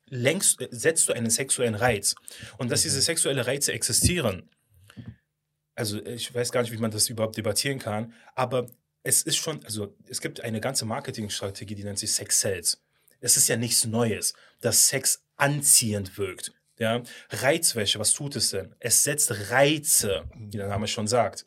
[0.09, 2.15] längst, äh, setzt du einen sexuellen Reiz.
[2.57, 4.49] Und dass diese sexuelle Reize existieren,
[5.75, 8.67] also ich weiß gar nicht, wie man das überhaupt debattieren kann, aber
[9.03, 12.83] es ist schon, also es gibt eine ganze Marketingstrategie, die nennt sich Sex Sales.
[13.21, 16.51] Es ist ja nichts Neues, dass Sex anziehend wirkt.
[16.79, 18.75] Ja, Reizwäsche, was tut es denn?
[18.79, 21.45] Es setzt Reize, wie der Name schon sagt.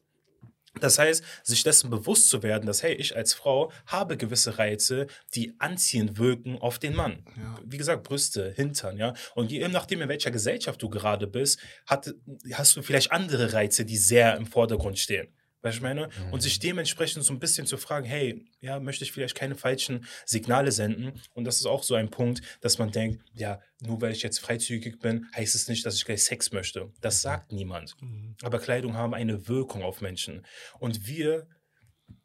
[0.78, 5.08] Das heißt, sich dessen bewusst zu werden, dass, hey, ich als Frau habe gewisse Reize,
[5.34, 7.24] die anziehend wirken auf den Mann.
[7.36, 7.58] Ja.
[7.64, 9.14] Wie gesagt, Brüste, Hintern, ja.
[9.34, 12.14] Und je nachdem, in welcher Gesellschaft du gerade bist, hat,
[12.52, 15.28] hast du vielleicht andere Reize, die sehr im Vordergrund stehen.
[15.62, 16.08] Weißt du, ich meine?
[16.08, 16.32] Mhm.
[16.32, 20.06] Und sich dementsprechend so ein bisschen zu fragen, hey, ja, möchte ich vielleicht keine falschen
[20.24, 21.20] Signale senden?
[21.34, 24.40] Und das ist auch so ein Punkt, dass man denkt, ja, nur weil ich jetzt
[24.40, 26.92] freizügig bin, heißt es nicht, dass ich gleich Sex möchte.
[27.00, 27.20] Das mhm.
[27.22, 27.94] sagt niemand.
[28.00, 28.36] Mhm.
[28.42, 30.46] Aber Kleidung haben eine Wirkung auf Menschen.
[30.78, 31.46] Und wir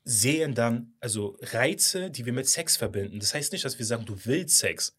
[0.03, 3.20] sehen dann also Reize, die wir mit Sex verbinden.
[3.20, 4.95] Das heißt nicht, dass wir sagen, du willst Sex.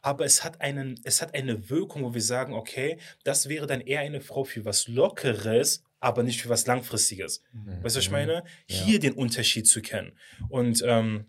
[0.00, 3.80] Aber es hat, einen, es hat eine Wirkung, wo wir sagen, okay, das wäre dann
[3.80, 7.42] eher eine Frau für was Lockeres aber nicht für was Langfristiges.
[7.52, 7.82] Mhm.
[7.82, 8.44] Weißt du, was ich meine?
[8.66, 8.98] Hier ja.
[9.00, 10.12] den Unterschied zu kennen.
[10.48, 11.26] Und ähm,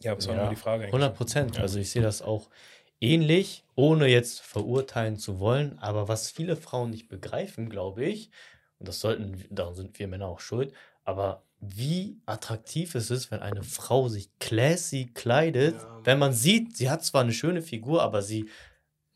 [0.00, 0.84] ja, was war ja, nochmal die Frage?
[0.84, 0.94] Eigentlich?
[0.94, 1.56] 100 Prozent.
[1.56, 1.62] Ja.
[1.62, 2.50] Also ich sehe das auch
[3.00, 5.78] ähnlich, ohne jetzt verurteilen zu wollen.
[5.78, 8.30] Aber was viele Frauen nicht begreifen, glaube ich,
[8.78, 10.72] und das sollten, daran sind wir Männer auch schuld,
[11.04, 16.00] aber wie attraktiv es ist, wenn eine Frau sich classy kleidet, ja.
[16.04, 18.46] wenn man sieht, sie hat zwar eine schöne Figur, aber sie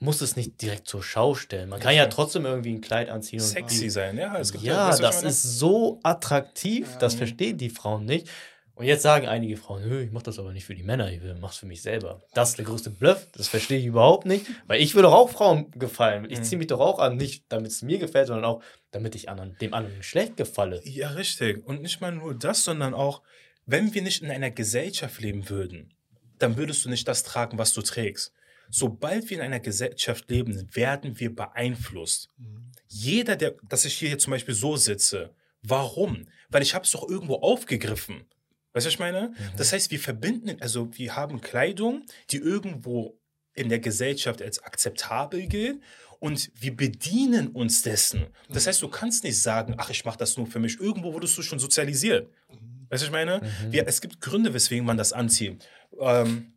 [0.00, 1.68] muss es nicht direkt zur Schau stellen.
[1.68, 3.40] Man kann ja trotzdem irgendwie ein Kleid anziehen.
[3.40, 4.38] Sexy und sein, ja.
[4.38, 6.98] Es gibt ja, das ist so attraktiv, ja.
[6.98, 8.28] das verstehen die Frauen nicht.
[8.76, 11.50] Und jetzt sagen einige Frauen, ich mache das aber nicht für die Männer, ich mache
[11.50, 12.22] es für mich selber.
[12.32, 15.30] Das ist der größte Bluff, das verstehe ich überhaupt nicht, weil ich will doch auch
[15.30, 16.28] Frauen gefallen.
[16.30, 16.44] Ich mhm.
[16.44, 18.62] ziehe mich doch auch an, nicht damit es mir gefällt, sondern auch
[18.92, 20.80] damit ich anderen, dem anderen schlecht gefalle.
[20.84, 21.66] Ja, richtig.
[21.66, 23.22] Und nicht mal nur das, sondern auch,
[23.66, 25.92] wenn wir nicht in einer Gesellschaft leben würden,
[26.38, 28.32] dann würdest du nicht das tragen, was du trägst
[28.70, 32.30] sobald wir in einer Gesellschaft leben, werden wir beeinflusst.
[32.36, 32.72] Mhm.
[32.86, 36.26] Jeder, der, dass ich hier zum Beispiel so sitze, warum?
[36.48, 38.24] Weil ich habe es doch irgendwo aufgegriffen.
[38.72, 39.28] Weißt du, was ich meine?
[39.28, 39.56] Mhm.
[39.56, 43.18] Das heißt, wir verbinden, also wir haben Kleidung, die irgendwo
[43.54, 45.80] in der Gesellschaft als akzeptabel gilt
[46.20, 48.26] und wir bedienen uns dessen.
[48.48, 50.80] Das heißt, du kannst nicht sagen, ach, ich mache das nur für mich.
[50.80, 52.30] Irgendwo wurdest du schon sozialisiert.
[52.50, 52.86] Mhm.
[52.88, 53.40] Weißt du, was ich meine?
[53.40, 53.72] Mhm.
[53.72, 55.68] Wir, es gibt Gründe, weswegen man das anzieht.
[55.98, 56.52] Ähm,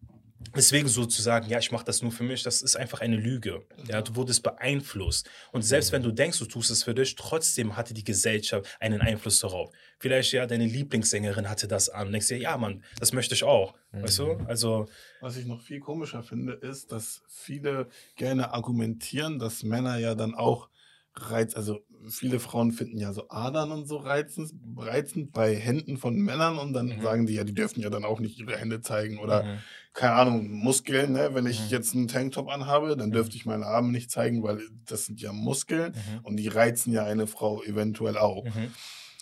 [0.56, 3.66] Deswegen sozusagen, ja, ich mache das nur für mich, das ist einfach eine Lüge.
[3.88, 5.30] Ja, du wurdest beeinflusst.
[5.52, 9.02] Und selbst wenn du denkst, du tust es für dich, trotzdem hatte die Gesellschaft einen
[9.02, 9.72] Einfluss darauf.
[10.00, 12.12] Vielleicht, ja, deine Lieblingssängerin hatte das an.
[12.12, 13.76] Denkst dir, ja, Mann, das möchte ich auch.
[13.92, 14.04] Mhm.
[14.04, 14.32] Weißt du?
[14.48, 14.88] Also.
[15.22, 20.34] Was ich noch viel komischer finde, ist, dass viele gerne argumentieren, dass Männer ja dann
[20.34, 20.70] auch
[21.14, 26.16] Reiz, also viele Frauen finden ja so Adern und so reizend, reizend bei Händen von
[26.16, 27.02] Männern und dann mhm.
[27.02, 29.58] sagen die ja, die dürfen ja dann auch nicht ihre Hände zeigen oder mhm.
[29.94, 31.32] Keine Ahnung, Muskeln, ne?
[31.34, 31.68] Wenn ich mhm.
[31.70, 35.34] jetzt einen Tanktop anhabe, dann dürfte ich meine Arme nicht zeigen, weil das sind ja
[35.34, 36.20] Muskeln mhm.
[36.24, 38.46] und die reizen ja eine Frau eventuell auch.
[38.46, 38.74] Mhm.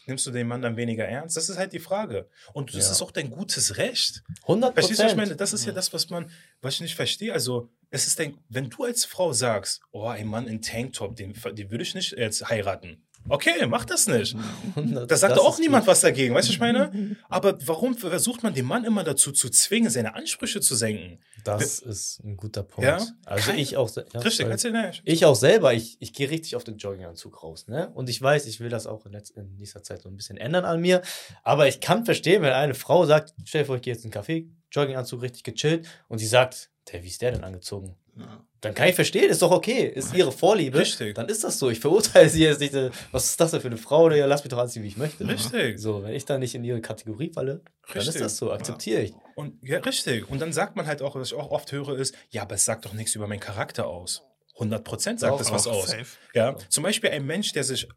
[0.10, 1.38] Nimmst du den Mann dann weniger ernst?
[1.38, 2.28] Das ist halt die Frage.
[2.54, 2.92] Und das ja.
[2.92, 4.24] ist auch dein gutes Recht.
[4.42, 5.36] 100 Verstehst du, was ich meine?
[5.36, 6.32] Das ist ja das, was man,
[6.62, 7.32] was ich nicht verstehe.
[7.32, 11.34] Also, es ist dein, wenn du als Frau sagst, oh, ein Mann in Tanktop, den,
[11.34, 13.04] den würde ich nicht jetzt heiraten.
[13.28, 14.36] Okay, mach das nicht.
[14.76, 15.92] Da sagt das auch niemand gut.
[15.92, 17.16] was dagegen, weißt du, ich meine?
[17.28, 21.20] Aber warum versucht man den Mann immer dazu zu zwingen, seine Ansprüche zu senken?
[21.44, 22.88] Das Wir, ist ein guter Punkt.
[22.88, 23.06] Ja?
[23.26, 23.90] Also Kein, ich auch.
[23.96, 24.92] Ja, richtig, erzähl, ne?
[25.04, 27.92] Ich auch selber, ich, ich gehe richtig auf den Jogginganzug raus, ne?
[27.94, 30.38] Und ich weiß, ich will das auch in, letzter, in nächster Zeit so ein bisschen
[30.38, 31.02] ändern an mir.
[31.44, 34.14] Aber ich kann verstehen, wenn eine Frau sagt, stell dir vor, ich gehe jetzt in
[34.14, 37.96] einen Café, Jogginganzug richtig gechillt und sie sagt, der, wie ist der denn angezogen?
[38.18, 38.46] Ja.
[38.62, 40.80] Dann kann ich verstehen, ist doch okay, ist ihre Vorliebe.
[40.80, 41.16] Richtig.
[41.16, 41.70] Dann ist das so.
[41.70, 42.74] Ich verurteile sie jetzt nicht.
[43.12, 44.10] Was ist das denn für eine Frau?
[44.12, 45.26] Ja, lass mich doch anziehen, wie ich möchte.
[45.28, 45.80] Richtig.
[45.80, 47.94] So, wenn ich dann nicht in ihre Kategorie falle, richtig.
[47.94, 49.14] dann ist das so, akzeptiere ich.
[49.36, 50.30] Und ja, richtig.
[50.30, 52.66] Und dann sagt man halt auch, was ich auch oft höre, ist, ja, aber es
[52.66, 54.24] sagt doch nichts über meinen Charakter aus.
[54.56, 55.92] 100 Prozent sagt es was aus.
[55.92, 56.06] Safe.
[56.34, 57.88] Ja, zum Beispiel ein Mensch, der sich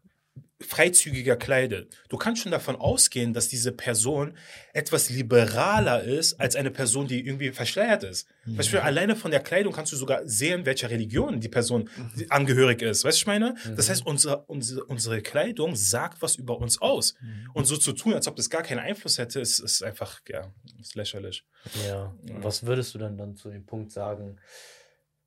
[0.63, 1.95] freizügiger kleidet.
[2.09, 4.35] Du kannst schon davon ausgehen, dass diese Person
[4.73, 8.27] etwas liberaler ist als eine Person, die irgendwie verschleiert ist.
[8.45, 8.59] Mhm.
[8.59, 12.27] Du, alleine von der Kleidung kannst du sogar sehen, welcher Religion die Person mhm.
[12.29, 13.05] angehörig ist.
[13.05, 13.55] Weißt du, ich meine?
[13.65, 13.77] Mhm.
[13.77, 17.15] Das heißt, unsere, unsere, unsere Kleidung sagt was über uns aus.
[17.21, 17.51] Mhm.
[17.53, 20.53] Und so zu tun, als ob das gar keinen Einfluss hätte, ist, ist einfach, ja,
[20.81, 21.45] ist lächerlich.
[21.87, 22.15] Ja.
[22.29, 22.43] ja.
[22.43, 24.39] Was würdest du dann, dann zu dem Punkt sagen?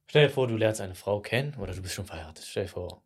[0.07, 2.45] Stell dir vor, du lernst eine Frau kennen oder du bist schon verheiratet.
[2.47, 3.01] Stell dir vor,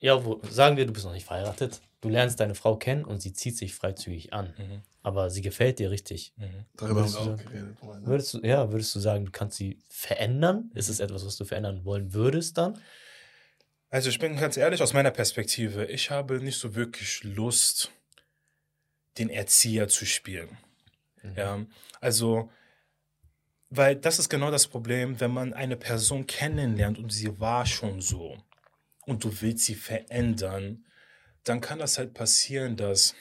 [0.00, 1.80] ja, wo, sagen wir, du bist noch nicht verheiratet.
[2.00, 4.54] Du lernst deine Frau kennen und sie zieht sich freizügig an.
[4.56, 4.82] Mhm.
[5.02, 6.32] Aber sie gefällt dir richtig.
[6.36, 6.64] Mhm.
[6.76, 7.82] Darüber haben wir auch geredet.
[7.82, 8.00] Ne?
[8.04, 10.70] Würdest du, ja, würdest du sagen, du kannst sie verändern?
[10.74, 12.78] Ist es etwas, was du verändern wollen würdest dann?
[13.90, 17.90] Also ich bin ganz ehrlich aus meiner Perspektive, ich habe nicht so wirklich Lust,
[19.16, 20.58] den Erzieher zu spielen.
[21.22, 21.34] Mhm.
[21.36, 21.66] Ja,
[22.00, 22.50] also,
[23.70, 28.00] weil das ist genau das Problem, wenn man eine Person kennenlernt und sie war schon
[28.00, 28.36] so
[29.08, 30.84] und du willst sie verändern,
[31.44, 33.14] dann kann das halt passieren, dass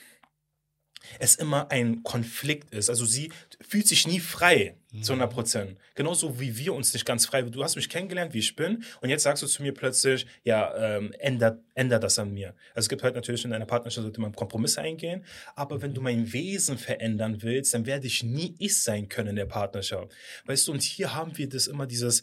[1.19, 2.89] es immer ein Konflikt ist.
[2.89, 3.31] Also sie
[3.61, 5.77] fühlt sich nie frei zu 100 Prozent.
[5.95, 7.41] Genauso wie wir uns nicht ganz frei.
[7.43, 10.75] Du hast mich kennengelernt, wie ich bin, und jetzt sagst du zu mir plötzlich, ja,
[10.75, 12.49] ähm, ändert, ändert das an mir.
[12.73, 15.23] Also es gibt halt natürlich in einer Partnerschaft sollte man Kompromisse eingehen,
[15.55, 19.35] aber wenn du mein Wesen verändern willst, dann werde ich nie ich sein können in
[19.35, 20.13] der Partnerschaft.
[20.45, 22.21] Weißt du, und hier haben wir das immer dieses,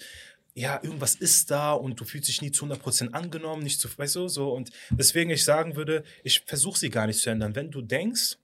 [0.54, 4.16] ja, irgendwas ist da und du fühlst dich nie zu 100% angenommen, nicht zu, weißt
[4.16, 4.52] du, so.
[4.52, 7.56] Und deswegen ich sagen würde, ich versuche sie gar nicht zu ändern.
[7.56, 8.38] Wenn du denkst,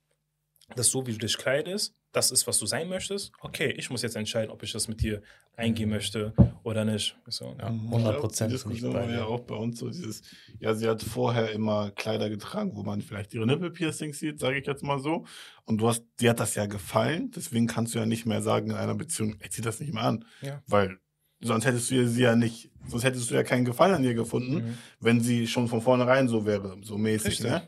[0.74, 3.32] dass so wie du dich kleidest, das ist, was du sein möchtest.
[3.40, 5.22] Okay, ich muss jetzt entscheiden, ob ich das mit dir
[5.56, 5.94] eingehen mhm.
[5.94, 6.32] möchte
[6.64, 7.16] oder nicht.
[7.28, 7.68] So, ja.
[7.68, 8.20] 100 mhm.
[8.20, 8.50] Prozent.
[8.50, 10.22] Die Diskussion war ja auch bei uns so dieses,
[10.58, 14.66] ja, sie hat vorher immer Kleider getragen, wo man vielleicht ihre Nippelpiercings sieht, sage ich
[14.66, 15.24] jetzt mal so.
[15.64, 18.70] Und du hast, dir hat das ja gefallen, deswegen kannst du ja nicht mehr sagen
[18.70, 20.24] in einer Beziehung, ich zieh das nicht mehr an.
[20.42, 20.62] Ja.
[20.66, 20.98] Weil
[21.40, 24.54] sonst hättest du sie ja nicht, sonst hättest du ja keinen Gefallen an ihr gefunden,
[24.54, 24.78] mhm.
[25.00, 27.28] wenn sie schon von vornherein so wäre, so mäßig.
[27.28, 27.46] Richtig.
[27.46, 27.62] Ne?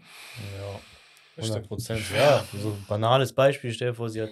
[0.59, 0.81] Ja.
[1.39, 2.44] 100 Prozent, ja.
[2.61, 4.31] So ein banales Beispiel, stell dir vor, sie hat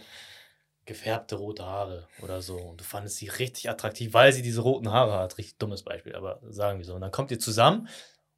[0.85, 4.91] gefärbte rote Haare oder so und du fandest sie richtig attraktiv, weil sie diese roten
[4.91, 5.39] Haare hat.
[5.39, 6.95] Richtig dummes Beispiel, aber sagen wir so.
[6.95, 7.89] Und dann kommt ihr zusammen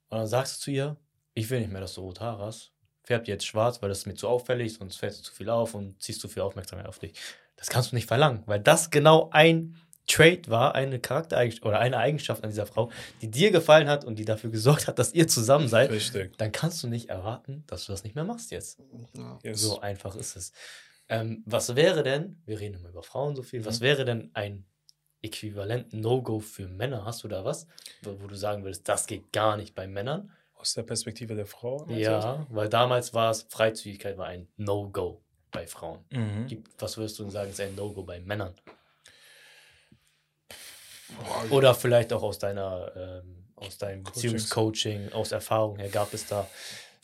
[0.08, 0.96] und dann sagst du zu ihr,
[1.34, 2.72] ich will nicht mehr, dass du rote Haare hast.
[3.04, 5.74] Färb jetzt schwarz, weil das ist mir zu auffällig, sonst fällst du zu viel auf
[5.74, 7.14] und ziehst zu viel Aufmerksamkeit auf dich.
[7.56, 9.76] Das kannst du nicht verlangen, weil das genau ein
[10.06, 14.18] Trait war, eine Charaktereigenschaft oder eine Eigenschaft an dieser Frau, die dir gefallen hat und
[14.18, 16.36] die dafür gesorgt hat, dass ihr zusammen seid, Richtig.
[16.38, 18.80] dann kannst du nicht erwarten, dass du das nicht mehr machst jetzt.
[19.16, 19.38] Ja.
[19.42, 19.60] Yes.
[19.60, 20.52] So einfach ist es.
[21.08, 23.66] Ähm, was wäre denn, wir reden immer über Frauen so viel, mhm.
[23.66, 24.64] was wäre denn ein
[25.22, 27.04] äquivalent No-Go für Männer?
[27.04, 27.66] Hast du da was,
[28.02, 30.30] wo, wo, du sagen würdest, das geht gar nicht bei Männern?
[30.54, 31.86] Aus der Perspektive der Frau?
[31.88, 35.20] Ja, weil damals war es, Freizügigkeit war ein No-Go
[35.50, 36.04] bei Frauen.
[36.10, 36.62] Mhm.
[36.78, 38.54] Was würdest du sagen, ist ein No-Go bei Männern?
[41.50, 46.48] Oder vielleicht auch aus deiner, ähm, aus deinem Beziehungscoaching, aus Erfahrung her, gab es da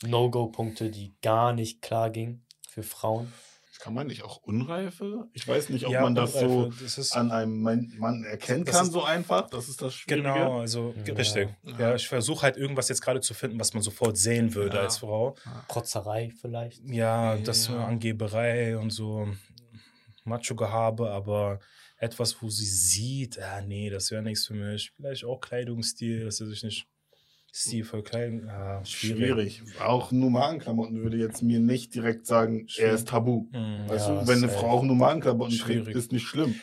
[0.05, 3.31] No-Go-Punkte, die gar nicht klar gingen für Frauen?
[3.79, 5.29] Kann man nicht auch Unreife?
[5.31, 8.85] Ich weiß nicht, ob ja, man das Unreife, so das an einem Mann erkennen kann,
[8.85, 9.49] ist, so einfach.
[9.49, 10.27] Das ist das Schwierige.
[10.27, 11.13] Genau, also ja.
[11.13, 11.47] richtig.
[11.63, 14.81] Ja, ja ich versuche halt irgendwas jetzt gerade zu finden, was man sofort sehen würde
[14.81, 15.35] als Frau.
[15.69, 16.83] Protzerei vielleicht.
[16.83, 19.29] Ja, das Angeberei und so
[20.25, 21.59] Macho-Gehabe, aber
[21.99, 24.91] etwas, wo sie sieht, ah nee, das wäre nichts für mich.
[24.95, 26.87] Vielleicht auch Kleidungsstil, dass er sich nicht
[27.51, 28.49] stilvoll kleiden.
[28.49, 29.57] Ah, schwierig.
[29.57, 29.81] schwierig.
[29.81, 32.89] Auch Nummernklamotten würde jetzt mir nicht direkt sagen, schwierig.
[32.89, 33.47] er ist tabu.
[33.51, 36.55] Mhm, weißt ja, wenn eine Frau auch Nummernklamotten trägt, ist nicht schlimm.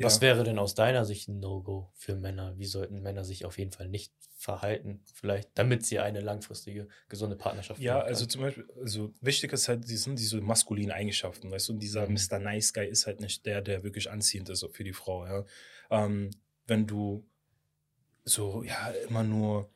[0.00, 0.22] Was ja.
[0.22, 2.58] wäre denn aus deiner Sicht ein No-Go für Männer?
[2.58, 7.36] Wie sollten Männer sich auf jeden Fall nicht verhalten, vielleicht, damit sie eine langfristige, gesunde
[7.36, 7.84] Partnerschaft haben?
[7.84, 11.72] Ja, also zum Beispiel, also wichtig ist halt, die sind diese maskulinen Eigenschaften, weißt du,
[11.72, 12.14] und dieser mhm.
[12.14, 12.38] Mr.
[12.38, 15.44] Nice Guy ist halt nicht der, der wirklich anziehend ist für die Frau, ja.
[15.90, 16.30] Ähm,
[16.66, 17.26] wenn du
[18.24, 19.70] so, ja, immer nur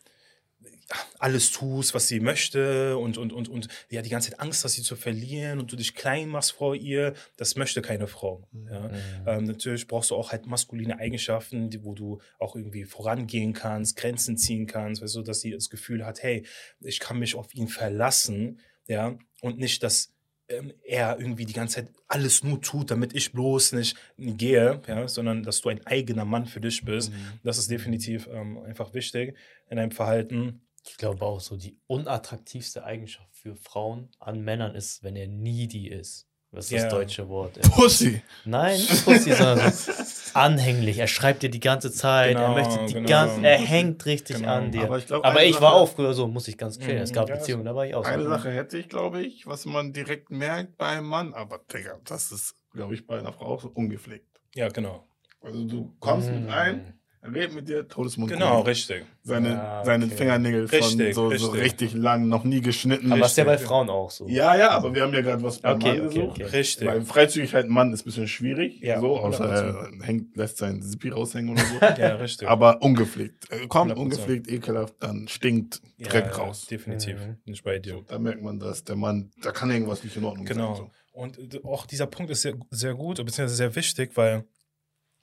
[1.18, 4.74] alles tust, was sie möchte und, und, und, und ja, die ganze Zeit Angst hast,
[4.74, 8.48] sie zu verlieren und du dich klein machst vor ihr, das möchte keine Frau.
[8.70, 8.80] Ja.
[8.80, 8.94] Mhm.
[9.26, 13.96] Ähm, natürlich brauchst du auch halt maskuline Eigenschaften, die, wo du auch irgendwie vorangehen kannst,
[13.96, 16.44] Grenzen ziehen kannst, weißt du, dass sie das Gefühl hat, hey,
[16.80, 20.12] ich kann mich auf ihn verlassen, ja, und nicht, dass
[20.52, 25.08] ähm, er irgendwie die ganze Zeit alles nur tut, damit ich bloß nicht gehe, ja,
[25.08, 27.10] sondern dass du ein eigener Mann für dich bist.
[27.10, 27.40] Mhm.
[27.42, 29.36] Das ist definitiv ähm, einfach wichtig
[29.68, 30.62] in deinem Verhalten.
[30.84, 35.88] Ich glaube auch so, die unattraktivste Eigenschaft für Frauen an Männern ist, wenn er needy
[35.88, 36.28] ist.
[36.50, 36.82] Was ist yeah.
[36.82, 37.58] das deutsche Wort?
[37.62, 38.20] Pussy.
[38.44, 39.92] Nein, nicht Pussy, sondern so
[40.34, 40.98] anhänglich.
[40.98, 42.36] Er schreibt dir die ganze Zeit.
[42.36, 43.08] Genau, er möchte die genau.
[43.08, 44.54] ganze, er hängt richtig genau.
[44.54, 44.84] an dir.
[44.84, 46.94] Aber ich, glaub, Aber ich Sache, war auch früher so, muss ich ganz klar.
[46.94, 48.10] Mhm, es gab ja, Beziehungen, da war ich auch so.
[48.10, 51.34] Eine Sache hätte ich, glaube ich, was man direkt merkt beim Mann.
[51.34, 54.26] Aber Digga, das ist, glaube ich, bei einer Frau auch so ungepflegt.
[54.54, 55.06] Ja, genau.
[55.40, 56.42] Also du kommst mhm.
[56.42, 58.32] mit ein, redet mit dir, Todesmund.
[58.32, 59.04] Genau, richtig.
[59.22, 59.86] Seine, ja, okay.
[59.86, 61.46] seine Fingernägel richtig, von so richtig.
[61.46, 63.12] so richtig lang, noch nie geschnitten.
[63.12, 64.26] Aber ist ja bei Frauen auch so.
[64.28, 66.40] Ja, ja, aber wir haben ja gerade was beim okay, Mann okay, gesucht.
[66.40, 66.56] Okay.
[66.56, 66.88] Richtig.
[66.88, 68.80] Weil Freizügigkeit ein Mann ist ein bisschen schwierig.
[68.80, 71.76] Ja, so, außer er hängt, lässt sein Zippi raushängen oder so.
[72.02, 72.48] ja, richtig.
[72.48, 73.48] Aber ungepflegt.
[73.68, 76.66] Kommt ungepflegt, ekelhaft, dann stinkt direkt ja, raus.
[76.66, 77.20] Definitiv.
[77.20, 77.36] Mhm.
[77.44, 77.94] Nicht bei dir.
[77.94, 80.74] So, da merkt man, dass der Mann, da kann irgendwas nicht in Ordnung genau.
[80.74, 80.84] sein.
[80.84, 80.88] Genau.
[80.88, 81.02] So.
[81.12, 84.44] Und auch dieser Punkt ist sehr, sehr gut, beziehungsweise sehr wichtig, weil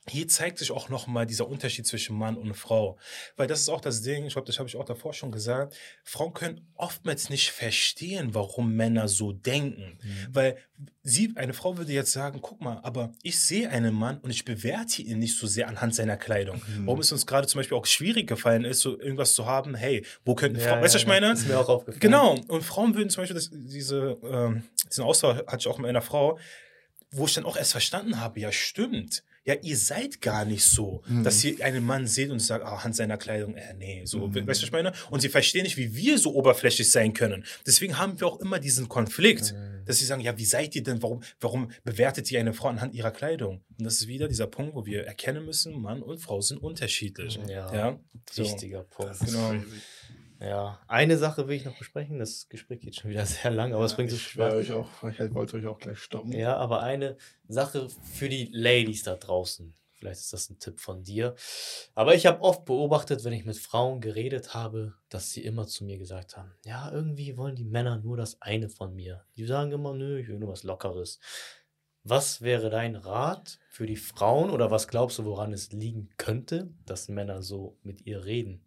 [0.09, 2.97] hier zeigt sich auch nochmal dieser Unterschied zwischen Mann und Frau.
[3.37, 5.75] Weil das ist auch das Ding, ich glaube, das habe ich auch davor schon gesagt,
[6.03, 9.99] Frauen können oftmals nicht verstehen, warum Männer so denken.
[10.01, 10.27] Mhm.
[10.31, 10.57] Weil
[11.03, 14.45] sie, eine Frau würde jetzt sagen, guck mal, aber ich sehe einen Mann und ich
[14.45, 16.61] bewerte ihn nicht so sehr anhand seiner Kleidung.
[16.67, 16.87] Mhm.
[16.87, 20.05] Warum es uns gerade zum Beispiel auch schwierig gefallen ist, so irgendwas zu haben, hey,
[20.25, 21.33] wo könnten ja, Frauen, weißt du, ja, was ich meine?
[21.33, 21.99] Ist mir auch aufgefallen.
[21.99, 25.87] Genau, und Frauen würden zum Beispiel das, diese, ähm, diesen Austausch hatte ich auch mit
[25.87, 26.39] einer Frau,
[27.11, 29.23] wo ich dann auch erst verstanden habe, ja, stimmt.
[29.49, 31.23] Ja, ihr seid gar nicht so, mhm.
[31.23, 34.35] dass ihr einen Mann seht und sagt, ah, Hand seiner Kleidung, äh, nee, so, mhm.
[34.35, 34.93] weißt du, was ich meine?
[35.09, 37.43] Und sie verstehen nicht, wie wir so oberflächlich sein können.
[37.65, 39.85] Deswegen haben wir auch immer diesen Konflikt, mhm.
[39.85, 42.93] dass sie sagen, ja, wie seid ihr denn, warum, warum bewertet ihr eine Frau anhand
[42.93, 43.63] ihrer Kleidung?
[43.79, 47.39] Und das ist wieder dieser Punkt, wo wir erkennen müssen, Mann und Frau sind unterschiedlich.
[47.47, 47.99] Ja, ja?
[48.29, 48.43] So.
[48.43, 49.17] wichtiger Punkt.
[49.25, 49.55] Genau.
[50.39, 52.17] Ja, eine Sache will ich noch besprechen.
[52.17, 54.53] Das Gespräch geht schon wieder sehr lang, aber es bringt so schwer.
[54.53, 56.31] Euch auch, ich wollte euch auch gleich stoppen.
[56.31, 57.17] Ja, aber eine
[57.47, 59.73] Sache für die Ladies da draußen.
[59.93, 61.35] Vielleicht ist das ein Tipp von dir.
[61.93, 65.83] Aber ich habe oft beobachtet, wenn ich mit Frauen geredet habe, dass sie immer zu
[65.83, 69.25] mir gesagt haben: Ja, irgendwie wollen die Männer nur das eine von mir.
[69.35, 71.19] Die sagen immer: Nö, ich will nur was Lockeres.
[72.05, 76.69] Was wäre dein Rat für die Frauen oder was glaubst du, woran es liegen könnte,
[76.85, 78.63] dass Männer so mit ihr reden?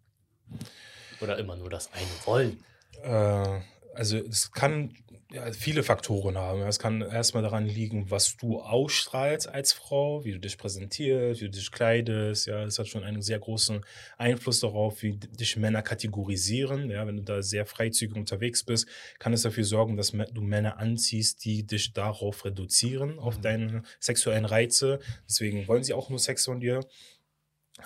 [1.21, 2.63] Oder immer nur das eine wollen?
[3.03, 3.61] Äh,
[3.93, 4.93] also es kann
[5.33, 6.61] ja, viele Faktoren haben.
[6.61, 11.45] Es kann erstmal daran liegen, was du ausstrahlst als Frau, wie du dich präsentierst, wie
[11.45, 12.45] du dich kleidest.
[12.45, 13.81] Ja, das hat schon einen sehr großen
[14.19, 16.91] Einfluss darauf, wie dich Männer kategorisieren.
[16.91, 18.87] Ja, wenn du da sehr freizügig unterwegs bist,
[19.17, 23.41] kann es dafür sorgen, dass du Männer anziehst, die dich darauf reduzieren, auf mhm.
[23.41, 24.99] deine sexuellen Reize.
[25.27, 26.81] Deswegen wollen sie auch nur Sex von dir.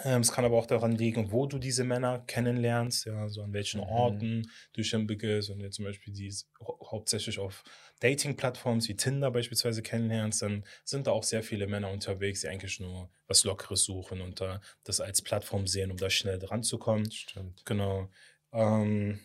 [0.04, 3.54] Ähm, es kann aber auch daran liegen, wo du diese Männer kennenlernst, ja, so an
[3.54, 3.88] welchen mhm.
[3.88, 5.50] Orten du schon begehst.
[5.50, 7.64] Wenn du zum Beispiel die hauptsächlich auf
[8.02, 12.80] Dating-Plattformen wie Tinder beispielsweise kennenlernst, dann sind da auch sehr viele Männer unterwegs, die eigentlich
[12.80, 16.78] nur was Lockeres suchen und da das als Plattform sehen, um da schnell dran zu
[16.78, 17.10] kommen.
[17.10, 17.66] Stimmt.
[17.66, 18.10] Genau.
[18.52, 19.20] Ähm,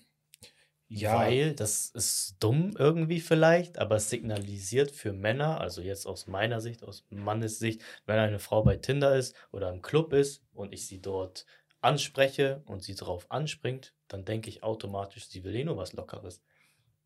[1.01, 1.16] ja.
[1.16, 6.60] Weil, das ist dumm irgendwie vielleicht, aber es signalisiert für Männer, also jetzt aus meiner
[6.60, 10.73] Sicht, aus Mannes Sicht, wenn eine Frau bei Tinder ist oder im Club ist und
[10.73, 11.47] ich sie dort
[11.81, 16.43] anspreche und sie darauf anspringt, dann denke ich automatisch, sie will eh nur was Lockeres.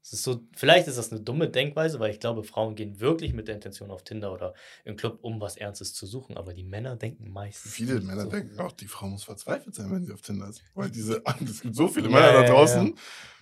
[0.02, 3.32] Es ist so, vielleicht ist das eine dumme Denkweise, weil ich glaube, Frauen gehen wirklich
[3.32, 4.54] mit der Intention auf Tinder oder
[4.84, 6.36] im Club, um was Ernstes zu suchen.
[6.36, 7.72] Aber die Männer denken meistens.
[7.72, 8.30] Viele Männer so.
[8.30, 10.62] denken auch, die Frau muss verzweifelt sein, wenn sie auf Tinder ist.
[10.74, 12.86] Weil diese, es gibt so viele ja, Männer da draußen.
[12.86, 12.96] Ja, ja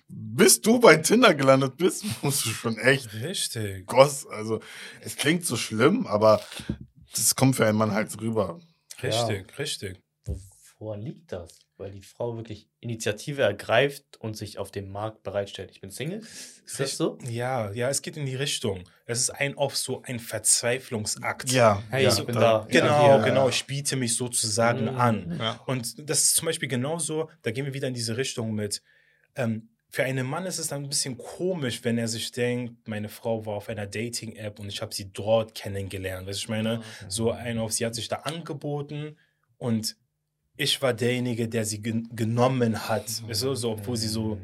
[0.08, 3.12] bis du bei Tinder gelandet bist, musst du schon echt.
[3.14, 3.86] Richtig.
[3.86, 4.60] Goss, also,
[5.00, 6.40] es klingt so schlimm, aber
[7.14, 8.60] das kommt für einen Mann halt rüber.
[9.02, 9.56] Richtig, ja.
[9.58, 10.00] richtig.
[10.78, 11.60] Woran liegt das?
[11.76, 15.70] Weil die Frau wirklich Initiative ergreift und sich auf dem Markt bereitstellt.
[15.72, 16.18] Ich bin Single.
[16.18, 17.18] Ist das so?
[17.28, 18.84] Ja, ja, es geht in die Richtung.
[19.06, 21.50] Es ist ein oft so ein Verzweiflungsakt.
[21.50, 22.66] Ja, hey, ja, ich bin da.
[22.68, 23.48] Genau, ja, genau.
[23.48, 25.00] Ich biete mich sozusagen mhm.
[25.00, 25.38] an.
[25.38, 25.60] Ja.
[25.66, 28.82] Und das ist zum Beispiel genauso, da gehen wir wieder in diese Richtung mit.
[29.34, 33.08] Ähm, für einen Mann ist es dann ein bisschen komisch, wenn er sich denkt, meine
[33.08, 36.26] Frau war auf einer Dating-App und ich habe sie dort kennengelernt.
[36.26, 36.86] Weißt du, ich meine, okay.
[37.02, 39.16] Ah, so ein auf sie hat sich da angeboten
[39.56, 39.96] und
[40.56, 43.06] ich war derjenige, der sie gen genommen hat.
[43.28, 44.40] Weißt du, so, obwohl sie so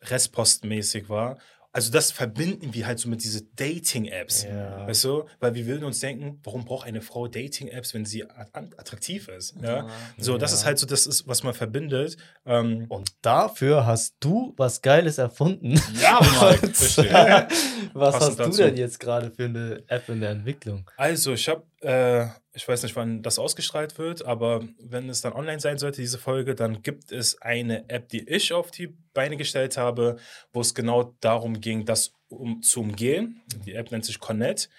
[0.00, 1.36] restpostmäßig war.
[1.76, 4.86] Also das verbinden wir halt so mit diesen Dating-Apps, ja.
[4.86, 5.24] weißt du?
[5.40, 9.56] Weil wir würden uns denken, warum braucht eine Frau Dating-Apps, wenn sie attraktiv ist?
[9.60, 9.86] Ja?
[10.16, 12.16] So, das ist halt so, das ist, was man verbindet.
[12.46, 15.78] Ähm, Und dafür hast du was Geiles erfunden.
[16.00, 16.66] Ja, Mike,
[17.92, 20.90] Was hast du denn jetzt gerade für eine App in der Entwicklung?
[20.96, 22.26] Also, ich habe äh,
[22.56, 26.18] ich weiß nicht, wann das ausgestrahlt wird, aber wenn es dann online sein sollte, diese
[26.18, 30.16] Folge, dann gibt es eine App, die ich auf die Beine gestellt habe,
[30.54, 33.42] wo es genau darum ging, das um, zu umgehen.
[33.66, 34.70] Die App nennt sich Connect.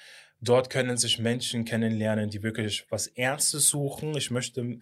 [0.41, 4.17] Dort können sich Menschen kennenlernen, die wirklich was Ernstes suchen.
[4.17, 4.79] Ich möchte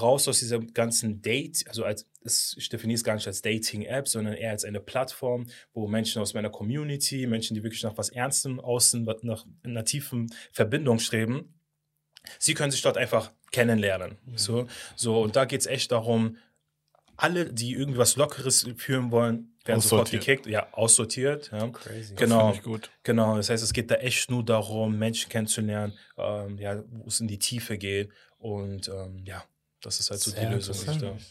[0.00, 2.08] raus aus dieser ganzen Date, also als
[2.56, 6.34] ich definiere es gar nicht als Dating-App, sondern eher als eine Plattform, wo Menschen aus
[6.34, 11.55] meiner Community, Menschen, die wirklich nach was Ernstem außen, nach einer tiefen Verbindung streben,
[12.38, 14.18] Sie können sich dort einfach kennenlernen.
[14.24, 14.38] Mhm.
[14.38, 16.36] So, so, und da geht es echt darum,
[17.16, 21.50] alle, die irgendwie was Lockeres führen wollen, werden sofort gekickt, ja, aussortiert.
[21.52, 21.68] Ja.
[21.68, 22.14] Crazy.
[22.14, 22.90] Genau, das gut.
[23.02, 23.36] genau.
[23.36, 27.28] Das heißt, es geht da echt nur darum, Menschen kennenzulernen, ähm, ja, wo es in
[27.28, 28.10] die Tiefe geht.
[28.38, 29.44] Und ähm, ja,
[29.80, 30.76] das ist halt so Sehr die Lösung.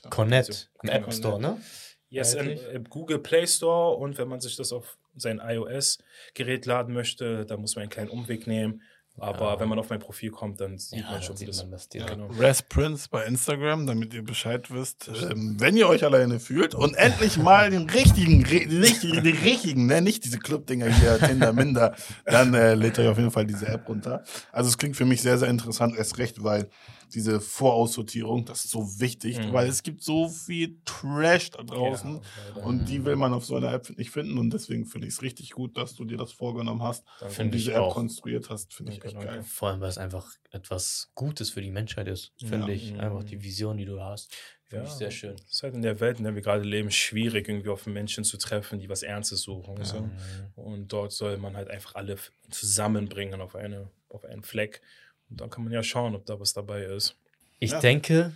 [0.01, 0.09] Da.
[0.09, 1.61] Connect, im App Store, ne?
[2.09, 7.45] Yes, im Google Play Store und wenn man sich das auf sein iOS-Gerät laden möchte,
[7.45, 8.81] dann muss man einen kleinen Umweg nehmen.
[9.17, 9.59] Aber ja.
[9.59, 11.87] wenn man auf mein Profil kommt, dann sieht ja, man schon, wie das, man das
[11.93, 12.05] ja.
[12.05, 12.27] genau.
[12.37, 16.95] Res Prince bei Instagram, damit ihr Bescheid wisst, ähm, wenn ihr euch alleine fühlt und
[16.95, 21.95] endlich mal den richtigen, den richtigen, den richtigen, ne, nicht diese Club-Dinger hier, Tinder, Minder,
[22.25, 24.23] dann äh, lädt euch auf jeden Fall diese App runter.
[24.51, 26.69] Also es klingt für mich sehr, sehr interessant, erst recht, weil
[27.13, 29.53] diese Voraussortierung, das ist so wichtig, mhm.
[29.53, 32.21] weil es gibt so viel Trash da draußen
[32.55, 35.13] ja, und die will man auf so einer App nicht finden und deswegen finde ich
[35.13, 37.05] es richtig gut, dass du dir das vorgenommen hast
[37.39, 37.93] und diese App auch.
[37.93, 39.44] konstruiert hast, finde ich echt geil.
[39.44, 42.73] Vor allem, weil es einfach etwas Gutes für die Menschheit ist, finde ja.
[42.73, 42.94] ich.
[42.94, 42.99] Mhm.
[42.99, 44.36] Einfach die Vision, die du hast.
[44.64, 44.91] Finde ja.
[44.91, 45.36] ich sehr schön.
[45.36, 48.23] Es ist halt in der Welt, in der wir gerade leben, schwierig, irgendwie auf Menschen
[48.23, 49.77] zu treffen, die was Ernstes suchen.
[49.77, 49.86] Ja.
[49.86, 50.10] So.
[50.56, 52.18] Und dort soll man halt einfach alle
[52.49, 54.82] zusammenbringen auf eine auf einen Fleck.
[55.30, 57.15] Und dann kann man ja schauen, ob da was dabei ist.
[57.60, 57.80] Ich ja.
[57.80, 58.36] denke,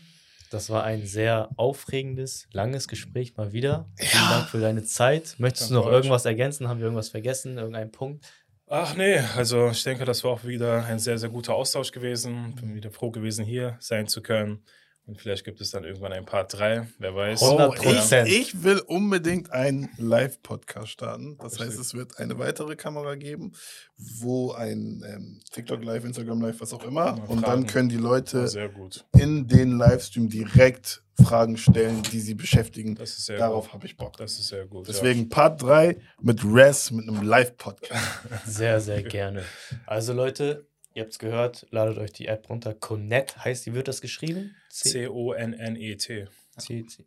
[0.50, 3.90] das war ein sehr aufregendes, langes Gespräch mal wieder.
[4.00, 4.06] Ja.
[4.06, 5.36] Vielen Dank für deine Zeit.
[5.38, 6.68] Möchtest Danke du noch irgendwas ergänzen?
[6.68, 7.58] Haben wir irgendwas vergessen?
[7.58, 8.26] Irgendeinen Punkt?
[8.72, 12.54] Ach nee, also ich denke, das war auch wieder ein sehr, sehr guter Austausch gewesen.
[12.54, 14.64] Bin wieder froh gewesen, hier sein zu können.
[15.08, 17.42] Und vielleicht gibt es dann irgendwann ein Part 3, wer weiß.
[17.42, 18.30] 100 Prozent.
[18.30, 21.36] Ich, ich, will unbedingt einen Live-Podcast starten.
[21.40, 21.70] Das Richtig.
[21.70, 23.54] heißt, es wird eine weitere Kamera geben,
[23.98, 27.28] wo ein ähm, TikTok Live, Instagram Live, was auch immer.
[27.28, 28.72] Und dann können die Leute
[29.18, 32.98] in den Livestream direkt Fragen stellen, die sie beschäftigen.
[33.38, 34.18] Darauf habe ich Bock.
[34.18, 34.88] Das ist sehr gut.
[34.88, 35.28] Deswegen ja.
[35.30, 38.04] Part 3 mit Res, mit einem Live-Podcast.
[38.46, 39.44] Sehr, sehr gerne.
[39.86, 42.74] Also Leute, Ihr habt es gehört, ladet euch die App runter.
[42.74, 44.56] Connect heißt, wie wird das geschrieben?
[44.70, 46.28] C-O-N-N-E-T.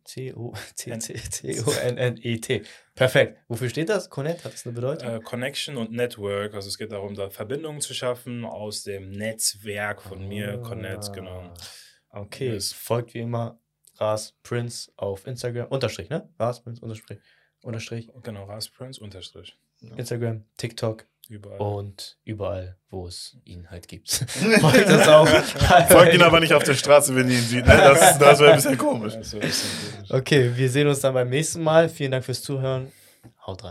[0.04, 0.32] C-O-N-N-E-T.
[2.94, 3.38] Perfekt.
[3.48, 4.08] Wofür steht das?
[4.08, 5.16] Connect, hat das eine Bedeutung?
[5.16, 6.54] Uh, Connection und Network.
[6.54, 10.26] Also es geht darum, da Verbindungen zu schaffen aus dem Netzwerk von ah.
[10.26, 10.58] mir.
[10.58, 11.52] Connect, genau.
[12.10, 12.52] Okay.
[12.52, 12.72] Yes.
[12.72, 13.60] Folgt wie immer
[14.02, 15.68] Ras Prince auf Instagram.
[15.68, 16.28] Unterstrich, ne?
[16.36, 17.20] Ras Prince Unterstrich.
[17.62, 18.10] Unterstrich.
[18.24, 19.56] Genau, Ras Prince Unterstrich.
[19.96, 21.58] Instagram, TikTok, Überall.
[21.60, 24.10] Und überall, wo es ihn halt gibt.
[24.60, 25.26] Folgt das auch.
[25.88, 27.64] Folgt ihn aber nicht auf der Straße, wenn ihr ihn sieht.
[27.64, 27.76] Ne?
[27.76, 29.14] Das, das wäre ein bisschen komisch.
[30.08, 31.88] Okay, wir sehen uns dann beim nächsten Mal.
[31.88, 32.90] Vielen Dank fürs Zuhören.
[33.46, 33.70] Haut rein.